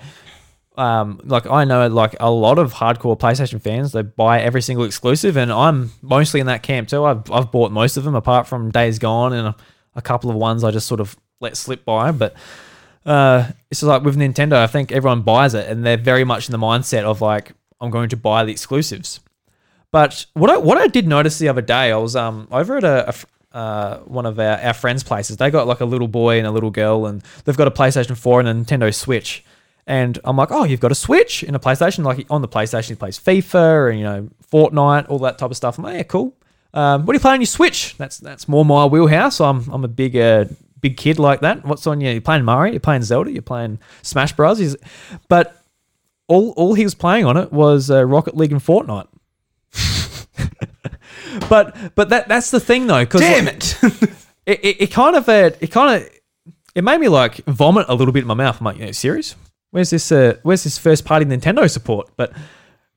[0.76, 4.84] um, like I know like a lot of hardcore PlayStation fans, they buy every single
[4.84, 7.04] exclusive, and I'm mostly in that camp too.
[7.04, 9.54] I've I've bought most of them, apart from Days Gone and
[9.94, 12.12] a, couple of ones I just sort of let slip by.
[12.12, 12.34] But
[13.06, 16.52] uh, it's like with Nintendo, I think everyone buys it, and they're very much in
[16.52, 19.20] the mindset of like I'm going to buy the exclusives.
[19.90, 22.84] But what I, what I did notice the other day, I was um over at
[22.84, 23.14] a, a
[23.54, 25.36] uh, one of our, our friends' places.
[25.36, 28.16] They got like a little boy and a little girl, and they've got a PlayStation
[28.16, 29.44] 4 and a Nintendo Switch.
[29.86, 32.04] And I'm like, oh, you've got a Switch in a PlayStation.
[32.04, 35.56] Like on the PlayStation, he plays FIFA and you know Fortnite, all that type of
[35.56, 35.78] stuff.
[35.78, 36.34] I'm like, yeah, cool.
[36.74, 37.96] Um, what are you playing on your Switch?
[37.96, 39.40] That's that's more my wheelhouse.
[39.40, 40.46] I'm I'm a big uh,
[40.80, 41.64] big kid like that.
[41.64, 42.10] What's on you?
[42.10, 42.72] You're playing Mario.
[42.72, 43.30] You're playing Zelda.
[43.30, 44.58] You're playing Smash Bros.
[44.58, 44.76] He's,
[45.28, 45.64] but
[46.26, 49.06] all all he was playing on it was uh, Rocket League and Fortnite.
[51.48, 53.06] but but that that's the thing though.
[53.06, 53.82] Cause Damn like, it!
[54.46, 56.10] it, it, it kind of uh, it kind of
[56.74, 58.58] it made me like vomit a little bit in my mouth.
[58.60, 59.36] I'm like, you know, serious?
[59.70, 60.10] Where's this?
[60.10, 62.10] Uh, where's this first party Nintendo support?
[62.16, 62.32] But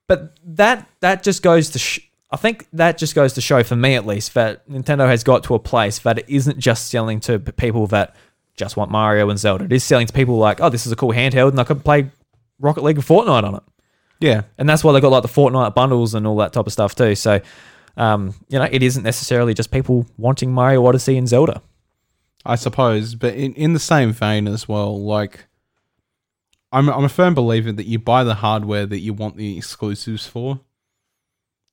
[0.07, 1.99] but that that just goes to sh-
[2.29, 5.43] I think that just goes to show for me at least that Nintendo has got
[5.45, 8.15] to a place that it isn't just selling to people that
[8.55, 9.65] just want Mario and Zelda.
[9.65, 11.85] It is selling to people like, oh, this is a cool handheld and I could
[11.85, 12.11] play
[12.59, 13.63] Rocket League and Fortnite on it.
[14.19, 16.73] yeah, And that's why they got like the Fortnite bundles and all that type of
[16.73, 17.15] stuff too.
[17.15, 17.39] So,
[17.95, 21.61] um, you know, it isn't necessarily just people wanting Mario Odyssey and Zelda.
[22.45, 25.47] I suppose, but in, in the same vein as well, like
[26.71, 30.27] I'm I'm a firm believer that you buy the hardware that you want the exclusives
[30.27, 30.61] for.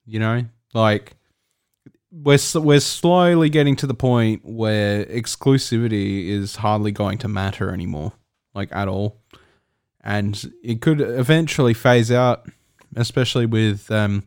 [0.06, 1.14] You know, like
[2.10, 8.12] we're we're slowly getting to the point where exclusivity is hardly going to matter anymore,
[8.54, 9.20] like at all,
[10.02, 12.46] and it could eventually phase out,
[12.96, 14.24] especially with um,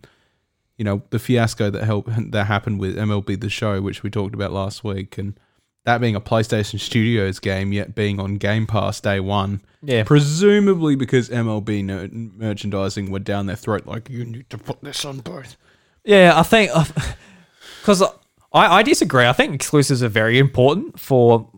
[0.78, 4.34] you know, the fiasco that helped that happened with MLB The Show, which we talked
[4.34, 5.40] about last week, and
[5.86, 9.62] that being a PlayStation Studios game, yet being on Game Pass day one.
[9.82, 10.04] Yeah.
[10.04, 15.20] Presumably because MLB merchandising were down their throat, like you need to put this on
[15.20, 15.56] both.
[16.08, 16.86] Yeah, I think uh,
[17.82, 19.26] because I, I disagree.
[19.26, 21.50] I think exclusives are very important for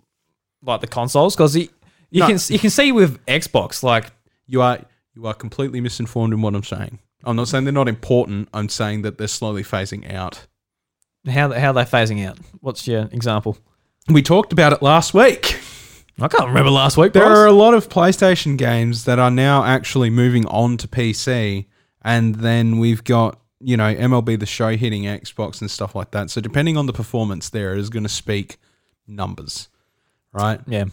[0.64, 1.70] like the consoles because you,
[2.10, 2.28] you No.
[2.28, 4.12] can you can see with Xbox like
[4.48, 4.80] You are
[5.16, 7.00] you are completely misinformed in what I'm saying.
[7.24, 8.50] I'm not saying they're not important.
[8.54, 10.48] I'm saying that they're slowly phasing out.
[11.28, 12.38] how how they're phasing out.
[12.62, 13.58] What's your example?
[14.08, 15.60] We talked about it last week.
[16.22, 17.14] I can't remember last week.
[17.14, 21.68] There are a lot of PlayStation games that are now actually moving on to PC,
[22.02, 26.30] and then we've got you know MLB the Show hitting Xbox and stuff like that.
[26.30, 28.58] So depending on the performance, there is going to speak
[29.08, 29.68] numbers,
[30.34, 30.60] right?
[30.68, 30.86] yeah.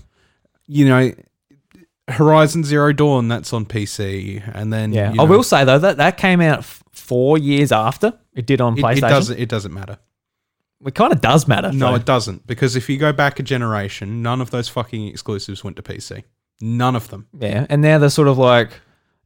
[0.68, 1.12] You know,
[2.08, 5.96] Horizon Zero Dawn that's on PC, and then Yeah, you I will say though that
[5.98, 8.96] that came out f- four years after it did on It, PlayStation.
[8.96, 9.38] it doesn't.
[9.38, 9.98] It doesn't matter.
[10.84, 11.72] It kind of does matter.
[11.72, 11.94] No, though.
[11.96, 15.76] it doesn't because if you go back a generation, none of those fucking exclusives went
[15.76, 16.22] to PC.
[16.60, 17.28] None of them.
[17.38, 18.70] Yeah, and now they're sort of like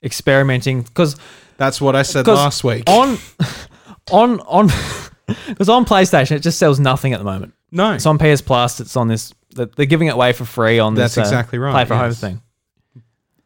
[0.02, 1.16] experimenting because
[1.60, 2.84] That's what I said last week.
[2.88, 3.18] on
[4.10, 4.66] on on
[5.46, 7.52] because on PlayStation it just sells nothing at the moment.
[7.70, 8.80] no, It's on PS Plus.
[8.80, 9.32] It's on this.
[9.54, 11.18] They're giving it away for free on That's this.
[11.24, 12.40] uh, exactly right, Play for home thing.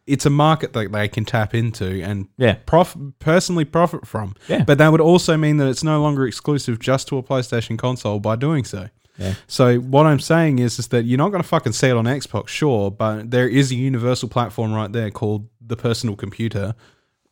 [0.07, 2.55] it's a market that they can tap into and Yeah.
[2.67, 4.35] prof- personally profit from.
[4.49, 4.63] Yeah.
[4.65, 8.21] But that would also mean that it's no longer exclusive just to a PlayStation console
[8.21, 8.89] by doing so.
[9.19, 9.35] Yeah.
[9.47, 12.05] So what I'm saying is, is that you're not going to fucking see it on
[12.05, 16.75] Xbox, sure, but there is a universal platform right there called the personal computer,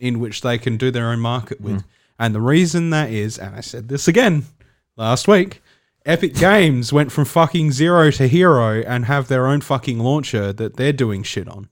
[0.03, 1.79] in which they can do their own market with.
[1.79, 1.85] Mm.
[2.19, 4.45] And the reason that is, and I said this again
[4.97, 5.63] last week,
[6.05, 10.77] Epic Games went from fucking zero to hero and have their own fucking launcher that
[10.77, 11.69] they're doing shit on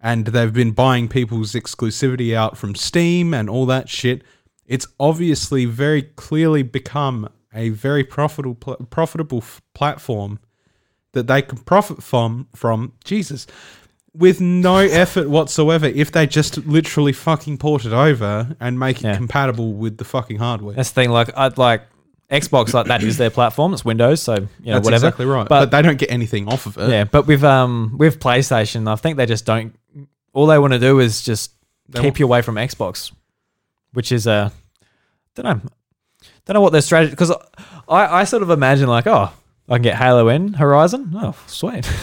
[0.00, 4.22] and they've been buying people's exclusivity out from Steam and all that shit.
[4.66, 9.42] It's obviously very clearly become a very profitable profitable
[9.74, 10.38] platform
[11.12, 13.46] that they can profit from from Jesus
[14.18, 19.04] with no effort whatsoever if they just literally fucking port it over and make it
[19.04, 19.16] Yeah.
[19.16, 20.74] compatible with the fucking hardware.
[20.74, 21.10] That's the thing.
[21.10, 21.82] Like I'd like
[22.30, 22.72] Xbox.
[22.74, 23.72] Like that is their platform.
[23.74, 24.22] It's Windows.
[24.22, 25.06] So you know That's whatever.
[25.06, 25.46] exactly right.
[25.48, 26.88] But, But, they don't get anything off of it.
[26.90, 29.74] yeah, but with um with PlayStation, I think they just don't.
[30.32, 31.52] All they want to do is just
[31.88, 33.12] They keep want- you away from Xbox,
[33.92, 34.50] which is uh,
[35.34, 35.60] don't know,
[36.46, 37.10] don't know what their strategy.
[37.10, 37.30] Because
[37.88, 39.30] I I sort of imagine like oh
[39.68, 41.12] I can get Halo in Horizon.
[41.14, 41.86] Oh sweet.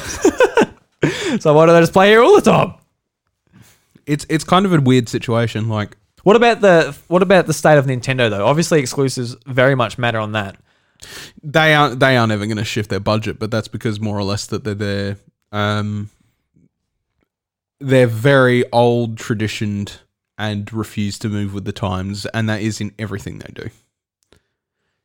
[1.39, 2.76] so why do they just play here all the time?
[4.05, 5.69] It's it's kind of a weird situation.
[5.69, 8.45] Like What about the what about the state of Nintendo though?
[8.45, 10.57] Obviously, exclusives very much matter on that.
[11.41, 14.23] they aren't they are never going to shift their budget, but that's because more or
[14.23, 15.18] less that they're there.
[15.51, 16.10] Um,
[17.80, 19.99] they're very old traditioned
[20.38, 23.69] and refuse to move with the times, and that is in everything they do.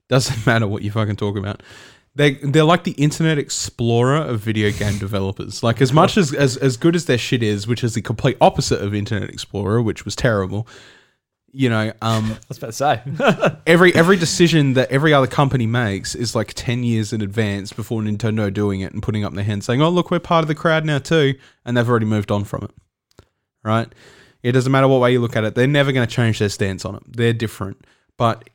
[0.09, 1.62] Doesn't matter what you fucking talk about.
[2.19, 5.62] They they're like the Internet Explorer of video game developers.
[5.62, 8.36] Like as much as, as as good as their shit is, which is the complete
[8.40, 10.66] opposite of Internet Explorer, which was terrible.
[11.53, 13.57] You know, um, I was about to say.
[13.69, 18.03] every every decision that every other company makes is like ten years in advance before
[18.03, 20.57] Nintendo doing it and putting up their hand saying, "Oh, look, we're part of the
[20.57, 21.35] crowd now too,"
[21.65, 22.70] and they've already moved on from it.
[23.62, 23.86] Right?
[24.43, 26.49] It doesn't matter what way you look at it; they're never going to change their
[26.49, 27.03] stance on it.
[27.07, 27.86] They're different,
[28.16, 28.51] but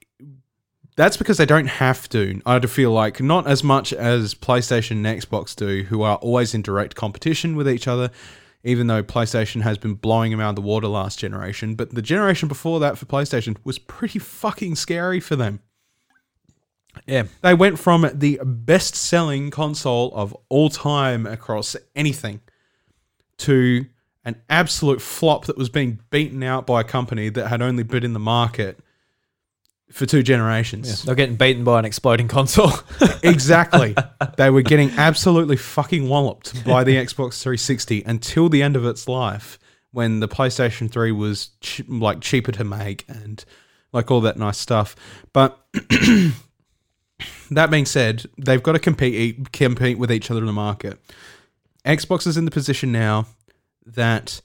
[0.96, 2.42] that's because they don't have to.
[2.46, 6.62] I feel like not as much as PlayStation and Xbox do, who are always in
[6.62, 8.12] direct competition with each other.
[8.66, 12.02] Even though PlayStation has been blowing them out of the water last generation, but the
[12.02, 15.60] generation before that for PlayStation was pretty fucking scary for them.
[17.06, 17.24] yeah.
[17.42, 22.40] They went from the best selling console of all time across anything
[23.40, 23.86] to
[24.24, 28.06] an absolute flop that was being beaten out by a company that had only been
[28.06, 28.80] in the market
[29.94, 31.04] for two generations.
[31.04, 32.72] They're getting beaten by an exploding console.
[33.24, 33.96] Exactly.
[34.38, 39.08] they were getting absolutely fucking walloped by the Xbox 360 until the end of its
[39.08, 39.58] life
[39.92, 43.46] when the PlayStation 3 was ch- like cheaper to make and
[43.94, 44.96] like all that nice stuff.
[45.32, 45.58] But
[47.52, 51.00] that being said, they've got to compete compete with each other in the market.
[51.86, 53.28] Xbox is in the position now
[53.86, 54.42] that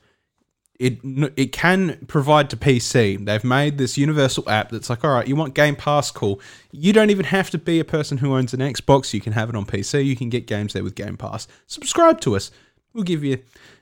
[0.78, 1.00] it
[1.36, 3.24] it can provide to PC.
[3.24, 6.40] They've made this universal app that's like, all right, you want Game Pass, cool.
[6.70, 9.12] You don't even have to be a person who owns an Xbox.
[9.12, 10.04] You can have it on PC.
[10.04, 11.48] You can get games there with Game Pass.
[11.66, 12.52] Subscribe to us.
[12.94, 13.38] We'll give you,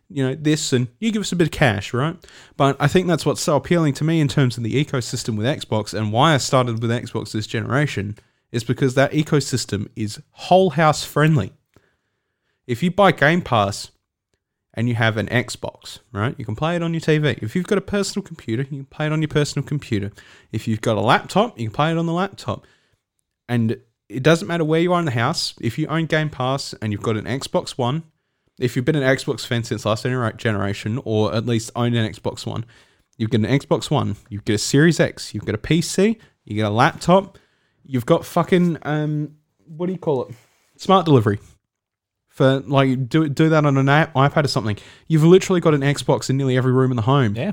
[0.09, 2.17] you know, this, and you give us a bit of cash, right?
[2.57, 5.47] But I think that's what's so appealing to me in terms of the ecosystem with
[5.47, 8.17] Xbox, and why I started with Xbox this generation
[8.53, 11.53] is because that ecosystem is whole house friendly.
[12.67, 13.91] If you buy Game Pass
[14.77, 16.35] and you have an Xbox, right?
[16.39, 17.43] You can play it on your TV.
[17.43, 20.13] If you've got a personal computer, you can play it on your personal computer.
[20.53, 22.67] If you've got a laptop, you can play it on the laptop.
[23.49, 25.55] And it doesn't matter where you are in the house.
[25.61, 28.03] If you own Game Pass and you've got an Xbox One,
[28.59, 32.47] if you've been an Xbox fan since last generation, or at least own an Xbox
[32.47, 32.65] One,
[33.17, 36.55] you've got an Xbox One, you've got a Series X, you've got a PC, you
[36.55, 37.39] get a laptop,
[37.83, 39.37] you've got fucking um,
[39.67, 40.35] what do you call it?
[40.77, 41.39] Smart delivery
[42.37, 44.77] for like do do that on an iPad or something.
[45.09, 47.35] You've literally got an Xbox in nearly every room in the home.
[47.35, 47.53] yeah.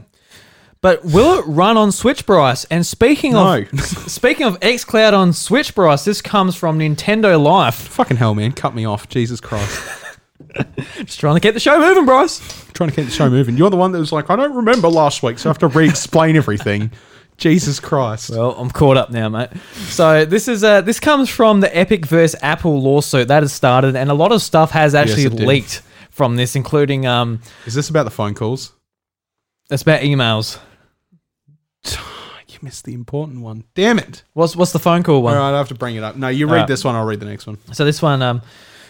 [0.81, 2.65] But will it run on Switch, Bryce?
[2.65, 3.59] And speaking No.
[3.71, 3.79] of
[4.11, 7.75] speaking of XCloud on Switch, Bryce, this comes from Nintendo Life.
[7.75, 8.51] Fucking hell, man!
[8.51, 9.81] Cut me off, Jesus Christ!
[10.97, 12.39] Just trying to keep the show moving, Bryce.
[12.73, 13.55] trying to keep the show moving.
[13.55, 15.67] You're the one that was like, I don't remember last week, so I have to
[15.67, 16.91] re-explain everything.
[17.37, 18.29] Jesus Christ!
[18.29, 19.49] Well, I'm caught up now, mate.
[19.73, 23.95] So this is uh, this comes from the Epic versus Apple lawsuit that has started,
[23.95, 25.39] and a lot of stuff has actually did.
[25.41, 28.73] leaked from this, including um, Is this about the phone calls?
[29.71, 30.59] it's about emails.
[32.47, 33.63] You missed the important one.
[33.73, 34.21] Damn it!
[34.33, 35.35] What's what's the phone call one?
[35.35, 36.15] All right, I have to bring it up.
[36.15, 36.67] No, you read Alright.
[36.67, 36.93] this one.
[36.93, 37.57] I'll read the next one.
[37.73, 38.43] So this one, um,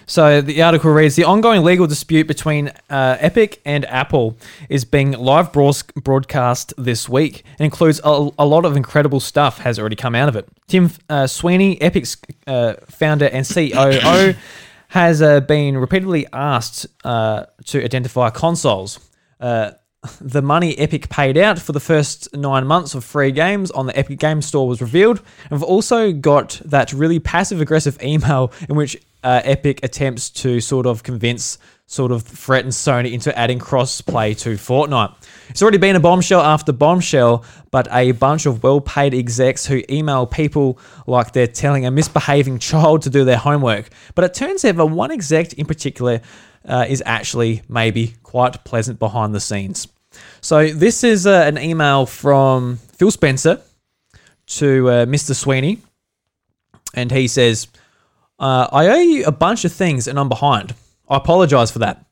[0.06, 4.38] so the article reads: the ongoing legal dispute between uh, Epic and Apple
[4.70, 7.44] is being live broadcast this week.
[7.60, 10.48] It includes a, a lot of incredible stuff has already come out of it.
[10.68, 12.18] Tim uh, Sweeney, Epic's
[12.48, 14.34] uh, founder and COO,
[14.90, 19.00] has uh, been repeatedly asked uh, to identify consoles.
[20.20, 23.98] The money Epic paid out for the first nine months of free games on the
[23.98, 25.22] Epic Game Store was revealed.
[25.44, 30.60] And we've also got that really passive aggressive email in which uh, Epic attempts to
[30.60, 35.16] sort of convince, sort of threaten Sony into adding cross-play to Fortnite.
[35.50, 40.26] It's already been a bombshell after bombshell, but a bunch of well-paid execs who email
[40.26, 43.90] people like they're telling a misbehaving child to do their homework.
[44.16, 46.20] But it turns out that one exec in particular
[46.68, 49.88] uh, is actually maybe quite pleasant behind the scenes.
[50.42, 53.62] So this is uh, an email from Phil Spencer
[54.46, 55.36] to uh, Mr.
[55.36, 55.80] Sweeney,
[56.94, 57.68] and he says,
[58.40, 60.74] uh, "I owe you a bunch of things, and I'm behind.
[61.10, 62.06] I apologize for that.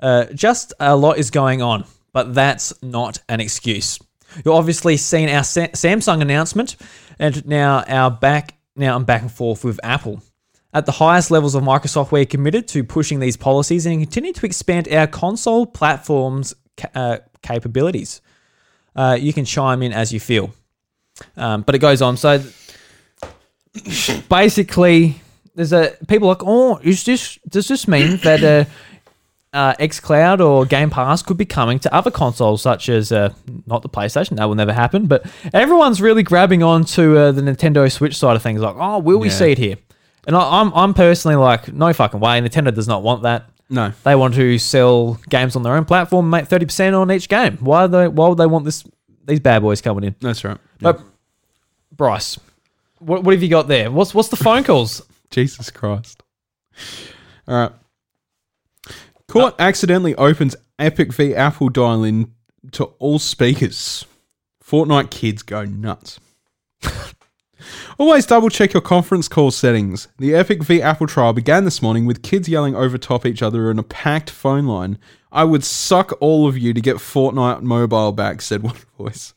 [0.00, 3.98] Uh, just a lot is going on, but that's not an excuse.
[4.36, 6.76] You've obviously seen our Sa- Samsung announcement,
[7.18, 8.54] and now our back.
[8.74, 10.22] Now I'm back and forth with Apple."
[10.76, 14.44] At the highest levels of Microsoft, we're committed to pushing these policies and continue to
[14.44, 16.52] expand our console platforms
[16.94, 18.20] uh, capabilities.
[18.94, 20.50] Uh, you can chime in as you feel.
[21.36, 22.16] Um, but it goes on.
[22.16, 22.42] So
[24.28, 25.20] basically,
[25.54, 28.64] there's a people like, oh, is this does this mean that uh,
[29.56, 33.32] uh, XCloud or Game Pass could be coming to other consoles such as uh,
[33.66, 34.36] not the PlayStation?
[34.36, 35.06] That will never happen.
[35.06, 38.60] But everyone's really grabbing on to uh, the Nintendo Switch side of things.
[38.60, 39.34] Like, oh, will we Yeah.
[39.34, 39.76] see it here?
[40.26, 42.40] And I, I'm I'm personally like, no fucking way.
[42.40, 43.48] Nintendo does not want that.
[43.68, 47.28] No, They want to sell games on their own platform, make thirty percent on each
[47.28, 47.56] game.
[47.60, 48.84] Why they why would they want this
[49.24, 50.14] these bad boys coming in?
[50.20, 50.58] that's right.
[50.78, 51.00] But
[51.90, 52.38] Bryce,
[52.98, 53.90] what, what have you got there?
[53.90, 55.02] What's what's the phone calls?
[55.30, 56.22] Jesus Christ.
[57.48, 57.72] All right.
[59.28, 62.32] Court uh, accidentally opens Epic v Apple dial in
[62.72, 64.04] to all speakers.
[64.64, 66.20] Fortnite kids go nuts.
[67.98, 70.08] Always double check your conference call settings.
[70.18, 73.70] The Epic v Apple trial began this morning with kids yelling over top each other
[73.70, 74.98] in a packed phone line.
[75.32, 79.32] I would suck all of you to get Fortnite mobile back, said one voice.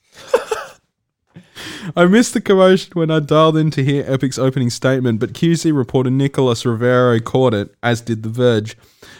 [1.95, 5.76] I missed the commotion when I dialed in to hear Epic's opening statement, but QC
[5.76, 8.77] reporter Nicholas Rivero caught it, as did The Verge.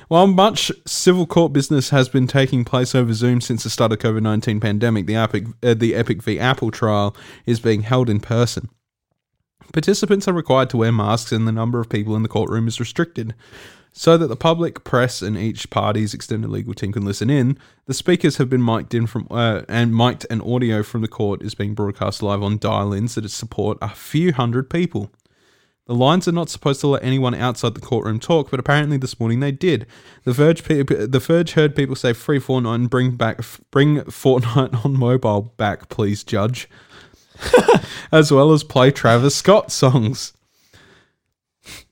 [0.10, 3.99] While much civil court business has been taking place over Zoom since the start of
[3.99, 8.20] COVID nineteen pandemic, the Epic uh, the Epic v Apple trial is being held in
[8.20, 8.70] person.
[9.72, 12.80] Participants are required to wear masks, and the number of people in the courtroom is
[12.80, 13.36] restricted.
[13.91, 17.94] So that the public, press, and each party's extended legal team can listen in, the
[17.94, 21.56] speakers have been mic'd in from uh, and mic'd and audio from the court is
[21.56, 25.12] being broadcast live on dial-ins that support a few hundred people.
[25.88, 29.20] The lines are not supposed to let anyone outside the courtroom talk, but apparently this
[29.20, 29.88] morning they did.
[30.24, 33.41] The Verge, pe- the Verge heard people say "Free Fortnite" and bring back,
[33.72, 36.70] bring Fortnite on mobile back, please, Judge,
[38.11, 40.34] as well as play Travis Scott songs.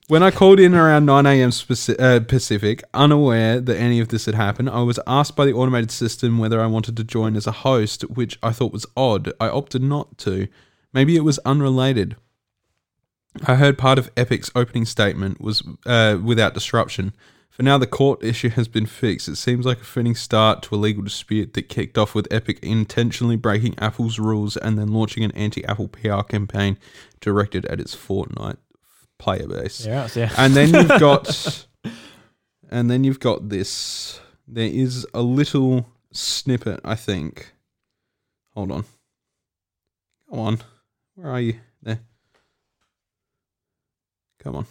[0.08, 1.50] When I called in around 9 a.m.
[1.98, 5.90] Uh, Pacific, unaware that any of this had happened, I was asked by the automated
[5.90, 9.30] system whether I wanted to join as a host, which I thought was odd.
[9.38, 10.48] I opted not to.
[10.94, 12.16] Maybe it was unrelated.
[13.46, 17.12] I heard part of Epic's opening statement was uh, without disruption.
[17.58, 19.26] For now, the court issue has been fixed.
[19.26, 22.60] It seems like a fitting start to a legal dispute that kicked off with Epic
[22.62, 26.78] intentionally breaking Apple's rules and then launching an anti Apple PR campaign
[27.20, 28.58] directed at its Fortnite
[29.18, 29.84] player base.
[29.84, 30.30] Yeah, yeah.
[30.38, 31.66] And then you've got
[32.70, 34.20] and then you've got this.
[34.46, 37.54] There is a little snippet, I think.
[38.54, 38.84] Hold on.
[40.30, 40.58] Come on.
[41.16, 41.58] Where are you?
[41.82, 41.98] There.
[44.38, 44.66] Come on.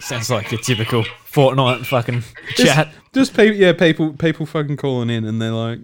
[0.00, 2.22] Sounds like your typical Fortnite fucking
[2.54, 2.88] chat.
[3.12, 5.78] Just people, yeah, people, people fucking calling in, and they're like,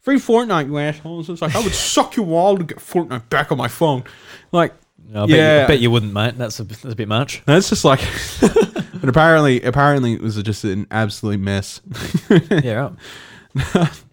[0.00, 3.50] "Free Fortnite, you assholes!" It's like I would suck you all to get Fortnite back
[3.50, 4.04] on my phone.
[4.52, 4.72] Like,
[5.10, 6.38] I bet, yeah, you, I bet you wouldn't, mate.
[6.38, 7.42] That's a, that's a bit much.
[7.44, 8.00] That's just like,
[8.42, 11.80] and apparently, apparently, it was just an absolute mess.
[12.50, 12.92] Yeah,
[13.54, 13.90] right.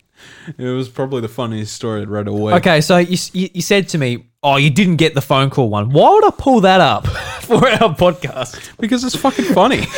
[0.57, 2.55] It was probably the funniest story I'd read all week.
[2.55, 5.69] Okay, so you, you you said to me, "Oh, you didn't get the phone call
[5.69, 7.05] one." Why would I pull that up
[7.41, 8.77] for our podcast?
[8.79, 9.81] because it's fucking funny.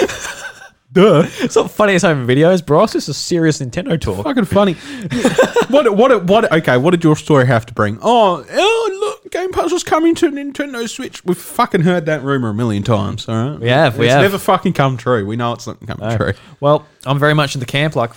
[0.91, 2.83] Duh, it's not funny as home videos, bro.
[2.83, 4.23] It's just a serious Nintendo talk.
[4.23, 4.73] fucking funny.
[5.69, 5.95] what?
[5.95, 6.23] What?
[6.25, 6.51] What?
[6.51, 7.99] Okay, what did your story have to bring?
[8.01, 11.23] Oh, oh, look, Game Pass is coming to Nintendo Switch.
[11.23, 13.29] We've fucking heard that rumor a million times.
[13.29, 14.23] All right, We have, we it's have.
[14.23, 15.27] never fucking come true.
[15.27, 16.33] We know it's not coming true.
[16.59, 17.95] Well, I'm very much in the camp.
[17.95, 18.09] Like,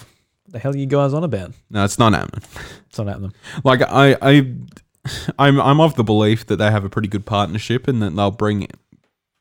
[0.53, 1.53] the hell are you guys on about?
[1.71, 2.43] No, it's not happening.
[2.89, 3.33] It's not happening.
[3.65, 4.55] Like I, I,
[5.39, 8.31] I'm, I'm of the belief that they have a pretty good partnership and that they'll
[8.31, 8.69] bring,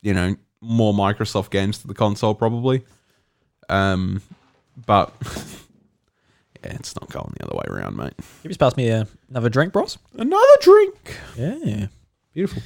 [0.01, 2.83] you know, more Microsoft games to the console probably.
[3.67, 4.21] Um,
[4.85, 5.13] but
[6.63, 8.13] yeah, it's not going the other way around, mate.
[8.43, 9.97] You just passed me uh, another drink, bros.
[10.17, 11.17] Another drink.
[11.37, 11.87] Yeah.
[12.33, 12.63] Beautiful.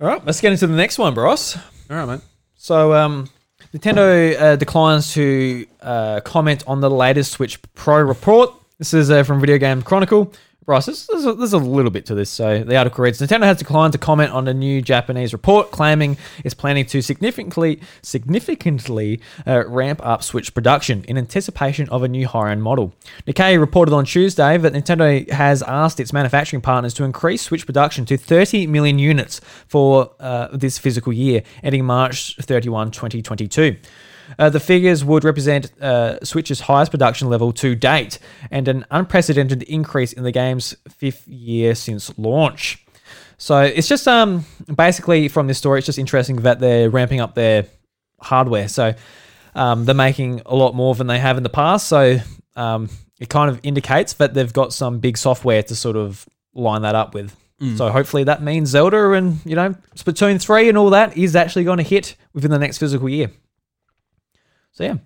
[0.00, 1.56] All right, let's get into the next one, bros.
[1.90, 2.20] All right, mate.
[2.56, 3.28] So, um,
[3.74, 8.50] Nintendo uh, declines to uh, comment on the latest Switch Pro report.
[8.78, 10.32] This is uh, from Video Game Chronicle.
[10.68, 12.28] There's, there's, a, there's a little bit to this.
[12.28, 16.18] So the article reads: Nintendo has declined to comment on a new Japanese report, claiming
[16.44, 22.26] it's planning to significantly significantly uh, ramp up Switch production in anticipation of a new
[22.26, 22.92] high-end model.
[23.26, 28.04] Nikkei reported on Tuesday that Nintendo has asked its manufacturing partners to increase Switch production
[28.04, 33.76] to 30 million units for uh, this physical year, ending March 31, 2022.
[34.38, 38.18] Uh, the figures would represent uh, Switch's highest production level to date
[38.50, 42.84] and an unprecedented increase in the game's fifth year since launch.
[43.38, 44.44] So it's just um
[44.74, 47.66] basically from this story, it's just interesting that they're ramping up their
[48.20, 48.68] hardware.
[48.68, 48.94] So
[49.54, 51.88] um, they're making a lot more than they have in the past.
[51.88, 52.18] So
[52.56, 52.90] um,
[53.20, 56.94] it kind of indicates that they've got some big software to sort of line that
[56.94, 57.34] up with.
[57.76, 61.64] So hopefully that means Zelda and you know Splatoon three and all that is actually
[61.64, 63.30] going to hit within the next physical year.
[64.78, 64.96] So yeah,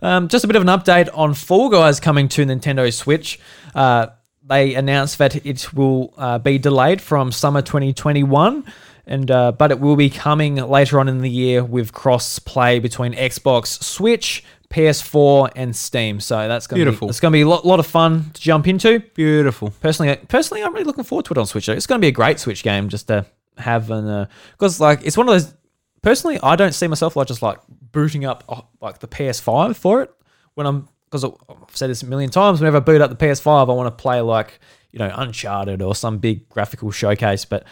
[0.00, 3.40] um, just a bit of an update on Fall Guys coming to Nintendo Switch.
[3.74, 4.06] Uh,
[4.46, 8.64] they announced that it will uh, be delayed from summer 2021,
[9.08, 12.78] and uh, but it will be coming later on in the year with cross play
[12.78, 16.20] between Xbox, Switch, PS4, and Steam.
[16.20, 17.08] So that's gonna Beautiful.
[17.08, 19.00] Be, it's gonna be a lot, lot of fun to jump into.
[19.14, 19.72] Beautiful.
[19.80, 21.68] Personally, personally, I'm really looking forward to it on Switch.
[21.68, 23.26] It's going to be a great Switch game just to
[23.56, 25.54] have, and because like it's one of those.
[26.02, 27.58] Personally, I don't see myself like just like
[27.92, 30.10] booting up oh, like the PS5 for it
[30.54, 31.32] when I'm because I've
[31.72, 32.60] said this a million times.
[32.60, 34.60] Whenever I boot up the PS5, I want to play like
[34.90, 37.44] you know Uncharted or some big graphical showcase.
[37.44, 37.64] But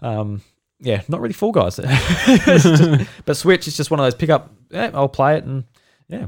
[0.00, 0.42] um,
[0.80, 1.76] yeah, not really Fall Guys.
[2.44, 4.52] Just- but Switch is just one of those pick up.
[4.70, 5.64] Yeah, I'll play it and
[6.08, 6.26] yeah.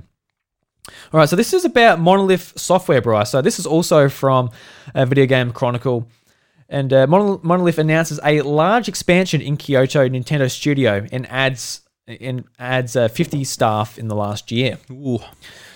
[1.12, 3.30] All right, so this is about Monolith Software, Bryce.
[3.30, 4.50] So this is also from
[4.94, 6.08] a Video Game Chronicle.
[6.68, 12.96] And uh, Monolith announces a large expansion in Kyoto Nintendo Studio and adds and adds
[12.96, 14.78] uh, 50 staff in the last year.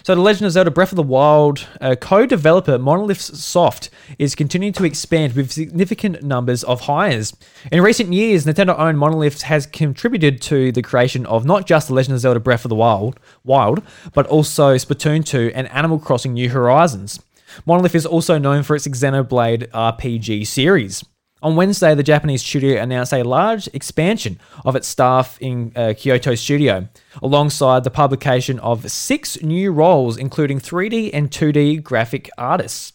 [0.03, 3.89] So, The Legend of Zelda Breath of the Wild uh, co-developer Monolith Soft
[4.19, 7.35] is continuing to expand with significant numbers of hires.
[7.73, 12.17] In recent years, Nintendo-owned Monolith has contributed to the creation of not just The Legend
[12.17, 13.83] of Zelda Breath of the Wild, Wild,
[14.13, 17.21] but also Splatoon 2 and Animal Crossing New Horizons.
[17.65, 21.05] Monolith is also known for its Xenoblade RPG series.
[21.41, 26.35] On Wednesday, the Japanese studio announced a large expansion of its staff in uh, Kyoto
[26.35, 26.89] Studio,
[27.23, 32.93] alongside the publication of six new roles, including 3D and 2D graphic artists.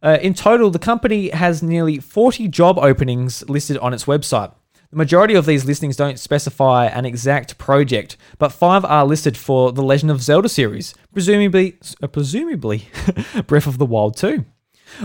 [0.00, 4.54] Uh, in total, the company has nearly 40 job openings listed on its website.
[4.90, 9.72] The majority of these listings don't specify an exact project, but five are listed for
[9.72, 12.88] the Legend of Zelda series, presumably, uh, presumably
[13.46, 14.44] Breath of the Wild 2.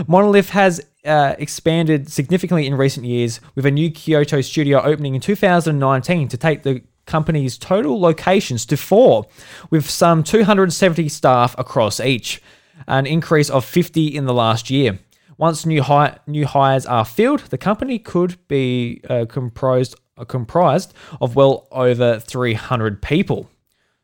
[0.06, 5.20] Monolith has uh, expanded significantly in recent years, with a new Kyoto studio opening in
[5.20, 9.26] 2019 to take the company's total locations to four,
[9.70, 12.42] with some 270 staff across each,
[12.86, 14.98] an increase of 50 in the last year.
[15.38, 20.92] Once new hi- new hires are filled, the company could be uh, comprised uh, comprised
[21.20, 23.48] of well over 300 people.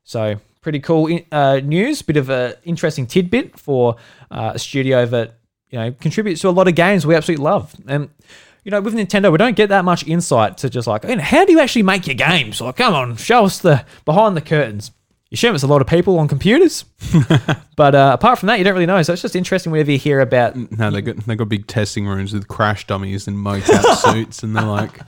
[0.04, 2.02] So pretty cool uh, news.
[2.02, 3.96] Bit of an interesting tidbit for
[4.30, 5.38] uh, a studio that
[5.74, 7.74] you know contributes to a lot of games we absolutely love.
[7.88, 8.08] And
[8.62, 11.22] you know, with Nintendo, we don't get that much insight to just like, you know,
[11.22, 12.60] how do you actually make your games?
[12.60, 14.92] Like, come on, show us the behind the curtains.
[15.30, 16.84] You assume it's a lot of people on computers,
[17.76, 19.02] but uh, apart from that, you don't really know.
[19.02, 22.06] So it's just interesting whenever you hear about No, they got they got big testing
[22.06, 25.00] rooms with crash dummies and mocap suits, and they're like,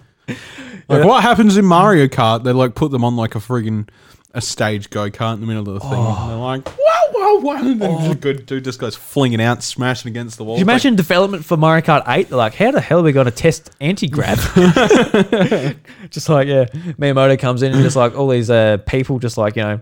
[0.88, 2.42] like what happens in Mario Kart?
[2.42, 3.88] They like put them on like a friggin'
[4.36, 5.98] a stage go kart in the middle of the thing.
[5.98, 9.62] And they're like, whoa, whoa, whoa, and then the good dude just goes flinging out,
[9.62, 10.56] smashing against the wall.
[10.56, 12.28] Can you It's like, imagine development for Mario Kart 8?
[12.28, 14.36] They're like, how the hell are we going to test anti grab?
[16.10, 16.66] just like, yeah,
[16.98, 19.80] Miyamoto comes in and just like all these uh, people, just like, you know,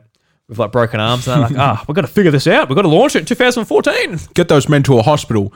[0.48, 1.26] with like broken arms.
[1.26, 2.68] And they're like, ah, we've got to figure this out.
[2.68, 4.18] We've got to launch it in 2014.
[4.34, 5.52] get those men to a hospital.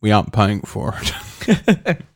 [0.00, 0.94] We aren't paying for
[1.46, 1.98] it.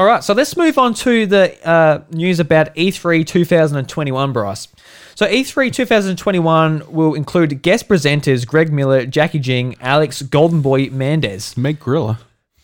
[0.00, 4.66] All right, so let's move on to the uh, news about E3 2021, Bryce.
[5.14, 11.54] So E3 2021 will include guest presenters Greg Miller, Jackie Jing, Alex Goldenboy Mendez.
[11.54, 12.18] Make Gorilla.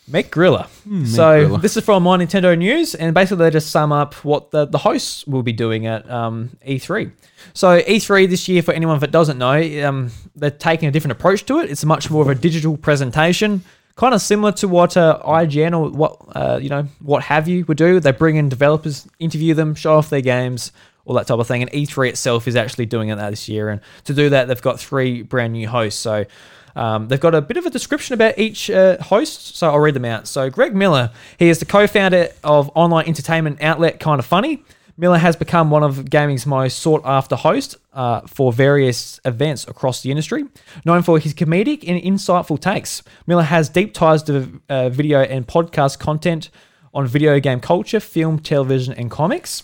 [0.09, 0.67] Make Grilla.
[1.07, 1.61] so Grilla.
[1.61, 4.79] this is from My Nintendo News, and basically they just sum up what the, the
[4.79, 7.13] hosts will be doing at um, E3.
[7.53, 11.45] So E3 this year, for anyone that doesn't know, um, they're taking a different approach
[11.45, 11.71] to it.
[11.71, 13.63] It's much more of a digital presentation,
[13.97, 17.65] kind of similar to what uh, IGN or what uh, you know what have you
[17.67, 17.99] would do.
[17.99, 20.71] They bring in developers, interview them, show off their games,
[21.05, 21.63] all that type of thing.
[21.63, 24.79] And E3 itself is actually doing it this year, and to do that, they've got
[24.79, 26.01] three brand new hosts.
[26.01, 26.27] So.
[26.75, 29.95] Um, they've got a bit of a description about each uh, host, so I'll read
[29.95, 30.29] them out.
[30.29, 34.63] So, Greg Miller, he is the co founder of online entertainment outlet Kind of Funny.
[34.99, 40.03] Miller has become one of gaming's most sought after hosts uh, for various events across
[40.03, 40.45] the industry.
[40.85, 45.47] Known for his comedic and insightful takes, Miller has deep ties to uh, video and
[45.47, 46.51] podcast content
[46.95, 49.63] on video game culture, film, television, and comics.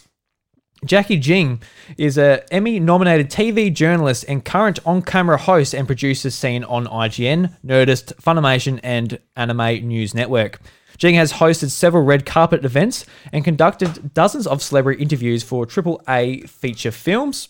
[0.85, 1.63] Jackie Jing
[1.97, 8.15] is a Emmy-nominated TV journalist and current on-camera host and producer seen on IGN, Nerdist,
[8.17, 10.61] Funimation, and Anime News Network.
[11.03, 16.49] Jing has hosted several red carpet events and conducted dozens of celebrity interviews for AAA
[16.49, 17.49] feature films.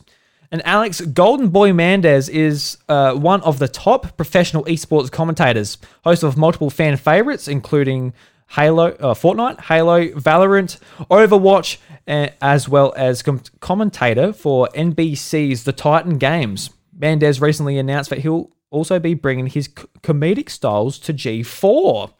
[0.50, 6.22] And Alex Golden Boy Mendez is uh, one of the top professional esports commentators, host
[6.22, 8.14] of multiple fan favorites, including
[8.52, 10.78] Halo, uh, Fortnite, Halo, Valorant,
[11.10, 11.76] Overwatch,
[12.08, 16.70] uh, as well as com- commentator for NBC's The Titan Games.
[16.98, 22.14] Mendez recently announced that he'll also be bringing his c- comedic styles to G4.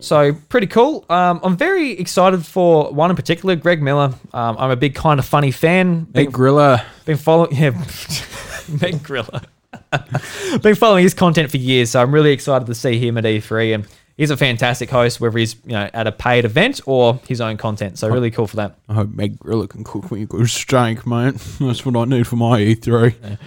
[0.00, 1.04] So pretty cool.
[1.10, 4.14] Um, I'm very excited for one in particular, Greg Miller.
[4.32, 6.04] Um, I'm a big kind of funny fan.
[6.04, 6.84] Been, Make Gorilla.
[7.04, 7.70] been following yeah,
[8.80, 9.44] Meg Griller.
[10.62, 13.74] been following his content for years, so I'm really excited to see him at E3.
[13.74, 17.42] And he's a fantastic host, whether he's you know at a paid event or his
[17.42, 17.98] own content.
[17.98, 18.76] So really cool for that.
[18.88, 21.34] I hope Meg Gorilla can cook me a good steak, mate.
[21.60, 23.38] That's what I need for my E E3.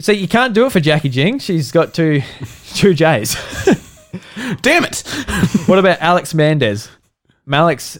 [0.00, 1.38] So you can't do it for Jackie Jing.
[1.38, 2.20] She's got two
[2.74, 3.34] two J's.
[4.62, 5.00] Damn it!
[5.66, 6.88] what about Alex Mendez?
[7.50, 7.98] Alex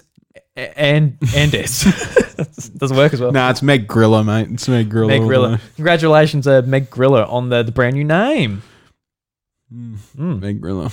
[0.56, 1.84] And Andes
[2.76, 3.30] doesn't work as well.
[3.32, 4.48] Nah, it's Meg Grillo, mate.
[4.50, 5.08] It's Meg Grillo.
[5.08, 5.52] Meg all the Griller.
[5.52, 5.60] way.
[5.76, 8.62] Congratulations, uh, Meg Grillo, on the, the brand new name.
[10.16, 10.90] Meg Grillo.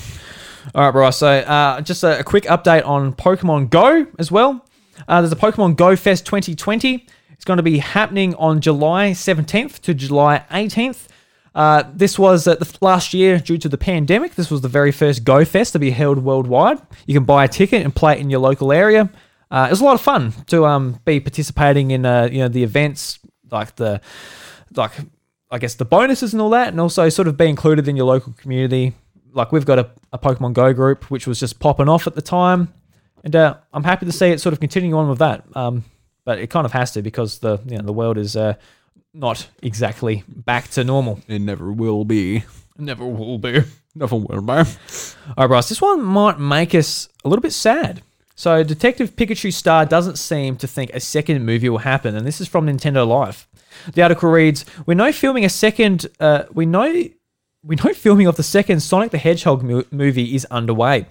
[0.73, 1.11] All right, bro.
[1.11, 4.65] So, uh, just a, a quick update on Pokemon Go as well.
[5.07, 7.05] Uh, there's a Pokemon Go Fest 2020.
[7.31, 11.07] It's going to be happening on July 17th to July 18th.
[11.55, 14.35] Uh, this was uh, the last year due to the pandemic.
[14.35, 16.79] This was the very first Go Fest to be held worldwide.
[17.05, 19.09] You can buy a ticket and play it in your local area.
[19.51, 22.47] Uh, it was a lot of fun to um, be participating in uh, you know
[22.47, 23.19] the events
[23.51, 24.01] like the
[24.75, 24.91] like
[25.51, 28.07] I guess the bonuses and all that, and also sort of be included in your
[28.07, 28.93] local community.
[29.31, 32.21] Like we've got a, a Pokemon Go group which was just popping off at the
[32.21, 32.73] time,
[33.23, 35.45] and uh, I'm happy to see it sort of continuing on with that.
[35.55, 35.83] Um,
[36.25, 38.55] but it kind of has to because the you know the world is uh,
[39.13, 41.19] not exactly back to normal.
[41.27, 42.43] It never will be.
[42.77, 43.61] Never will be.
[43.95, 44.51] Never will be.
[44.53, 44.65] All
[45.37, 48.01] right, Bryce, this one might make us a little bit sad.
[48.35, 52.41] So, Detective Pikachu star doesn't seem to think a second movie will happen, and this
[52.41, 53.47] is from Nintendo Life.
[53.93, 56.07] The article reads: We know filming a second.
[56.19, 56.91] Uh, we know
[57.63, 61.05] we know filming of the second Sonic the Hedgehog mo- movie is underway.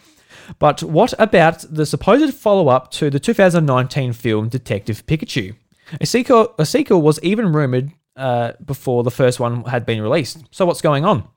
[0.58, 5.54] But what about the supposed follow-up to the 2019 film Detective Pikachu?
[6.00, 10.44] A sequel, a sequel was even rumored uh, before the first one had been released.
[10.50, 11.28] So what's going on?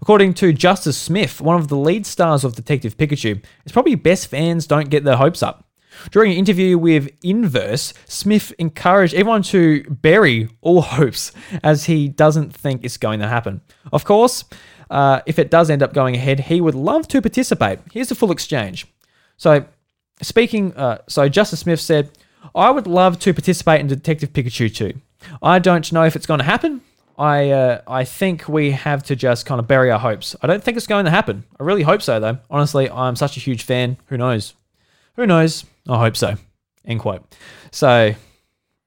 [0.00, 4.28] According to Justice Smith, one of the lead stars of Detective Pikachu, it's probably best
[4.28, 5.68] fans don't get their hopes up.
[6.10, 11.32] During an interview with Inverse, Smith encouraged everyone to bury all hopes
[11.62, 13.60] as he doesn't think it's going to happen.
[13.92, 14.44] Of course,
[14.90, 17.78] uh, if it does end up going ahead, he would love to participate.
[17.92, 18.86] Here's the full exchange.
[19.36, 19.66] So,
[20.20, 22.10] speaking, uh, so Justice Smith said,
[22.54, 24.92] I would love to participate in Detective Pikachu 2.
[25.42, 26.82] I don't know if it's going to happen.
[27.16, 30.34] I uh, I think we have to just kind of bury our hopes.
[30.42, 31.44] I don't think it's going to happen.
[31.60, 32.38] I really hope so, though.
[32.50, 33.96] Honestly, I'm such a huge fan.
[34.06, 34.54] Who knows?
[35.16, 35.64] Who knows?
[35.88, 36.34] I hope so.
[36.84, 37.22] End quote.
[37.70, 38.14] So,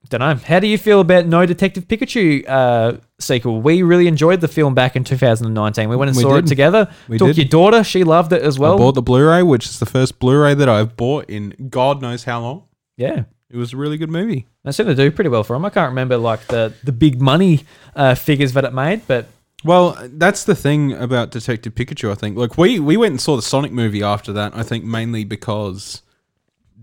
[0.09, 0.35] don't know.
[0.35, 3.61] How do you feel about No Detective Pikachu uh, sequel?
[3.61, 5.89] We really enjoyed the film back in 2019.
[5.89, 6.89] We went and We saw it together.
[7.07, 7.37] We Took did.
[7.37, 7.83] your daughter.
[7.83, 8.75] She loved it as well.
[8.75, 12.23] I bought the Blu-ray, which is the first Blu-ray that I've bought in God knows
[12.23, 12.63] how long.
[12.95, 13.23] yeah.
[13.49, 14.45] It was a really good movie.
[14.63, 15.63] They seem to do pretty well for him.
[15.65, 17.61] I can't remember like the, the big money
[17.95, 19.27] uh, figures that it made, but
[19.63, 22.11] Well, that's the thing about Detective Pikachu.
[22.11, 22.37] I think.
[22.37, 24.55] Like we we went and saw the Sonic movie after that.
[24.55, 26.01] I think mainly because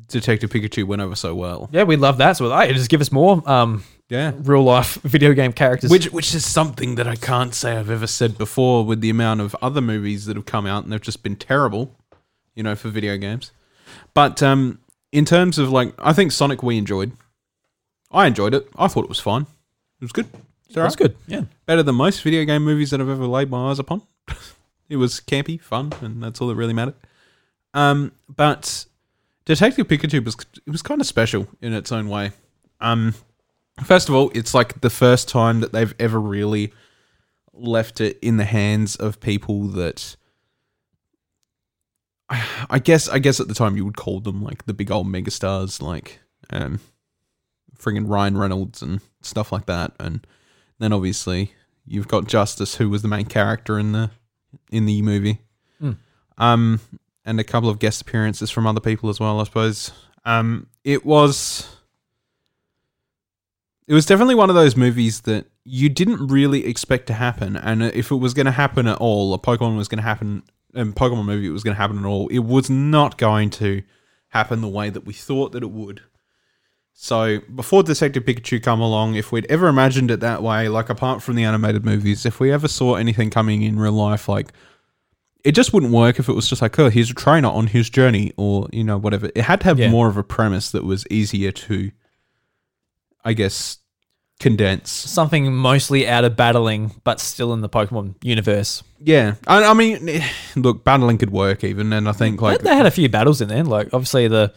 [0.09, 1.69] Detective Pikachu went over so well.
[1.73, 2.37] yeah, we love that.
[2.37, 4.33] So hey, just give us more um, Yeah.
[4.39, 5.91] real life video game characters.
[5.91, 9.41] Which which is something that I can't say I've ever said before with the amount
[9.43, 11.95] of other movies that have come out and they've just been terrible,
[12.55, 13.53] you know, for video games.
[14.15, 14.79] But um
[15.15, 17.13] in terms of like I think Sonic we enjoyed.
[18.11, 18.69] I enjoyed it.
[18.77, 19.43] I thought it was fine.
[19.43, 20.27] It was good.
[20.67, 20.99] It's that's alright.
[20.99, 21.17] good.
[21.27, 21.43] Yeah.
[21.67, 24.03] Better than most video game movies that I've ever laid my eyes upon.
[24.89, 26.95] it was campy, fun, and that's all that really mattered.
[27.73, 28.87] Um, but
[29.45, 30.37] Detective Pikachu was
[30.67, 32.33] it was kind of special in its own way.
[32.81, 33.15] Um,
[33.85, 36.73] first of all, it's like the first time that they've ever really
[37.53, 40.17] left it in the hands of people that
[42.31, 45.07] I guess I guess at the time you would call them like the big old
[45.07, 46.21] megastars like
[46.51, 46.81] um
[47.79, 50.27] friggin' Ryan Reynolds and stuff like that and
[50.79, 51.53] then obviously
[51.87, 54.11] you've got Justice who was the main character in the
[54.71, 55.41] in the movie.
[55.83, 55.97] Mm.
[56.39, 56.81] Um
[57.27, 59.93] and a couple of guest appearances from other people as well, I suppose.
[60.25, 61.77] Um it was
[63.87, 67.83] it was definitely one of those movies that you didn't really expect to happen and
[67.83, 70.43] if it was going to happen at all, a Pokemon was going to happen
[70.75, 73.83] and Pokemon movie it was going to happen at all, it was not going to
[74.29, 76.03] happen the way that we thought that it would.
[76.93, 81.23] So before Detective Pikachu come along, if we'd ever imagined it that way, like apart
[81.23, 84.53] from the animated movies, if we ever saw anything coming in real life, like
[85.45, 87.91] it just wouldn't work if it was just like, oh, here's a trainer on his
[87.91, 89.29] journey, or you know, whatever.
[89.35, 89.91] It had to have Yeah.
[89.91, 91.91] more of a premise that was easier to,
[93.25, 93.79] I guess,
[94.41, 94.91] condense.
[94.91, 98.83] Something mostly out of battling, but still in the Pokemon universe.
[99.01, 100.09] Yeah, I, I mean,
[100.57, 103.49] look, battling could work even, and I think like they had a few battles in
[103.49, 103.65] there.
[103.65, 104.53] Like obviously the,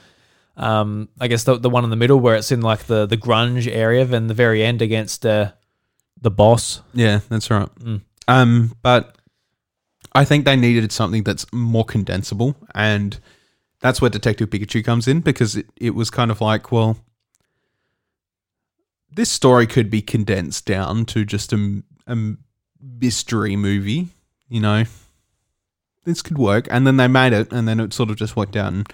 [0.55, 3.17] um, I guess the the one in the middle where it's in like the the
[3.17, 5.51] grunge area, then the very end against uh,
[6.21, 6.81] the boss.
[6.93, 7.69] Yeah, that's right.
[7.75, 8.01] Mm.
[8.27, 9.17] Um, but
[10.13, 13.19] I think they needed something that's more condensable, and
[13.79, 16.97] that's where Detective Pikachu comes in because it, it was kind of like, well,
[19.17, 22.15] this story could be condensed down to just a, a
[23.01, 24.07] mystery movie,
[24.47, 24.85] you know.
[26.05, 28.55] This could work, and then they made it, and then it sort of just worked
[28.55, 28.87] out and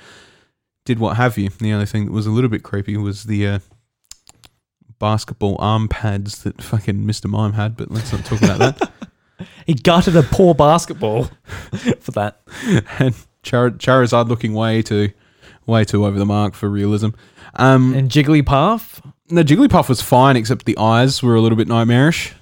[0.86, 1.50] did what have you.
[1.50, 3.60] The only thing that was a little bit creepy was the uh,
[5.00, 7.28] basketball arm pads that fucking Mr.
[7.30, 8.92] Mime had, but let's not talk about that.
[9.66, 11.24] He gutted a poor basketball
[12.00, 12.42] for that.
[13.00, 15.12] and Char- Charizard looking way too,
[15.66, 17.10] way too over the mark for realism.
[17.56, 22.34] Um, And Jigglypuff, the Jigglypuff was fine, except the eyes were a little bit nightmarish.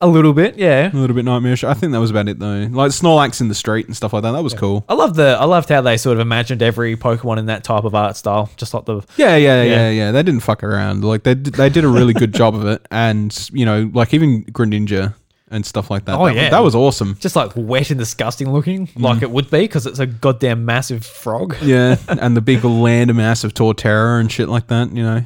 [0.00, 0.90] a little bit, yeah.
[0.92, 1.64] A little bit nightmarish.
[1.64, 2.68] I think that was about it though.
[2.70, 4.32] Like Snorlax in the street and stuff like that.
[4.32, 4.84] That was cool.
[4.88, 7.84] I love the I loved how they sort of imagined every Pokemon in that type
[7.84, 9.90] of art style, just like the Yeah, yeah, yeah, Yeah.
[9.90, 11.04] yeah, They didn't fuck around.
[11.04, 14.12] Like they did, they did a really good job of it, and you know, like
[14.12, 15.14] even Greninja
[15.48, 16.18] and stuff like that.
[16.18, 16.50] Oh, that, yeah.
[16.50, 17.16] that was awesome.
[17.20, 19.00] just like wet and disgusting looking, mm.
[19.00, 21.56] like it would be because it's a goddamn massive frog.
[21.62, 24.90] Yeah, and the big land mass of Torterra and shit like that.
[24.92, 25.24] You know,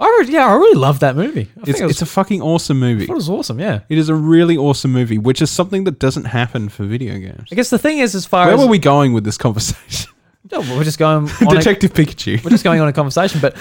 [0.00, 1.50] I yeah, I really love that movie.
[1.60, 3.04] I think it's it was, it's a fucking awesome movie.
[3.04, 3.58] it was awesome.
[3.58, 7.18] Yeah, It is a really awesome movie, which is something that doesn't happen for video
[7.18, 7.48] games.
[7.50, 10.10] I guess the thing is, as far Where as were we going with this conversation?
[10.50, 12.42] No, we're just going on a, Detective Pikachu.
[12.42, 13.54] we're just going on a conversation, but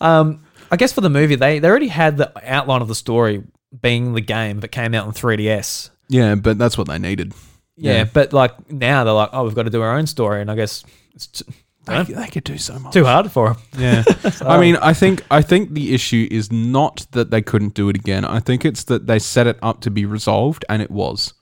[0.00, 3.44] um, I guess for the movie, they they already had the outline of the story
[3.80, 5.90] being the game that came out on 3ds.
[6.08, 7.34] Yeah, but that's what they needed.
[7.76, 8.04] Yeah, Yeah.
[8.12, 10.56] but like now they're like, oh, we've got to do our own story, and I
[10.56, 10.82] guess
[11.14, 11.44] it's t-
[11.86, 12.92] They, they could do so much.
[12.92, 13.62] too hard for them.
[13.78, 14.04] Yeah.
[14.42, 17.96] I mean, I think I think the issue is not that they couldn't do it
[17.96, 18.24] again.
[18.24, 21.34] I think it's that they set it up to be resolved and it was.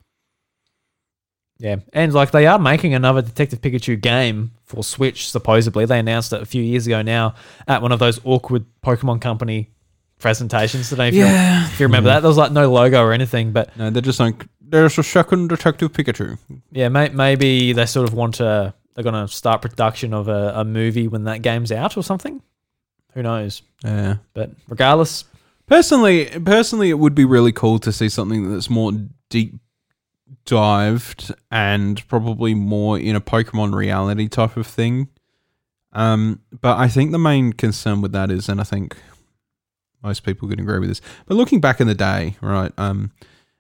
[1.59, 5.31] Yeah, and like they are making another Detective Pikachu game for Switch.
[5.31, 7.35] Supposedly, they announced it a few years ago now
[7.69, 9.71] at one of those awkward Pokemon Company
[10.19, 10.89] presentations.
[10.89, 12.21] Today, don't if, you, if you remember that.
[12.21, 15.51] There was like no logo or anything, but No, they're just like there's a second
[15.51, 16.37] Detective Pikachu.
[16.73, 18.75] yeah, may, maybe they sort of want to.
[18.95, 22.43] They're going to start production of a, a movie when that game's out or something.
[23.15, 23.63] Who knows?
[23.85, 24.17] Yeah.
[24.35, 25.25] But regardless,
[25.73, 28.93] Personally, personally, it would be really cool to see something that's more
[29.31, 29.55] deep
[30.45, 35.09] dived and probably more in a Pokemon reality type of thing.
[35.93, 38.97] Um, but I think the main concern with that is, and I think
[40.03, 43.13] most people could agree with this, but looking back in the day, right, um,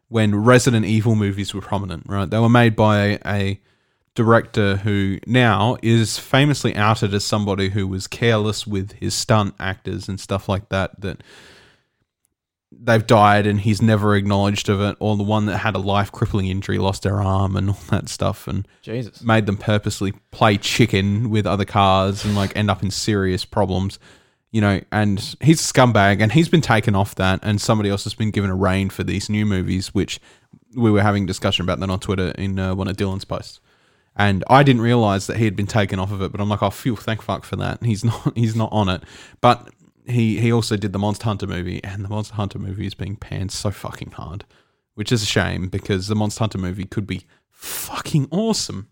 [0.09, 3.61] when Resident Evil movies were prominent, right, they were made by a
[4.15, 10.09] director who now is famously outed as somebody who was careless with his stunt actors
[10.09, 11.01] and stuff like that.
[11.01, 11.23] That
[12.71, 16.11] they've died and he's never acknowledged of it, or the one that had a life
[16.13, 19.23] crippling injury, lost their arm and all that stuff, and Jesus.
[19.23, 23.99] made them purposely play chicken with other cars and like end up in serious problems.
[24.51, 28.05] You know, and he's a scumbag, and he's been taken off that, and somebody else
[28.05, 30.21] has been given a reign for these new movies, which
[30.77, 33.61] we were having discussion about that on Twitter in uh, one of Dylan's posts.
[34.15, 36.63] And I didn't realize that he had been taken off of it, but I'm like,
[36.63, 37.83] oh, phew, thank fuck for that.
[37.85, 39.03] He's not, he's not on it.
[39.41, 39.71] But
[40.07, 43.17] he he also did the Monster Hunter movie, and the Monster Hunter movie is being
[43.17, 44.45] panned so fucking hard,
[44.95, 48.89] which is a shame because the Monster Hunter movie could be fucking awesome.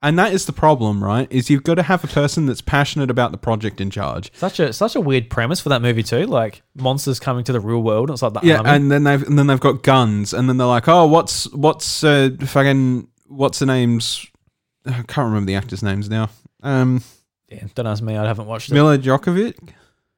[0.00, 1.26] And that is the problem, right?
[1.28, 4.30] Is you've got to have a person that's passionate about the project in charge.
[4.36, 6.26] Such a such a weird premise for that movie too.
[6.26, 8.08] Like monsters coming to the real world.
[8.08, 8.70] And It's like the Yeah, army.
[8.70, 12.04] and then they've and then they've got guns, and then they're like, oh, what's what's
[12.04, 14.26] uh, fucking what's the names?
[14.86, 16.30] I can't remember the actors' names now.
[16.62, 17.02] Um,
[17.48, 18.16] yeah, don't ask me.
[18.16, 18.74] I haven't watched it.
[18.74, 19.56] Milla Jovovich.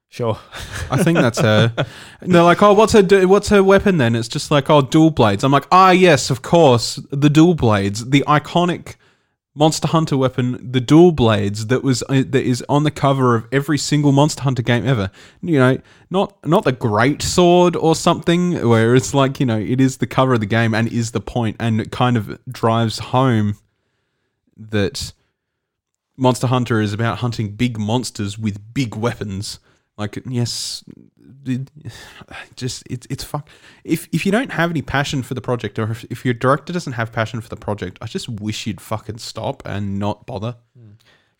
[0.09, 0.37] Sure.
[0.91, 1.73] I think that's her.
[2.21, 4.17] And they're like, oh, what's her what's her weapon then?
[4.17, 5.45] It's just like, oh, dual blades.
[5.45, 8.97] I'm like, ah, yes, of course, the dual blades, the iconic
[9.55, 13.49] Monster Hunter weapon, the dual blades that was uh, that is on the cover of
[13.51, 15.11] every single Monster Hunter game ever.
[15.43, 15.79] You know,
[16.09, 20.07] not not the great sword or something, where it's like you know it is the
[20.07, 23.57] cover of the game and is the point, and it kind of drives home
[24.57, 25.13] that
[26.17, 29.59] Monster Hunter is about hunting big monsters with big weapons.
[29.99, 30.85] Like yes,
[32.57, 33.49] just it's it's fuck.
[33.85, 36.73] If if you don't have any passion for the project, or if, if your director
[36.73, 40.57] doesn't have passion for the project, I just wish you'd fucking stop and not bother.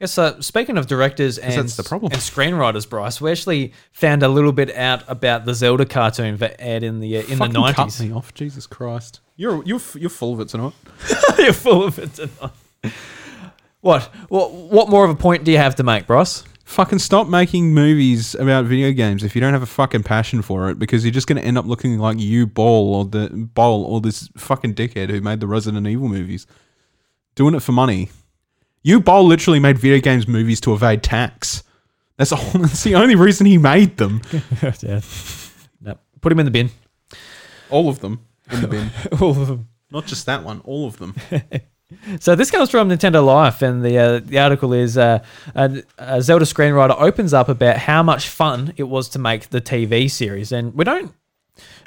[0.01, 2.11] Yes, uh, speaking of directors and, that's the problem.
[2.13, 6.57] and screenwriters, Bryce, we actually found a little bit out about the Zelda cartoon that
[6.59, 8.01] aired in the uh, in Fucking the cut nineties.
[8.01, 9.21] me off, Jesus Christ!
[9.37, 10.73] You're you're you're full of it tonight.
[11.39, 12.93] You're full of it tonight.
[13.83, 14.05] What?
[14.29, 14.53] What?
[14.53, 16.45] What more of a point do you have to make, Bryce?
[16.71, 20.71] Fucking stop making movies about video games if you don't have a fucking passion for
[20.71, 23.83] it, because you're just going to end up looking like you Ball or the Ball
[23.83, 26.47] or this fucking dickhead who made the Resident Evil movies,
[27.35, 28.11] doing it for money.
[28.87, 31.65] Uwe Boll literally made video games movies to evade tax.
[32.19, 32.39] That's all.
[32.55, 34.23] That's the only reason he made them.
[34.81, 35.01] yeah.
[35.81, 36.71] No, put him in the bin.
[37.69, 38.91] All of them in the bin.
[39.21, 39.69] All of them.
[39.91, 40.61] Not just that one.
[40.61, 41.17] All of them.
[42.21, 45.21] So this comes from Nintendo Life, and the uh, the article is uh,
[45.55, 49.61] a, a Zelda screenwriter opens up about how much fun it was to make the
[49.61, 51.15] TV series, and we don't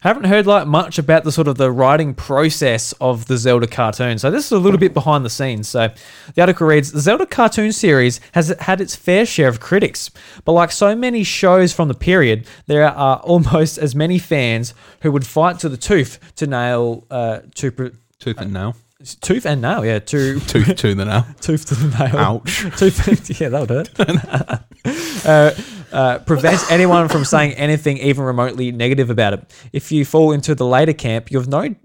[0.01, 4.17] haven't heard like much about the sort of the writing process of the Zelda cartoon.
[4.19, 5.67] So this is a little bit behind the scenes.
[5.69, 5.89] So
[6.35, 10.11] the article reads: The Zelda cartoon series has had its fair share of critics,
[10.43, 15.11] but like so many shows from the period, there are almost as many fans who
[15.11, 17.71] would fight to the tooth to nail uh, to.
[17.71, 18.75] Pro- Tooth and nail.
[19.03, 21.25] Tooth and nail, yeah, two Tooth to the nail.
[21.41, 22.17] tooth to the nail.
[22.17, 22.59] Ouch.
[22.77, 25.25] Tooth, yeah, that would hurt.
[25.25, 25.51] uh,
[25.91, 29.53] uh, prevents anyone from saying anything even remotely negative about it.
[29.73, 31.75] If you fall into the later camp, you've no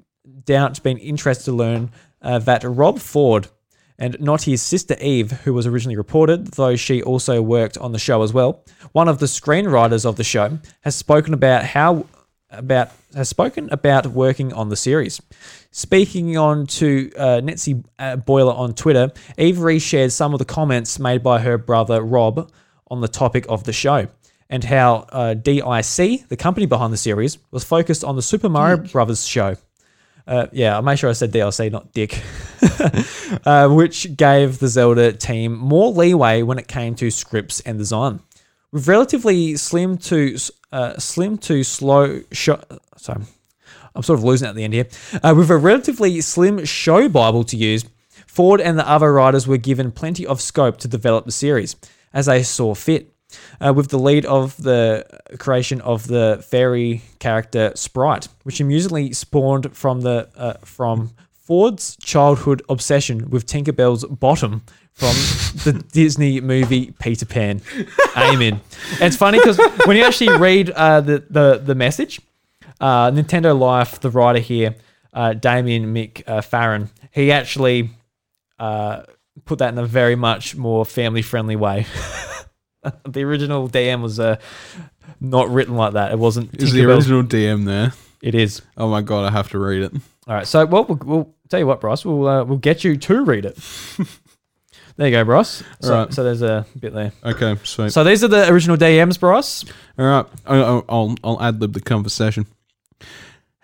[0.45, 1.91] doubt been interested to learn
[2.23, 3.49] uh, that Rob Ford
[3.99, 7.99] and not his sister Eve, who was originally reported, though she also worked on the
[7.99, 8.65] show as well.
[8.93, 12.07] One of the screenwriters of the show has spoken about how
[12.51, 15.21] about has spoken about working on the series.
[15.71, 20.99] Speaking on to uh, Netsie uh, Boiler on Twitter, Eve shared some of the comments
[20.99, 22.51] made by her brother Rob
[22.91, 24.09] on the topic of the show
[24.51, 28.79] and how uh, DIC, the company behind the series, was focused on the Super Mario
[28.79, 29.57] Brothers show.
[30.27, 32.23] Uh, yeah, I made sure I said DLC, not Dick,
[33.47, 38.21] uh, which gave the Zelda team more leeway when it came to scripts and design.
[38.73, 40.37] With relatively slim to
[40.73, 42.61] uh, slim to slow show,
[42.97, 43.25] sorry,
[43.95, 44.87] I'm sort of losing at the end here.
[45.23, 47.87] Uh, with a relatively slim show bible to use,
[48.27, 51.77] Ford and the other writers were given plenty of scope to develop the series
[52.13, 53.15] as they saw fit.
[53.61, 55.05] Uh, with the lead of the
[55.39, 61.11] creation of the fairy character Sprite, which amusingly spawned from the uh, from
[61.49, 64.61] Ford's childhood obsession with Tinkerbell's bottom
[64.93, 65.15] from
[65.65, 67.63] the Disney movie Peter Pan.
[68.15, 68.61] Amen.
[68.93, 72.21] And it's funny because when you actually read uh, the, the the message,
[72.83, 74.75] uh, Nintendo Life, the writer here,
[75.15, 77.93] uh, Damien Mick uh, Farron, he actually
[78.59, 79.05] uh,
[79.47, 81.87] put that in a very much more family friendly way.
[83.07, 84.37] the original DM was uh,
[85.19, 86.13] not written like that.
[86.13, 86.55] It wasn't.
[86.63, 87.95] Is the original DM there?
[88.21, 88.61] It is.
[88.77, 89.95] Oh my god, I have to read it.
[90.29, 90.47] All right.
[90.47, 92.05] So, well, we'll, we'll tell you what, Bryce.
[92.05, 93.57] We'll uh, we'll get you to read it.
[94.97, 95.63] there you go, Bryce.
[95.81, 96.15] So, Alright.
[96.15, 97.13] so there's a bit there.
[97.25, 97.93] Okay, sweet.
[97.93, 99.65] So these are the original DMs, Bryce.
[99.99, 102.47] All right, I'll I'll, I'll ad lib the conversation.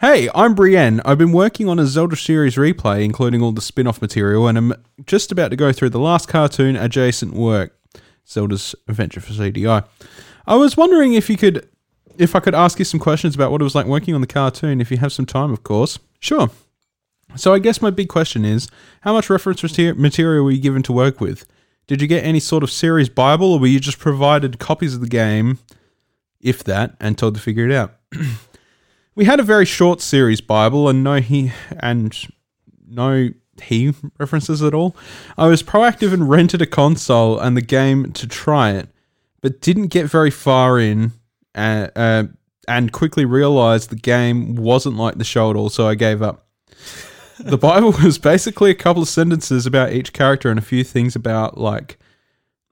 [0.00, 1.00] Hey, I'm Brienne.
[1.04, 4.58] I've been working on a Zelda series replay, including all the spin off material, and
[4.58, 4.74] I'm
[5.06, 7.74] just about to go through the last cartoon adjacent work,
[8.28, 9.86] Zelda's Adventure for CDI.
[10.46, 11.66] I was wondering if you could,
[12.18, 14.26] if I could ask you some questions about what it was like working on the
[14.26, 15.98] cartoon, if you have some time, of course.
[16.20, 16.50] Sure.
[17.36, 18.68] So I guess my big question is,
[19.02, 21.46] how much reference material were you given to work with?
[21.86, 25.00] Did you get any sort of series Bible, or were you just provided copies of
[25.00, 25.58] the game,
[26.40, 27.94] if that, and told to figure it out?
[29.14, 32.16] we had a very short series Bible and no he and
[32.86, 33.30] no
[33.62, 34.96] he references at all.
[35.36, 38.88] I was proactive and rented a console and the game to try it,
[39.40, 41.12] but didn't get very far in
[41.54, 42.24] uh, uh,
[42.66, 46.46] and quickly realized the game wasn't like the show at all, so I gave up.
[47.38, 51.16] The Bible was basically a couple of sentences about each character and a few things
[51.16, 51.98] about like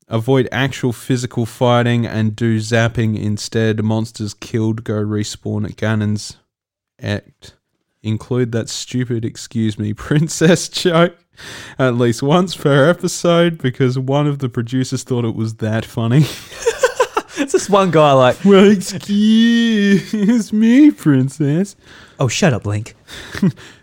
[0.08, 3.82] avoid actual physical fighting and do zapping instead.
[3.82, 6.36] Monsters killed go respawn at Ganon's
[7.00, 7.56] act.
[8.02, 11.16] Include that stupid excuse me princess joke
[11.78, 16.24] at least once per episode because one of the producers thought it was that funny.
[17.38, 21.76] It's just one guy like, well, excuse me, princess.
[22.20, 22.94] oh, shut up, Link.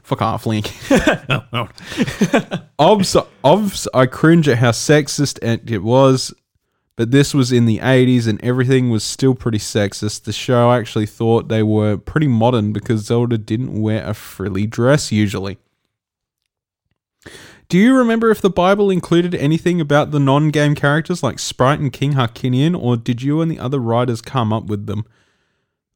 [0.09, 0.73] Fuck off, Link.
[2.79, 6.33] obs, obs, I cringe at how sexist it it was,
[6.95, 10.23] but this was in the 80s and everything was still pretty sexist.
[10.23, 15.11] The show actually thought they were pretty modern because Zelda didn't wear a frilly dress
[15.11, 15.59] usually.
[17.67, 21.79] Do you remember if the Bible included anything about the non game characters like Sprite
[21.79, 25.05] and King Harkinian, or did you and the other writers come up with them?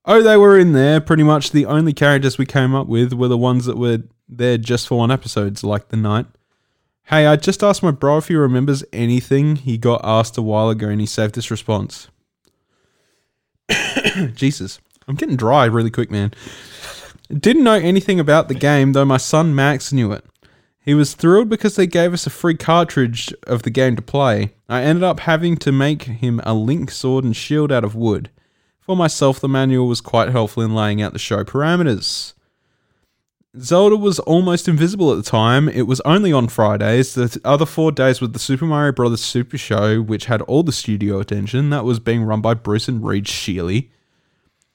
[0.05, 0.99] Oh, they were in there.
[0.99, 4.57] Pretty much the only characters we came up with were the ones that were there
[4.57, 6.25] just for one episode, like the knight.
[7.05, 10.69] Hey, I just asked my bro if he remembers anything he got asked a while
[10.69, 12.09] ago and he saved this response.
[14.33, 14.79] Jesus.
[15.07, 16.33] I'm getting dry really quick, man.
[17.29, 20.25] Didn't know anything about the game, though my son Max knew it.
[20.79, 24.53] He was thrilled because they gave us a free cartridge of the game to play.
[24.67, 28.29] I ended up having to make him a link sword and shield out of wood.
[28.85, 32.33] For myself, the manual was quite helpful in laying out the show parameters.
[33.57, 35.69] Zelda was almost invisible at the time.
[35.69, 37.13] It was only on Fridays.
[37.13, 39.21] The other four days were the Super Mario Bros.
[39.21, 41.69] Super Show, which had all the studio attention.
[41.69, 43.91] That was being run by Bruce and Reed Shelly.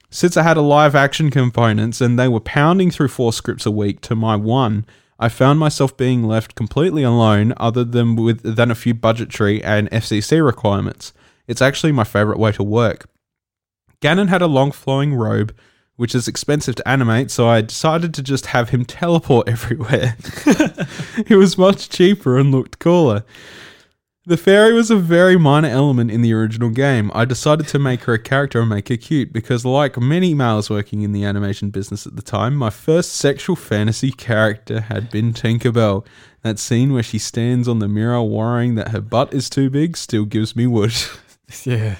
[0.09, 3.71] Since I had a live action components and they were pounding through four scripts a
[3.71, 4.85] week to my one,
[5.19, 9.91] I found myself being left completely alone other than with than a few budgetary and
[9.91, 11.13] FCC requirements.
[11.47, 13.07] It's actually my favorite way to work.
[14.01, 15.55] Ganon had a long flowing robe,
[15.97, 20.15] which is expensive to animate, so I decided to just have him teleport everywhere.
[21.27, 23.23] it was much cheaper and looked cooler.
[24.25, 27.09] The fairy was a very minor element in the original game.
[27.15, 30.69] I decided to make her a character and make her cute because, like many males
[30.69, 35.33] working in the animation business at the time, my first sexual fantasy character had been
[35.33, 36.05] Tinkerbell.
[36.43, 39.97] That scene where she stands on the mirror worrying that her butt is too big
[39.97, 40.93] still gives me wood.
[41.65, 41.95] Yeah.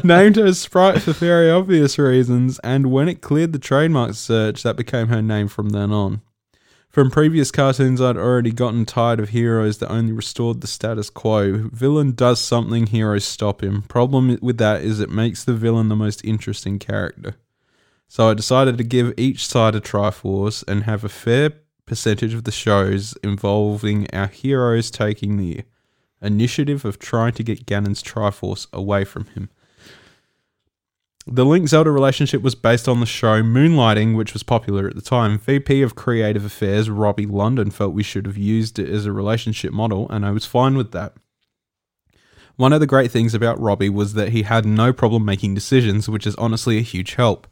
[0.04, 4.76] Named her Sprite for very obvious reasons, and when it cleared the trademark search, that
[4.76, 6.20] became her name from then on.
[6.90, 11.68] From previous cartoons, I'd already gotten tired of heroes that only restored the status quo.
[11.72, 13.82] Villain does something, heroes stop him.
[13.82, 17.34] Problem with that is it makes the villain the most interesting character.
[18.06, 21.54] So I decided to give each side a Triforce and have a fair
[21.84, 25.64] percentage of the shows involving our heroes taking the
[26.24, 29.50] initiative of trying to get Ganon's Triforce away from him.
[31.26, 35.00] The Link Zelda relationship was based on the show Moonlighting, which was popular at the
[35.00, 35.38] time.
[35.38, 39.72] VP of Creative Affairs Robbie London felt we should have used it as a relationship
[39.72, 41.14] model, and I was fine with that.
[42.56, 46.10] One of the great things about Robbie was that he had no problem making decisions,
[46.10, 47.46] which is honestly a huge help.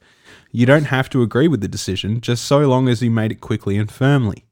[0.51, 3.41] You don't have to agree with the decision, just so long as you made it
[3.41, 4.45] quickly and firmly.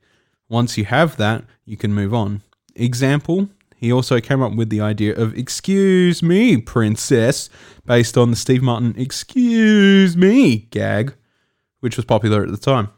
[0.48, 2.42] Once you have that, you can move on.
[2.74, 3.50] Example
[3.80, 7.48] he also came up with the idea of Excuse me, Princess,
[7.86, 11.14] based on the Steve Martin Excuse me gag,
[11.80, 12.90] which was popular at the time.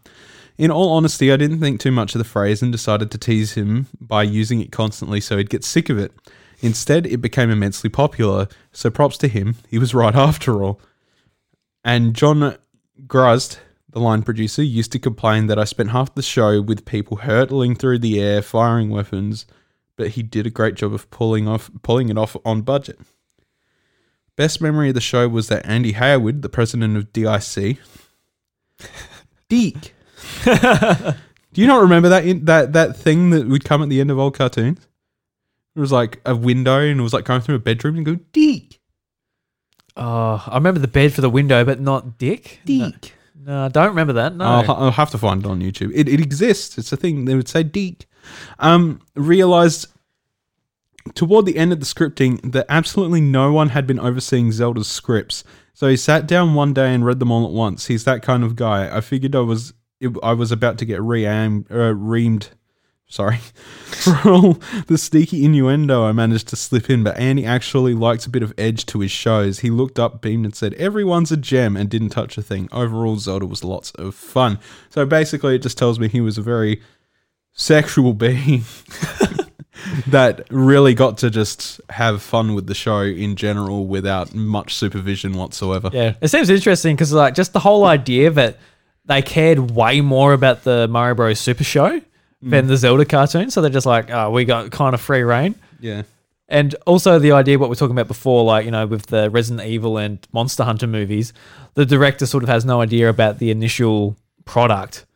[0.59, 3.53] In all honesty, I didn't think too much of the phrase and decided to tease
[3.53, 6.13] him by using it constantly so he'd get sick of it.
[6.61, 10.81] Instead, it became immensely popular, so props to him, he was right after all.
[11.85, 12.57] And John
[13.07, 17.19] Grusd, the line producer, used to complain that I spent half the show with people
[17.19, 19.47] hurtling through the air, firing weapons,
[19.97, 22.99] but he did a great job of pulling off pulling it off on budget.
[24.37, 27.79] Best memory of the show was that Andy Hayward, the president of DIC,
[29.49, 29.95] Deke.
[30.45, 34.11] Do you not remember that in, that that thing that would come at the end
[34.11, 34.89] of old cartoons?
[35.75, 38.19] It was like a window and it was like going through a bedroom and go
[38.33, 38.81] Deke.
[39.97, 42.61] Oh, I remember the bed for the window, but not Dick.
[42.65, 43.13] Deke.
[43.39, 44.35] No, no I don't remember that.
[44.35, 44.45] No.
[44.45, 45.93] I'll, I'll have to find it on YouTube.
[45.95, 46.79] It, it exists.
[46.79, 47.27] It's a thing.
[47.27, 48.07] They would say Deke.
[48.59, 49.87] Um, realized
[51.15, 55.45] toward the end of the scripting that absolutely no one had been overseeing Zelda's scripts.
[55.75, 57.87] So he sat down one day and read them all at once.
[57.87, 58.95] He's that kind of guy.
[58.95, 59.73] I figured I was
[60.23, 62.49] I was about to get reamed, uh, reamed
[63.13, 63.37] sorry,
[63.85, 64.53] for all
[64.87, 68.55] the sneaky innuendo I managed to slip in, but Andy actually likes a bit of
[68.57, 69.61] edge to his shows.
[69.61, 72.69] He looked up, beamed, and said, Everyone's a gem, and didn't touch a thing.
[72.73, 74.59] Overall, Zelda was lots of fun.
[74.89, 76.81] So basically, it just tells me he was a very
[77.53, 78.63] sexual being
[80.07, 85.35] that really got to just have fun with the show in general without much supervision
[85.35, 85.91] whatsoever.
[85.93, 88.59] Yeah, it seems interesting because like just the whole idea that
[89.05, 91.41] they cared way more about the Mario Bros.
[91.41, 92.01] Super Show
[92.41, 92.69] than mm.
[92.69, 95.55] the Zelda cartoon, so they're just like, oh, we got kind of free reign.
[95.81, 96.03] Yeah.
[96.49, 99.31] And also the idea what we are talking about before, like you know, with the
[99.31, 101.33] Resident Evil and Monster Hunter movies,
[101.75, 105.07] the director sort of has no idea about the initial product.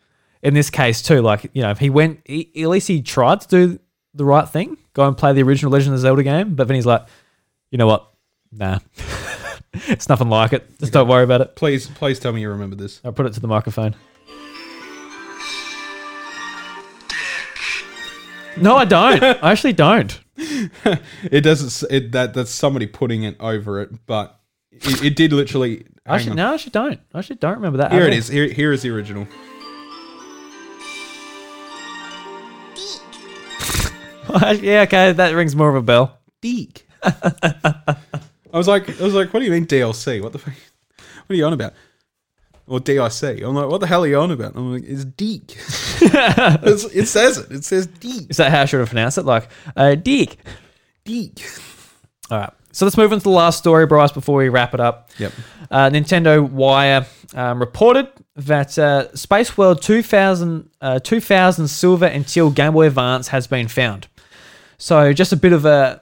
[0.46, 3.40] In this case, too, like you know, if he went, he, at least he tried
[3.40, 3.80] to do
[4.14, 6.54] the right thing, go and play the original Legend of Zelda game.
[6.54, 7.04] But then he's like,
[7.72, 8.12] you know what?
[8.52, 8.78] Nah,
[9.72, 10.78] it's nothing like it.
[10.78, 11.56] Just don't worry about it.
[11.56, 13.00] Please, please tell me you remember this.
[13.04, 13.96] I'll put it to the microphone.
[18.56, 19.22] No, I don't.
[19.42, 20.18] I actually don't.
[20.36, 21.90] It doesn't.
[21.90, 24.38] It, that that's somebody putting it over it, but
[24.70, 25.86] it, it did literally.
[26.06, 27.00] I actually, no, I actually don't.
[27.12, 27.90] I actually don't remember that.
[27.90, 28.18] Here it all.
[28.18, 28.28] is.
[28.28, 29.26] Here, here is the original.
[34.60, 36.18] yeah, okay, that rings more of a bell.
[36.42, 36.86] Deek.
[37.02, 37.96] I
[38.52, 40.22] was like, I was like, what do you mean DLC?
[40.22, 40.54] What the fuck?
[41.26, 41.74] What are you on about?
[42.68, 43.42] Or DIC?
[43.42, 44.56] I'm like, what the hell are you on about?
[44.56, 45.56] I'm like, it's Deke.
[46.02, 47.50] It's- it says it.
[47.50, 48.30] It says Deke.
[48.30, 49.24] Is that how I should have pronounced it?
[49.24, 50.38] Like, uh, Deek.
[51.04, 51.44] Deke.
[52.30, 52.52] All right.
[52.72, 55.10] So let's move on to the last story, Bryce, before we wrap it up.
[55.18, 55.32] Yep.
[55.70, 62.50] Uh, Nintendo Wire um, reported that uh, Space World 2000, uh, 2000 Silver and Teal
[62.50, 64.08] Game Boy Advance has been found.
[64.78, 66.00] So just a bit of a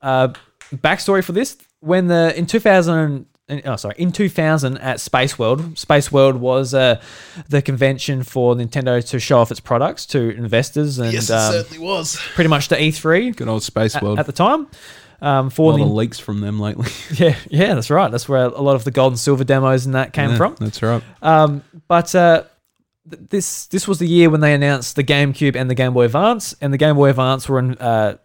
[0.00, 0.28] uh,
[0.74, 1.56] backstory for this.
[1.80, 3.26] When the in 2000,
[3.64, 7.00] oh sorry, in 2000 at Space World, Space World was uh,
[7.48, 11.20] the convention for Nintendo to show off its products to investors and um,
[11.52, 12.16] certainly was.
[12.34, 14.18] pretty much the E3 Good old Space World.
[14.18, 14.68] at the time.
[15.20, 16.90] Um, a for lot the, of leaks from them lately.
[17.14, 18.10] yeah, yeah, that's right.
[18.10, 20.56] That's where a lot of the gold and silver demos and that came Yeah, from.
[20.58, 21.02] That's right.
[21.22, 22.42] Um, but uh,
[23.08, 26.04] th- this this was the year when they announced the GameCube and the Game Boy
[26.04, 28.16] Advance, and the Game Boy Advance were in uh,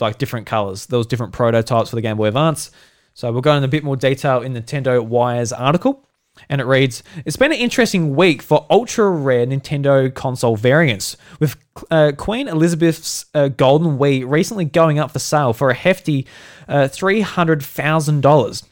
[0.00, 0.86] like different colors.
[0.86, 2.70] There was different prototypes for the Game Boy Advance.
[3.14, 6.06] So we'll go into a bit more detail in Nintendo Wire's article.
[6.50, 11.56] And it reads It's been an interesting week for ultra rare Nintendo console variants, with
[11.90, 16.26] uh, Queen Elizabeth's uh, Golden Wii recently going up for sale for a hefty
[16.68, 18.62] uh, $300,000.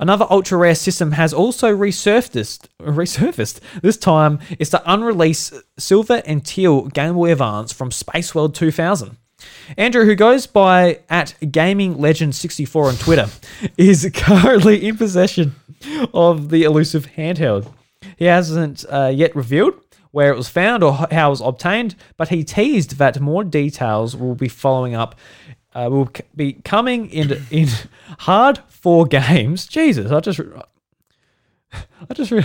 [0.00, 2.68] Another ultra rare system has also resurfaced.
[2.80, 3.60] Resurfaced.
[3.82, 9.16] This time, it's the unreleased silver and teal Game Boy Advance from Space World 2000.
[9.76, 13.28] Andrew, who goes by at Gaming Legend 64 on Twitter,
[13.76, 15.54] is currently in possession
[16.12, 17.70] of the elusive handheld.
[18.16, 19.74] He hasn't uh, yet revealed
[20.10, 24.14] where it was found or how it was obtained, but he teased that more details
[24.14, 25.16] will be following up.
[25.74, 27.68] Uh, will be coming in in
[28.20, 29.66] hard four games.
[29.66, 30.40] Jesus, I just.
[32.08, 32.44] I just, re-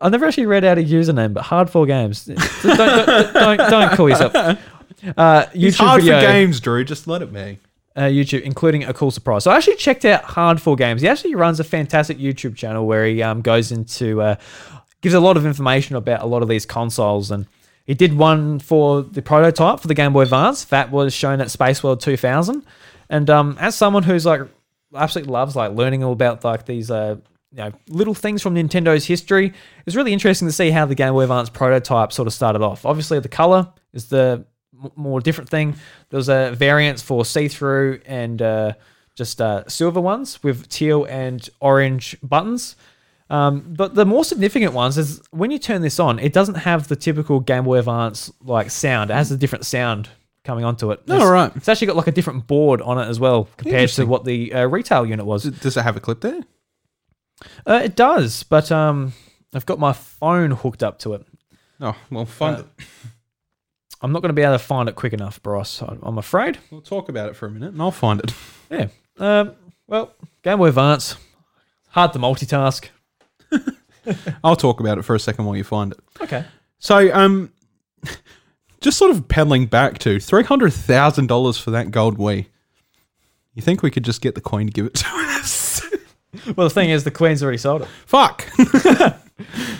[0.00, 2.26] I never actually read out a username, but hard four games.
[2.26, 2.36] Don't,
[2.76, 4.34] don't, don't, don't call yourself.
[4.34, 4.56] Uh,
[5.54, 6.84] YouTube It's hard video for games, Drew.
[6.84, 7.58] Just let it be.
[7.96, 9.44] uh, YouTube, including a cool surprise.
[9.44, 11.00] So I actually checked out Hard Four Games.
[11.00, 14.34] He actually runs a fantastic YouTube channel where he um, goes into uh,
[15.00, 17.46] gives a lot of information about a lot of these consoles, and
[17.86, 20.64] he did one for the prototype for the Game Boy Advance.
[20.66, 22.64] That was shown at Space World 2000,
[23.08, 24.42] and um, as someone who's like
[24.94, 27.16] absolutely loves like learning all about like these uh,
[27.52, 30.94] you know little things from Nintendo's history, it was really interesting to see how the
[30.94, 32.84] Game Boy Advance prototype sort of started off.
[32.84, 34.44] Obviously, the color is the
[34.94, 35.74] more different thing.
[36.10, 38.72] There was a variant for see-through and uh,
[39.14, 42.76] just uh, silver ones with teal and orange buttons.
[43.30, 46.88] Um, but the more significant ones is when you turn this on, it doesn't have
[46.88, 49.10] the typical Game Boy Advance like sound.
[49.10, 50.08] It has a different sound
[50.48, 51.00] coming onto it.
[51.08, 51.52] Oh, It's- right.
[51.56, 54.52] It's actually got like a different board on it as well compared to what the
[54.54, 55.44] uh, retail unit was.
[55.44, 56.40] Does it have a clip there?
[57.66, 59.12] Uh, it does, but um,
[59.54, 61.26] I've got my phone hooked up to it.
[61.80, 62.86] Oh, well, find Uh, it.
[64.00, 65.82] I'm not going to be able to find it quick enough, Bryce.
[65.82, 66.58] I'm afraid.
[66.70, 68.32] We'll talk about it for a minute, and I'll find it.
[68.70, 68.88] Yeah.
[69.18, 69.52] Um,
[69.86, 71.16] well, Game Boy Advance,
[71.88, 72.88] hard to multitask.
[74.44, 76.00] I'll talk about it for a second while you find it.
[76.20, 76.44] Okay.
[76.78, 77.52] So, um,
[78.80, 82.46] just sort of peddling back to three hundred thousand dollars for that gold Wii.
[83.54, 85.82] You think we could just get the coin to give it to us?
[86.56, 87.88] Well, the thing is, the Queen's already sold it.
[88.06, 88.46] Fuck.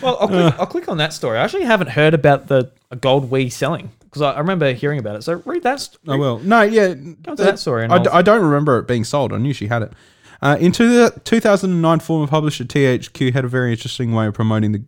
[0.00, 1.36] Well, I'll click, I'll click on that story.
[1.36, 4.98] I actually haven't heard about the a gold Wii selling because I, I remember hearing
[5.00, 5.22] about it.
[5.24, 5.80] So read that.
[5.80, 6.94] St- Oh well, no, yeah.
[6.94, 9.32] Go to that story and I, d- I'll- I don't remember it being sold.
[9.32, 9.92] I knew she had it.
[10.40, 14.82] Uh, in two, 2009, former publisher THQ had a very interesting way of promoting the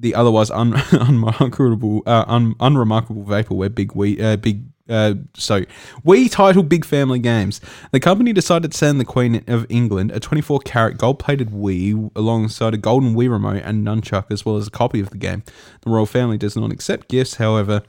[0.00, 5.64] the otherwise un, unremarkable uh, un, unremarkable vaporware big we uh, big uh, so
[6.02, 7.60] we titled Big Family Games.
[7.92, 12.10] The company decided to send the Queen of England a 24 karat gold plated Wii
[12.16, 15.42] alongside a golden Wii remote and nunchuck as well as a copy of the game.
[15.82, 17.82] The royal family does not accept gifts, however,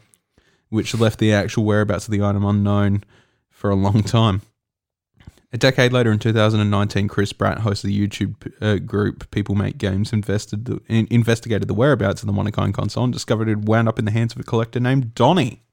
[0.68, 3.06] which left the actual whereabouts of the item unknown
[3.50, 4.42] for a long time.
[5.52, 10.14] A decade later, in 2019, Chris Bratt hosted the YouTube uh, group People Make Games,
[10.14, 13.98] invested the, in, investigated the whereabouts of the kind console, and discovered it wound up
[13.98, 15.64] in the hands of a collector named Donnie.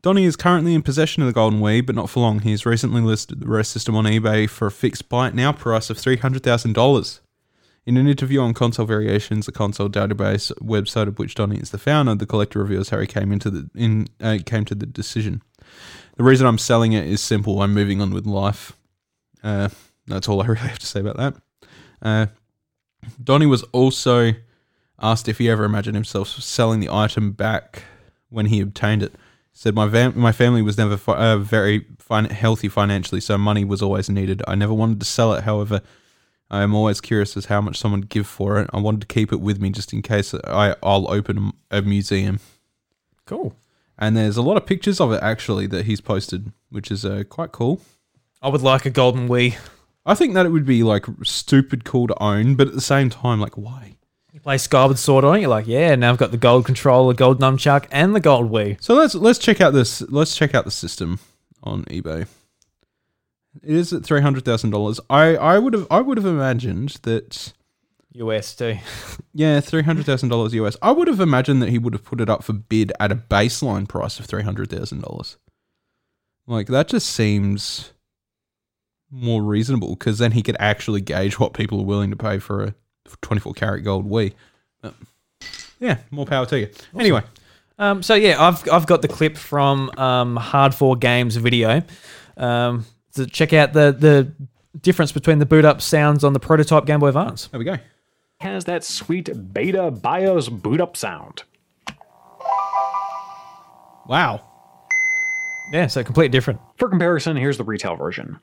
[0.00, 2.38] Donnie is currently in possession of the Golden Wii, but not for long.
[2.38, 5.50] He has recently listed the rest system on eBay for a fixed buy it now
[5.50, 7.20] price of $300,000.
[7.84, 11.78] In an interview on Console Variations, the console database website of which Donnie is the
[11.78, 15.42] founder, the collector reveals how he came into the in uh, came to the decision.
[16.18, 17.62] The reason I'm selling it is simple.
[17.62, 18.72] I'm moving on with life.
[19.42, 19.68] Uh,
[20.08, 21.34] that's all I really have to say about that.
[22.02, 22.26] Uh,
[23.22, 24.32] Donnie was also
[25.00, 27.84] asked if he ever imagined himself selling the item back
[28.30, 29.12] when he obtained it.
[29.12, 33.64] He said, "My my family was never fi- uh, very fin- healthy financially, so money
[33.64, 34.42] was always needed.
[34.48, 35.44] I never wanted to sell it.
[35.44, 35.82] However,
[36.50, 38.68] I am always curious as how much someone would give for it.
[38.72, 42.40] I wanted to keep it with me just in case I I'll open a museum."
[43.24, 43.54] cool.
[43.98, 47.24] And there's a lot of pictures of it actually that he's posted, which is uh,
[47.28, 47.80] quite cool.
[48.40, 49.56] I would like a golden Wii.
[50.06, 53.10] I think that it would be like stupid cool to own, but at the same
[53.10, 53.96] time, like why?
[54.32, 55.40] You play Skyward Sword on it.
[55.40, 55.96] You're like, yeah.
[55.96, 58.80] Now I've got the gold controller, gold nunchuck, and the gold Wii.
[58.80, 60.00] So let's let's check out this.
[60.02, 61.18] Let's check out the system
[61.64, 62.28] on eBay.
[63.62, 65.00] It is at three hundred thousand dollars.
[65.10, 67.52] I I would have I would have imagined that.
[68.18, 68.76] US too.
[69.34, 70.76] Yeah, three hundred thousand dollars US.
[70.82, 73.16] I would have imagined that he would have put it up for bid at a
[73.16, 75.36] baseline price of three hundred thousand dollars.
[76.46, 77.92] Like that just seems
[79.10, 82.64] more reasonable because then he could actually gauge what people are willing to pay for
[82.64, 82.74] a
[83.22, 84.32] twenty-four karat gold Wii.
[84.82, 84.94] But,
[85.78, 86.68] yeah, more power to you.
[86.98, 87.22] Anyway,
[87.78, 91.82] Um, so yeah, I've I've got the clip from um, Hard Four Games video.
[92.36, 92.84] Um,
[93.14, 94.32] to check out the the
[94.80, 97.46] difference between the boot up sounds on the prototype Game Boy Advance.
[97.48, 97.76] there we go.
[98.40, 101.42] Has that sweet beta BIOS boot up sound.
[104.06, 104.42] Wow.
[105.72, 106.60] Yeah, so completely different.
[106.76, 108.38] For comparison, here's the retail version.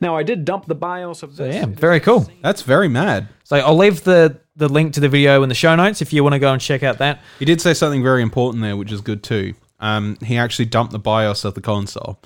[0.00, 1.54] Now, I did dump the BIOS of So this.
[1.54, 2.28] yeah, very cool.
[2.42, 3.28] That's very mad.
[3.44, 6.22] So I'll leave the the link to the video in the show notes if you
[6.22, 7.20] want to go and check out that.
[7.38, 9.54] He did say something very important there, which is good too.
[9.80, 12.18] Um, he actually dumped the BIOS of the console.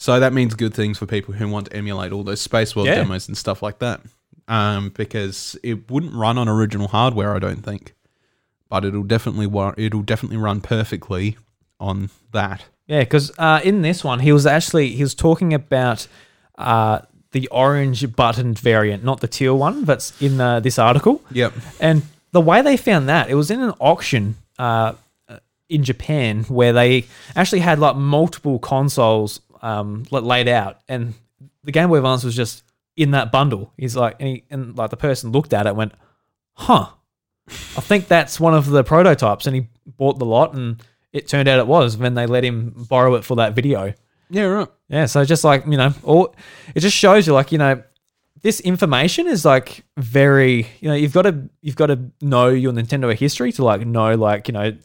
[0.00, 2.88] So that means good things for people who want to emulate all those Space World
[2.88, 2.94] Yeah.
[2.94, 4.00] demos and stuff like that.
[4.48, 7.92] Um, because it wouldn't run on original hardware, I don't think.
[8.70, 11.36] But it'll definitely wa- it'll definitely run perfectly
[11.78, 12.64] on that.
[12.86, 16.06] Yeah, because uh, in this one, he was actually he was talking about
[16.56, 17.00] uh,
[17.32, 19.84] the orange buttoned variant, not the teal one.
[19.84, 21.20] That's in uh, this article.
[21.30, 21.52] Yep.
[21.78, 22.02] And
[22.32, 24.94] the way they found that, it was in an auction uh,
[25.68, 27.04] in Japan where they
[27.36, 31.14] actually had like multiple consoles um, la- laid out, and
[31.64, 32.64] the Game Boy Advance was just
[32.96, 33.72] in that bundle.
[33.76, 35.92] He's like, and, he, and like the person looked at it, and went,
[36.54, 36.88] "Huh,
[37.48, 40.82] I think that's one of the prototypes," and he bought the lot, and
[41.12, 43.92] it turned out it was And then they let him borrow it for that video.
[44.28, 44.68] Yeah, right.
[44.88, 46.34] Yeah, so just like you know, all
[46.74, 47.82] it just shows you like you know,
[48.42, 52.72] this information is like very you know you've got to you've got to know your
[52.72, 54.76] Nintendo history to like know like you know.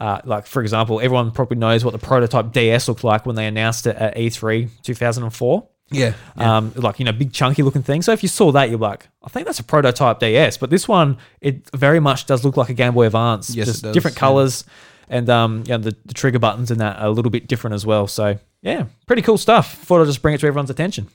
[0.00, 3.46] Uh, like for example, everyone probably knows what the prototype DS looked like when they
[3.46, 5.68] announced it at E E3 2004.
[5.92, 6.14] Yeah.
[6.36, 8.00] Um, like you know, big chunky looking thing.
[8.00, 10.56] So if you saw that, you're like, I think that's a prototype DS.
[10.56, 13.54] But this one, it very much does look like a Game Boy Advance.
[13.54, 14.20] Yes, just does, different yeah.
[14.20, 14.64] colors,
[15.08, 17.84] and um, yeah, the, the trigger buttons in that are a little bit different as
[17.84, 18.06] well.
[18.06, 19.74] So yeah, pretty cool stuff.
[19.74, 21.08] Thought I'd just bring it to everyone's attention.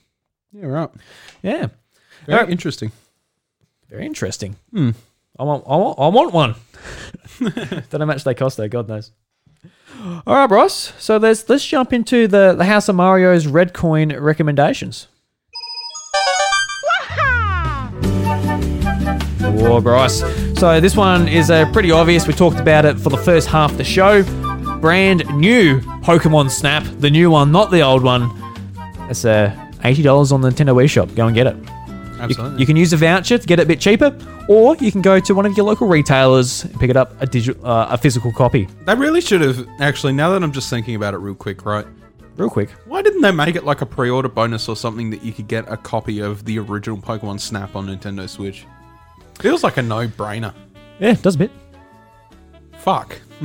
[0.52, 0.90] Yeah, right.
[1.41, 1.68] Yeah,
[2.26, 2.49] Very Alright.
[2.52, 2.91] interesting.
[3.90, 4.57] very interesting.
[4.72, 4.91] Hmm.
[5.38, 6.56] I want, I want, I want one.
[7.40, 8.68] Don't know how much they cost though.
[8.68, 9.12] God knows.
[10.26, 10.94] All right, Bryce.
[10.99, 15.07] So let's let's jump into the the House of Mario's red coin recommendations.
[19.41, 20.20] Whoa, Bryce.
[20.60, 22.28] So this one is uh, pretty obvious.
[22.28, 24.24] We talked about it for the first half of the show.
[24.80, 28.30] Brand new Pokemon Snap, the new one, not the old one.
[29.10, 29.53] It's uh,
[29.84, 31.16] eighty dollars on the Nintendo eShop.
[31.16, 31.56] Go and get it.
[32.16, 32.60] You, Absolutely.
[32.60, 34.18] you can use a voucher to get it a bit cheaper,
[34.48, 37.26] or you can go to one of your local retailers and pick it up a
[37.26, 38.68] digital, uh, a physical copy.
[38.86, 40.14] They really should have actually.
[40.14, 41.86] Now that I'm just thinking about it, real quick, right?
[42.38, 42.70] Real quick.
[42.86, 45.72] Why didn't they make it like a pre-order bonus or something that you could get
[45.72, 48.66] a copy of the original Pokemon Snap on Nintendo Switch?
[49.40, 50.54] Feels like a no-brainer.
[51.00, 51.52] Yeah, it does a bit.
[52.78, 53.20] Fuck,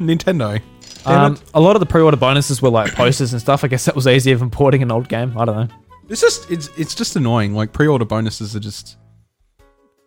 [0.00, 0.60] Nintendo.
[1.04, 3.64] Um, a lot of the pre-order bonuses were like posters and stuff.
[3.64, 5.36] I guess that was easier than porting an old game.
[5.36, 5.74] I don't know.
[6.08, 7.54] It's just it's it's just annoying.
[7.54, 8.96] Like pre-order bonuses are just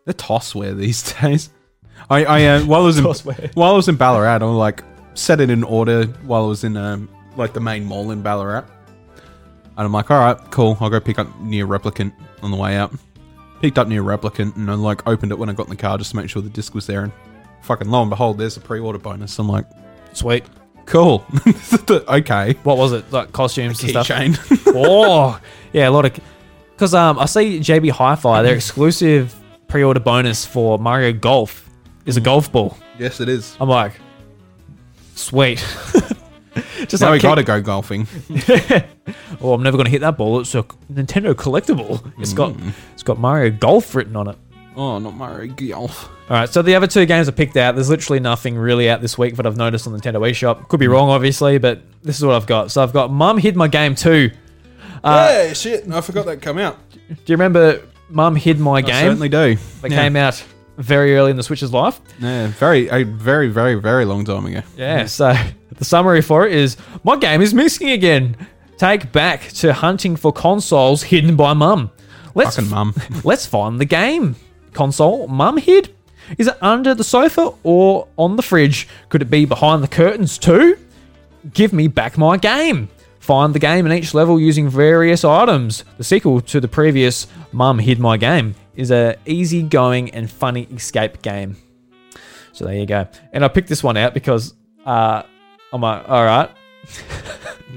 [0.06, 1.50] they're tossware these days.
[2.10, 3.56] I I uh, while I was in Tossware.
[3.56, 6.78] while I was in Ballarat, I like set it in order while I was in
[6.78, 8.66] um like the main mall in Ballarat,
[9.78, 10.78] and I'm like, all right, cool.
[10.80, 12.14] I'll go pick up NieR Replicant
[12.44, 12.94] on the way out.
[13.62, 15.98] Picked up NieR Replicant and I like opened it when I got in the car
[15.98, 17.14] just to make sure the disc was there, and
[17.62, 19.40] fucking lo and behold, there's a pre-order bonus.
[19.40, 19.66] I'm like,
[20.14, 20.44] Sweet.
[20.86, 21.26] Cool,
[21.90, 22.54] okay.
[22.64, 23.12] What was it?
[23.12, 24.08] Like costumes and stuff.
[24.08, 24.38] Keychain.
[24.76, 25.40] oh,
[25.74, 26.20] yeah, a lot of.
[26.72, 28.58] Because um, I see JB Hi-Fi, their mm-hmm.
[28.58, 29.36] exclusive
[29.68, 31.70] pre-order bonus for Mario Golf
[32.06, 32.26] is a mm.
[32.26, 32.78] golf ball.
[33.00, 33.56] yes, it is.
[33.60, 33.94] I'm like,
[35.16, 35.66] sweet.
[36.88, 38.08] Just Now we gotta go golfing.
[39.42, 40.40] oh, I'm never gonna hit that ball.
[40.42, 42.14] It's a Nintendo collectible.
[42.20, 42.72] It's got mm.
[42.94, 44.38] it's got Mario Golf written on it.
[44.76, 46.10] Oh, not Mario Golf.
[46.30, 47.76] All right, so the other two games I picked out.
[47.76, 50.68] There's literally nothing really out this week that I've noticed on the Nintendo eShop.
[50.68, 52.72] Could be wrong, obviously, but this is what I've got.
[52.72, 54.32] So I've got Mum Hid My Game 2.
[55.04, 55.90] Uh, yeah, shit.
[55.92, 56.78] I forgot that come out.
[56.92, 58.90] Do you remember Mum Hid My Game?
[58.90, 59.10] I Game?
[59.10, 59.56] certainly do.
[59.82, 60.02] That yeah.
[60.02, 60.44] came out
[60.78, 62.02] very early in the Switch's life.
[62.20, 64.62] Yeah, very, a very, very, very long time ago.
[64.76, 65.36] Yeah, so
[65.72, 68.36] the summary for it is my game is missing again.
[68.78, 71.92] Take back to hunting for consoles hidden by mum.
[72.34, 72.94] Let's Fucking mum.
[73.24, 74.36] let's find the game.
[74.76, 75.96] Console mum hid?
[76.38, 78.88] Is it under the sofa or on the fridge?
[79.10, 80.78] Could it be behind the curtains too?
[81.54, 82.90] Give me back my game.
[83.20, 85.84] Find the game in each level using various items.
[85.98, 91.24] The sequel to the previous Mum Hid My Game is a easy-going and funny escape
[91.24, 91.58] game.
[92.52, 93.08] So there you go.
[93.34, 94.54] And I picked this one out because
[94.86, 95.24] uh,
[95.74, 96.52] I'm like, all right.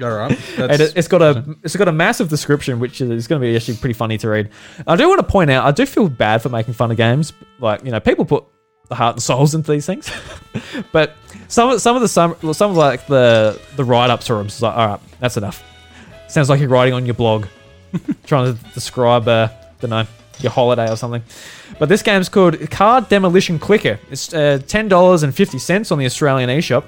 [0.02, 0.58] All right.
[0.58, 3.56] And it, it's got a it's got a massive description, which is going to be
[3.56, 4.50] actually pretty funny to read.
[4.86, 7.32] I do want to point out, I do feel bad for making fun of games.
[7.58, 8.44] Like you know, people put
[8.88, 10.10] the heart and souls into these things,
[10.92, 11.14] but
[11.48, 14.62] some of some of the some some of like the the write ups are like,
[14.62, 15.64] all right, that's enough.
[16.28, 17.46] Sounds like you're writing on your blog,
[18.24, 19.48] trying to describe uh,
[19.80, 20.06] don't know
[20.40, 21.22] your holiday or something.
[21.78, 23.98] But this game's called Car Demolition Clicker.
[24.10, 26.84] It's uh, ten dollars and fifty cents on the Australian eShop.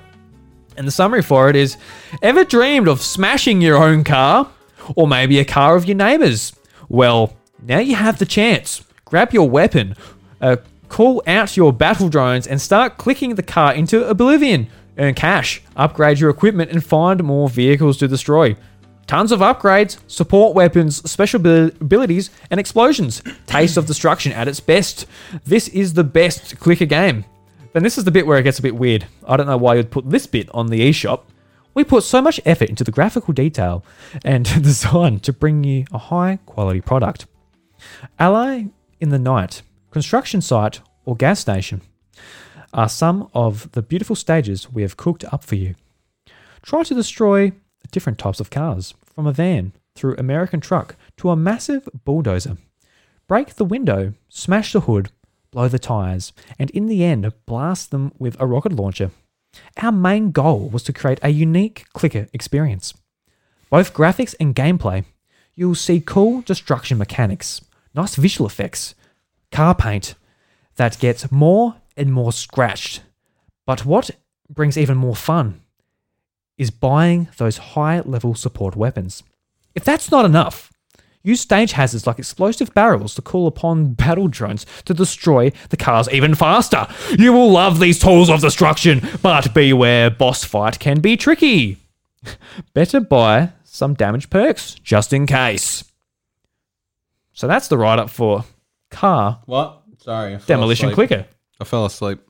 [0.77, 1.77] And the summary for it is
[2.23, 4.51] Ever dreamed of smashing your own car?
[4.97, 6.53] Or maybe a car of your neighbor's?
[6.89, 8.85] Well, now you have the chance.
[9.05, 9.97] Grab your weapon,
[10.41, 10.57] uh,
[10.89, 14.69] call out your battle drones, and start clicking the car into oblivion.
[14.99, 18.57] Earn cash, upgrade your equipment, and find more vehicles to destroy.
[19.07, 23.23] Tons of upgrades, support weapons, special abilities, and explosions.
[23.47, 25.07] Taste of destruction at its best.
[25.45, 27.25] This is the best clicker game.
[27.73, 29.07] Then this is the bit where it gets a bit weird.
[29.27, 31.23] I don't know why you'd put this bit on the eShop.
[31.73, 33.85] We put so much effort into the graphical detail
[34.25, 37.27] and design to bring you a high quality product.
[38.19, 38.65] Ally
[38.99, 41.83] in the Night, construction site, or gas station
[42.73, 45.75] are some of the beautiful stages we have cooked up for you.
[46.63, 47.53] Try to destroy
[47.91, 52.57] different types of cars, from a van through American truck to a massive bulldozer.
[53.27, 55.11] Break the window, smash the hood,
[55.51, 59.11] blow the tires, and in the end, blast them with a rocket launcher.
[59.77, 62.95] Our main goal was to create a unique clicker experience.
[63.69, 65.05] Both graphics and gameplay,
[65.55, 67.61] you'll see cool destruction mechanics,
[67.95, 68.95] nice visual effects,
[69.51, 70.15] car paint
[70.77, 73.03] that gets more and more scratched.
[73.67, 74.11] But what
[74.49, 75.61] brings even more fun
[76.57, 79.23] is buying those high level support weapons.
[79.75, 80.70] If that's not enough,
[81.23, 86.09] use stage hazards like explosive barrels to call upon battle drones to destroy the cars
[86.11, 86.87] even faster.
[87.19, 91.79] You will love these tools of destruction, but beware, boss fight can be tricky.
[92.75, 95.85] Better buy some damage perks just in case.
[97.33, 98.45] So that's the write up for
[98.91, 99.83] car What?
[99.99, 100.39] Sorry.
[100.47, 101.09] Demolition asleep.
[101.09, 101.27] clicker.
[101.61, 102.21] I fell asleep.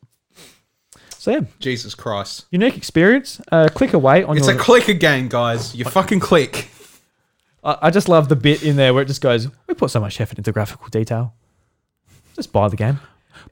[1.18, 2.46] So yeah, Jesus Christ.
[2.50, 3.40] unique experience.
[3.52, 4.54] Uh, click away on It's your.
[4.54, 5.74] It's a clicker game, guys.
[5.74, 6.70] You fucking click.
[7.65, 10.01] I I just love the bit in there where it just goes, we put so
[10.01, 11.35] much effort into graphical detail.
[12.37, 13.01] Just buy the game.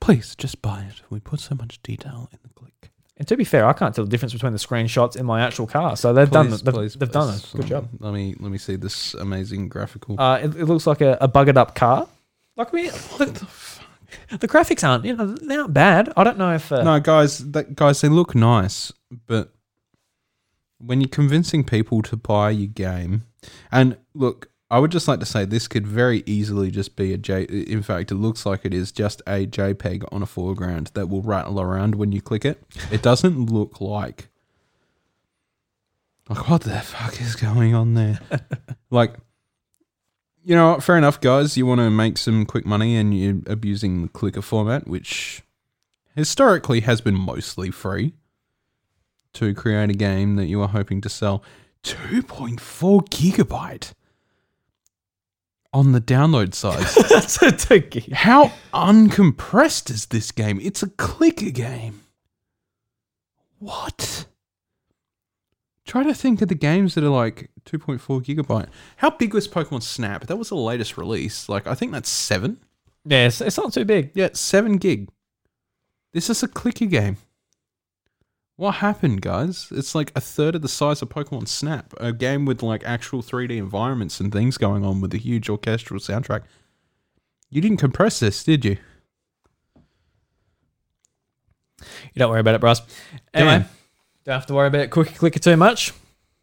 [0.00, 1.02] Please just buy it.
[1.10, 2.90] We put so much detail in the click.
[3.16, 5.66] And to be fair, I can't tell the difference between the screenshots and my actual
[5.66, 5.96] car.
[5.96, 7.54] So they've done Please, they've, please, they've done please.
[7.54, 7.88] a good job.
[7.98, 10.20] Let me let me see this amazing graphical.
[10.20, 12.06] Uh, it, it looks like a, a buggered up car.
[12.56, 13.46] Like I mean, the,
[14.38, 16.12] the graphics aren't you know they aren't bad.
[16.16, 18.92] I don't know if uh, no, guys, that, guys, they look nice,
[19.26, 19.52] but
[20.78, 23.24] when you're convincing people to buy your game,
[23.70, 27.18] and look, I would just like to say this could very easily just be a
[27.18, 27.44] J.
[27.44, 31.22] In fact, it looks like it is just a JPEG on a foreground that will
[31.22, 32.62] rattle around when you click it.
[32.90, 34.28] It doesn't look like.
[36.28, 38.20] Like what the fuck is going on there?
[38.90, 39.14] like,
[40.44, 41.56] you know, what, fair enough, guys.
[41.56, 45.42] You want to make some quick money, and you're abusing the clicker format, which
[46.14, 48.12] historically has been mostly free
[49.32, 51.42] to create a game that you are hoping to sell
[51.88, 53.92] 2.4 gigabyte
[55.72, 56.94] on the download size.
[57.08, 58.12] that's a tiki.
[58.12, 60.60] How uncompressed is this game?
[60.62, 62.02] It's a clicker game.
[63.58, 64.26] What?
[65.86, 68.68] Try to think of the games that are like 2.4 gigabyte.
[68.96, 70.26] How big was Pokemon Snap?
[70.26, 71.48] That was the latest release.
[71.48, 72.58] Like, I think that's seven.
[73.04, 74.10] Yeah, it's, it's not too big.
[74.14, 75.08] Yeah, seven gig.
[76.12, 77.16] This is a clicker game.
[78.58, 79.68] What happened, guys?
[79.70, 83.22] It's like a third of the size of Pokemon Snap, a game with like actual
[83.22, 86.42] 3D environments and things going on with a huge orchestral soundtrack.
[87.50, 88.78] You didn't compress this, did you?
[91.78, 92.82] You don't worry about it, bros.
[93.32, 93.68] Anyway, Damn.
[94.24, 95.92] don't have to worry about it clicker too much.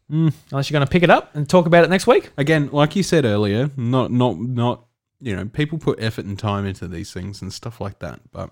[0.09, 0.33] Mm.
[0.51, 2.29] Unless you're going to pick it up and talk about it next week.
[2.37, 4.85] Again, like you said earlier, not not not
[5.19, 8.51] you know, people put effort and time into these things and stuff like that, but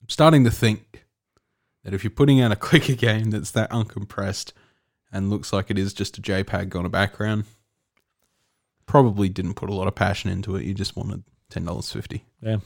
[0.00, 1.05] I'm starting to think
[1.86, 4.52] that if you're putting out a clicker game that's that uncompressed
[5.12, 7.44] and looks like it is just a JPEG on a background,
[8.86, 10.64] probably didn't put a lot of passion into it.
[10.64, 12.24] You just wanted ten dollars fifty.
[12.42, 12.56] Yeah.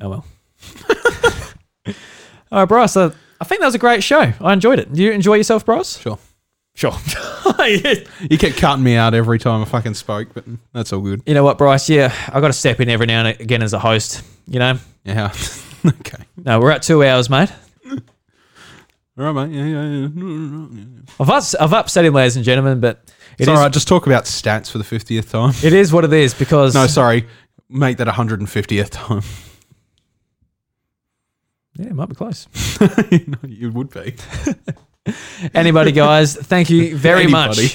[0.00, 0.26] Oh well.
[2.50, 2.96] All right, Bryce.
[2.96, 4.32] Uh, I think that was a great show.
[4.40, 4.92] I enjoyed it.
[4.92, 5.98] Do you enjoy yourself, Bryce?
[5.98, 6.18] Sure.
[6.74, 6.92] Sure.
[8.28, 11.22] You kept cutting me out every time I fucking spoke, but that's all good.
[11.26, 11.88] You know what, Bryce?
[11.88, 14.24] Yeah, I got to step in every now and again as a host.
[14.48, 14.78] You know.
[15.04, 15.32] Yeah.
[15.86, 16.24] okay.
[16.36, 17.50] No, we're at two hours, mate.
[19.18, 19.54] All right, mate.
[19.56, 20.68] Yeah, yeah, yeah.
[20.72, 20.84] yeah.
[21.20, 23.02] I've ups- I've upset him, ladies and gentlemen, but
[23.38, 23.72] It's it all is- right.
[23.72, 25.52] Just talk about stats for the fiftieth time.
[25.62, 27.26] it is what it is because No, sorry.
[27.68, 29.22] Make that 150th time.
[31.78, 32.46] yeah, it might be close.
[33.10, 34.14] you, know, you would be.
[35.54, 37.68] Anybody, guys, thank you very Anybody.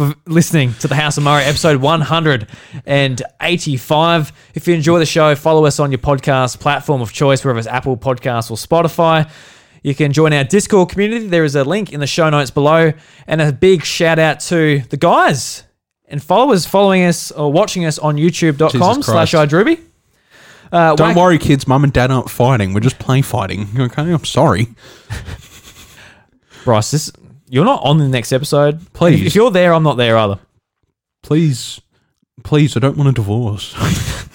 [0.00, 4.32] For listening to the House of Mario episode 185.
[4.54, 7.68] If you enjoy the show, follow us on your podcast platform of choice, whether it's
[7.68, 9.30] Apple Podcasts or Spotify.
[9.82, 11.26] You can join our Discord community.
[11.26, 12.94] There is a link in the show notes below.
[13.26, 15.64] And a big shout out to the guys
[16.06, 19.82] and followers following us or watching us on youtube.com slash iDruby.
[20.72, 21.68] Uh, Don't whack- worry, kids.
[21.68, 22.72] Mum and dad aren't fighting.
[22.72, 23.68] We're just play fighting.
[23.78, 24.68] Okay, I'm sorry.
[26.64, 27.12] Bryce, this,
[27.50, 28.80] you're not on the next episode.
[28.92, 29.26] Please.
[29.26, 30.38] If you're there, I'm not there either.
[31.22, 31.80] Please,
[32.44, 32.76] please.
[32.76, 33.74] I don't want a divorce.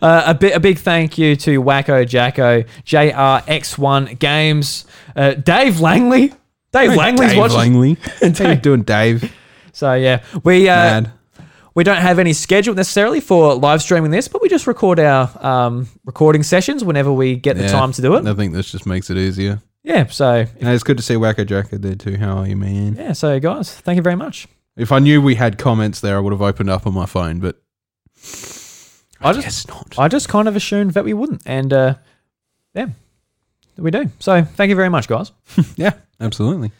[0.00, 4.86] Uh, a, bit, a big thank you to Wacko Jacko, JRX1 Games,
[5.16, 6.32] uh, Dave Langley.
[6.72, 7.56] Dave Langley's Dave watching.
[7.74, 7.96] Langley.
[8.38, 9.32] How you doing, Dave?
[9.72, 11.12] So yeah, we uh, Mad.
[11.74, 15.30] we don't have any schedule necessarily for live streaming this, but we just record our
[15.44, 17.68] um, recording sessions whenever we get the Yeah.
[17.72, 18.24] time to do it.
[18.24, 19.60] I think this just makes it easier.
[19.86, 20.06] Yeah.
[20.06, 22.16] So And it's good to see Wacko Jacko there too.
[22.18, 22.96] How are you, man?
[22.96, 23.12] yeah.
[23.12, 24.48] So guys, thank you very much.
[24.76, 27.38] If I knew we had comments there, I would have opened up on my phone,
[27.38, 27.62] but
[29.22, 29.94] I just guess not.
[29.98, 31.94] I just kind of assumed that we wouldn't, and uh,
[32.74, 32.88] yeah,
[33.78, 34.10] we do.
[34.18, 35.32] So thank you very much, guys.
[35.76, 36.72] yeah, absolutely.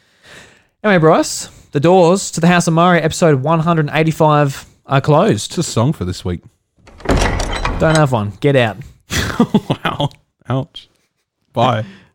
[0.85, 5.53] Anyway, Bryce, the doors to the House of Mario episode 185 are closed.
[5.53, 6.43] It's a song for this week.
[7.07, 8.33] Don't have one.
[8.41, 8.77] Get out.
[9.85, 10.11] wow.
[10.49, 10.89] Ouch.
[11.53, 11.85] Bye.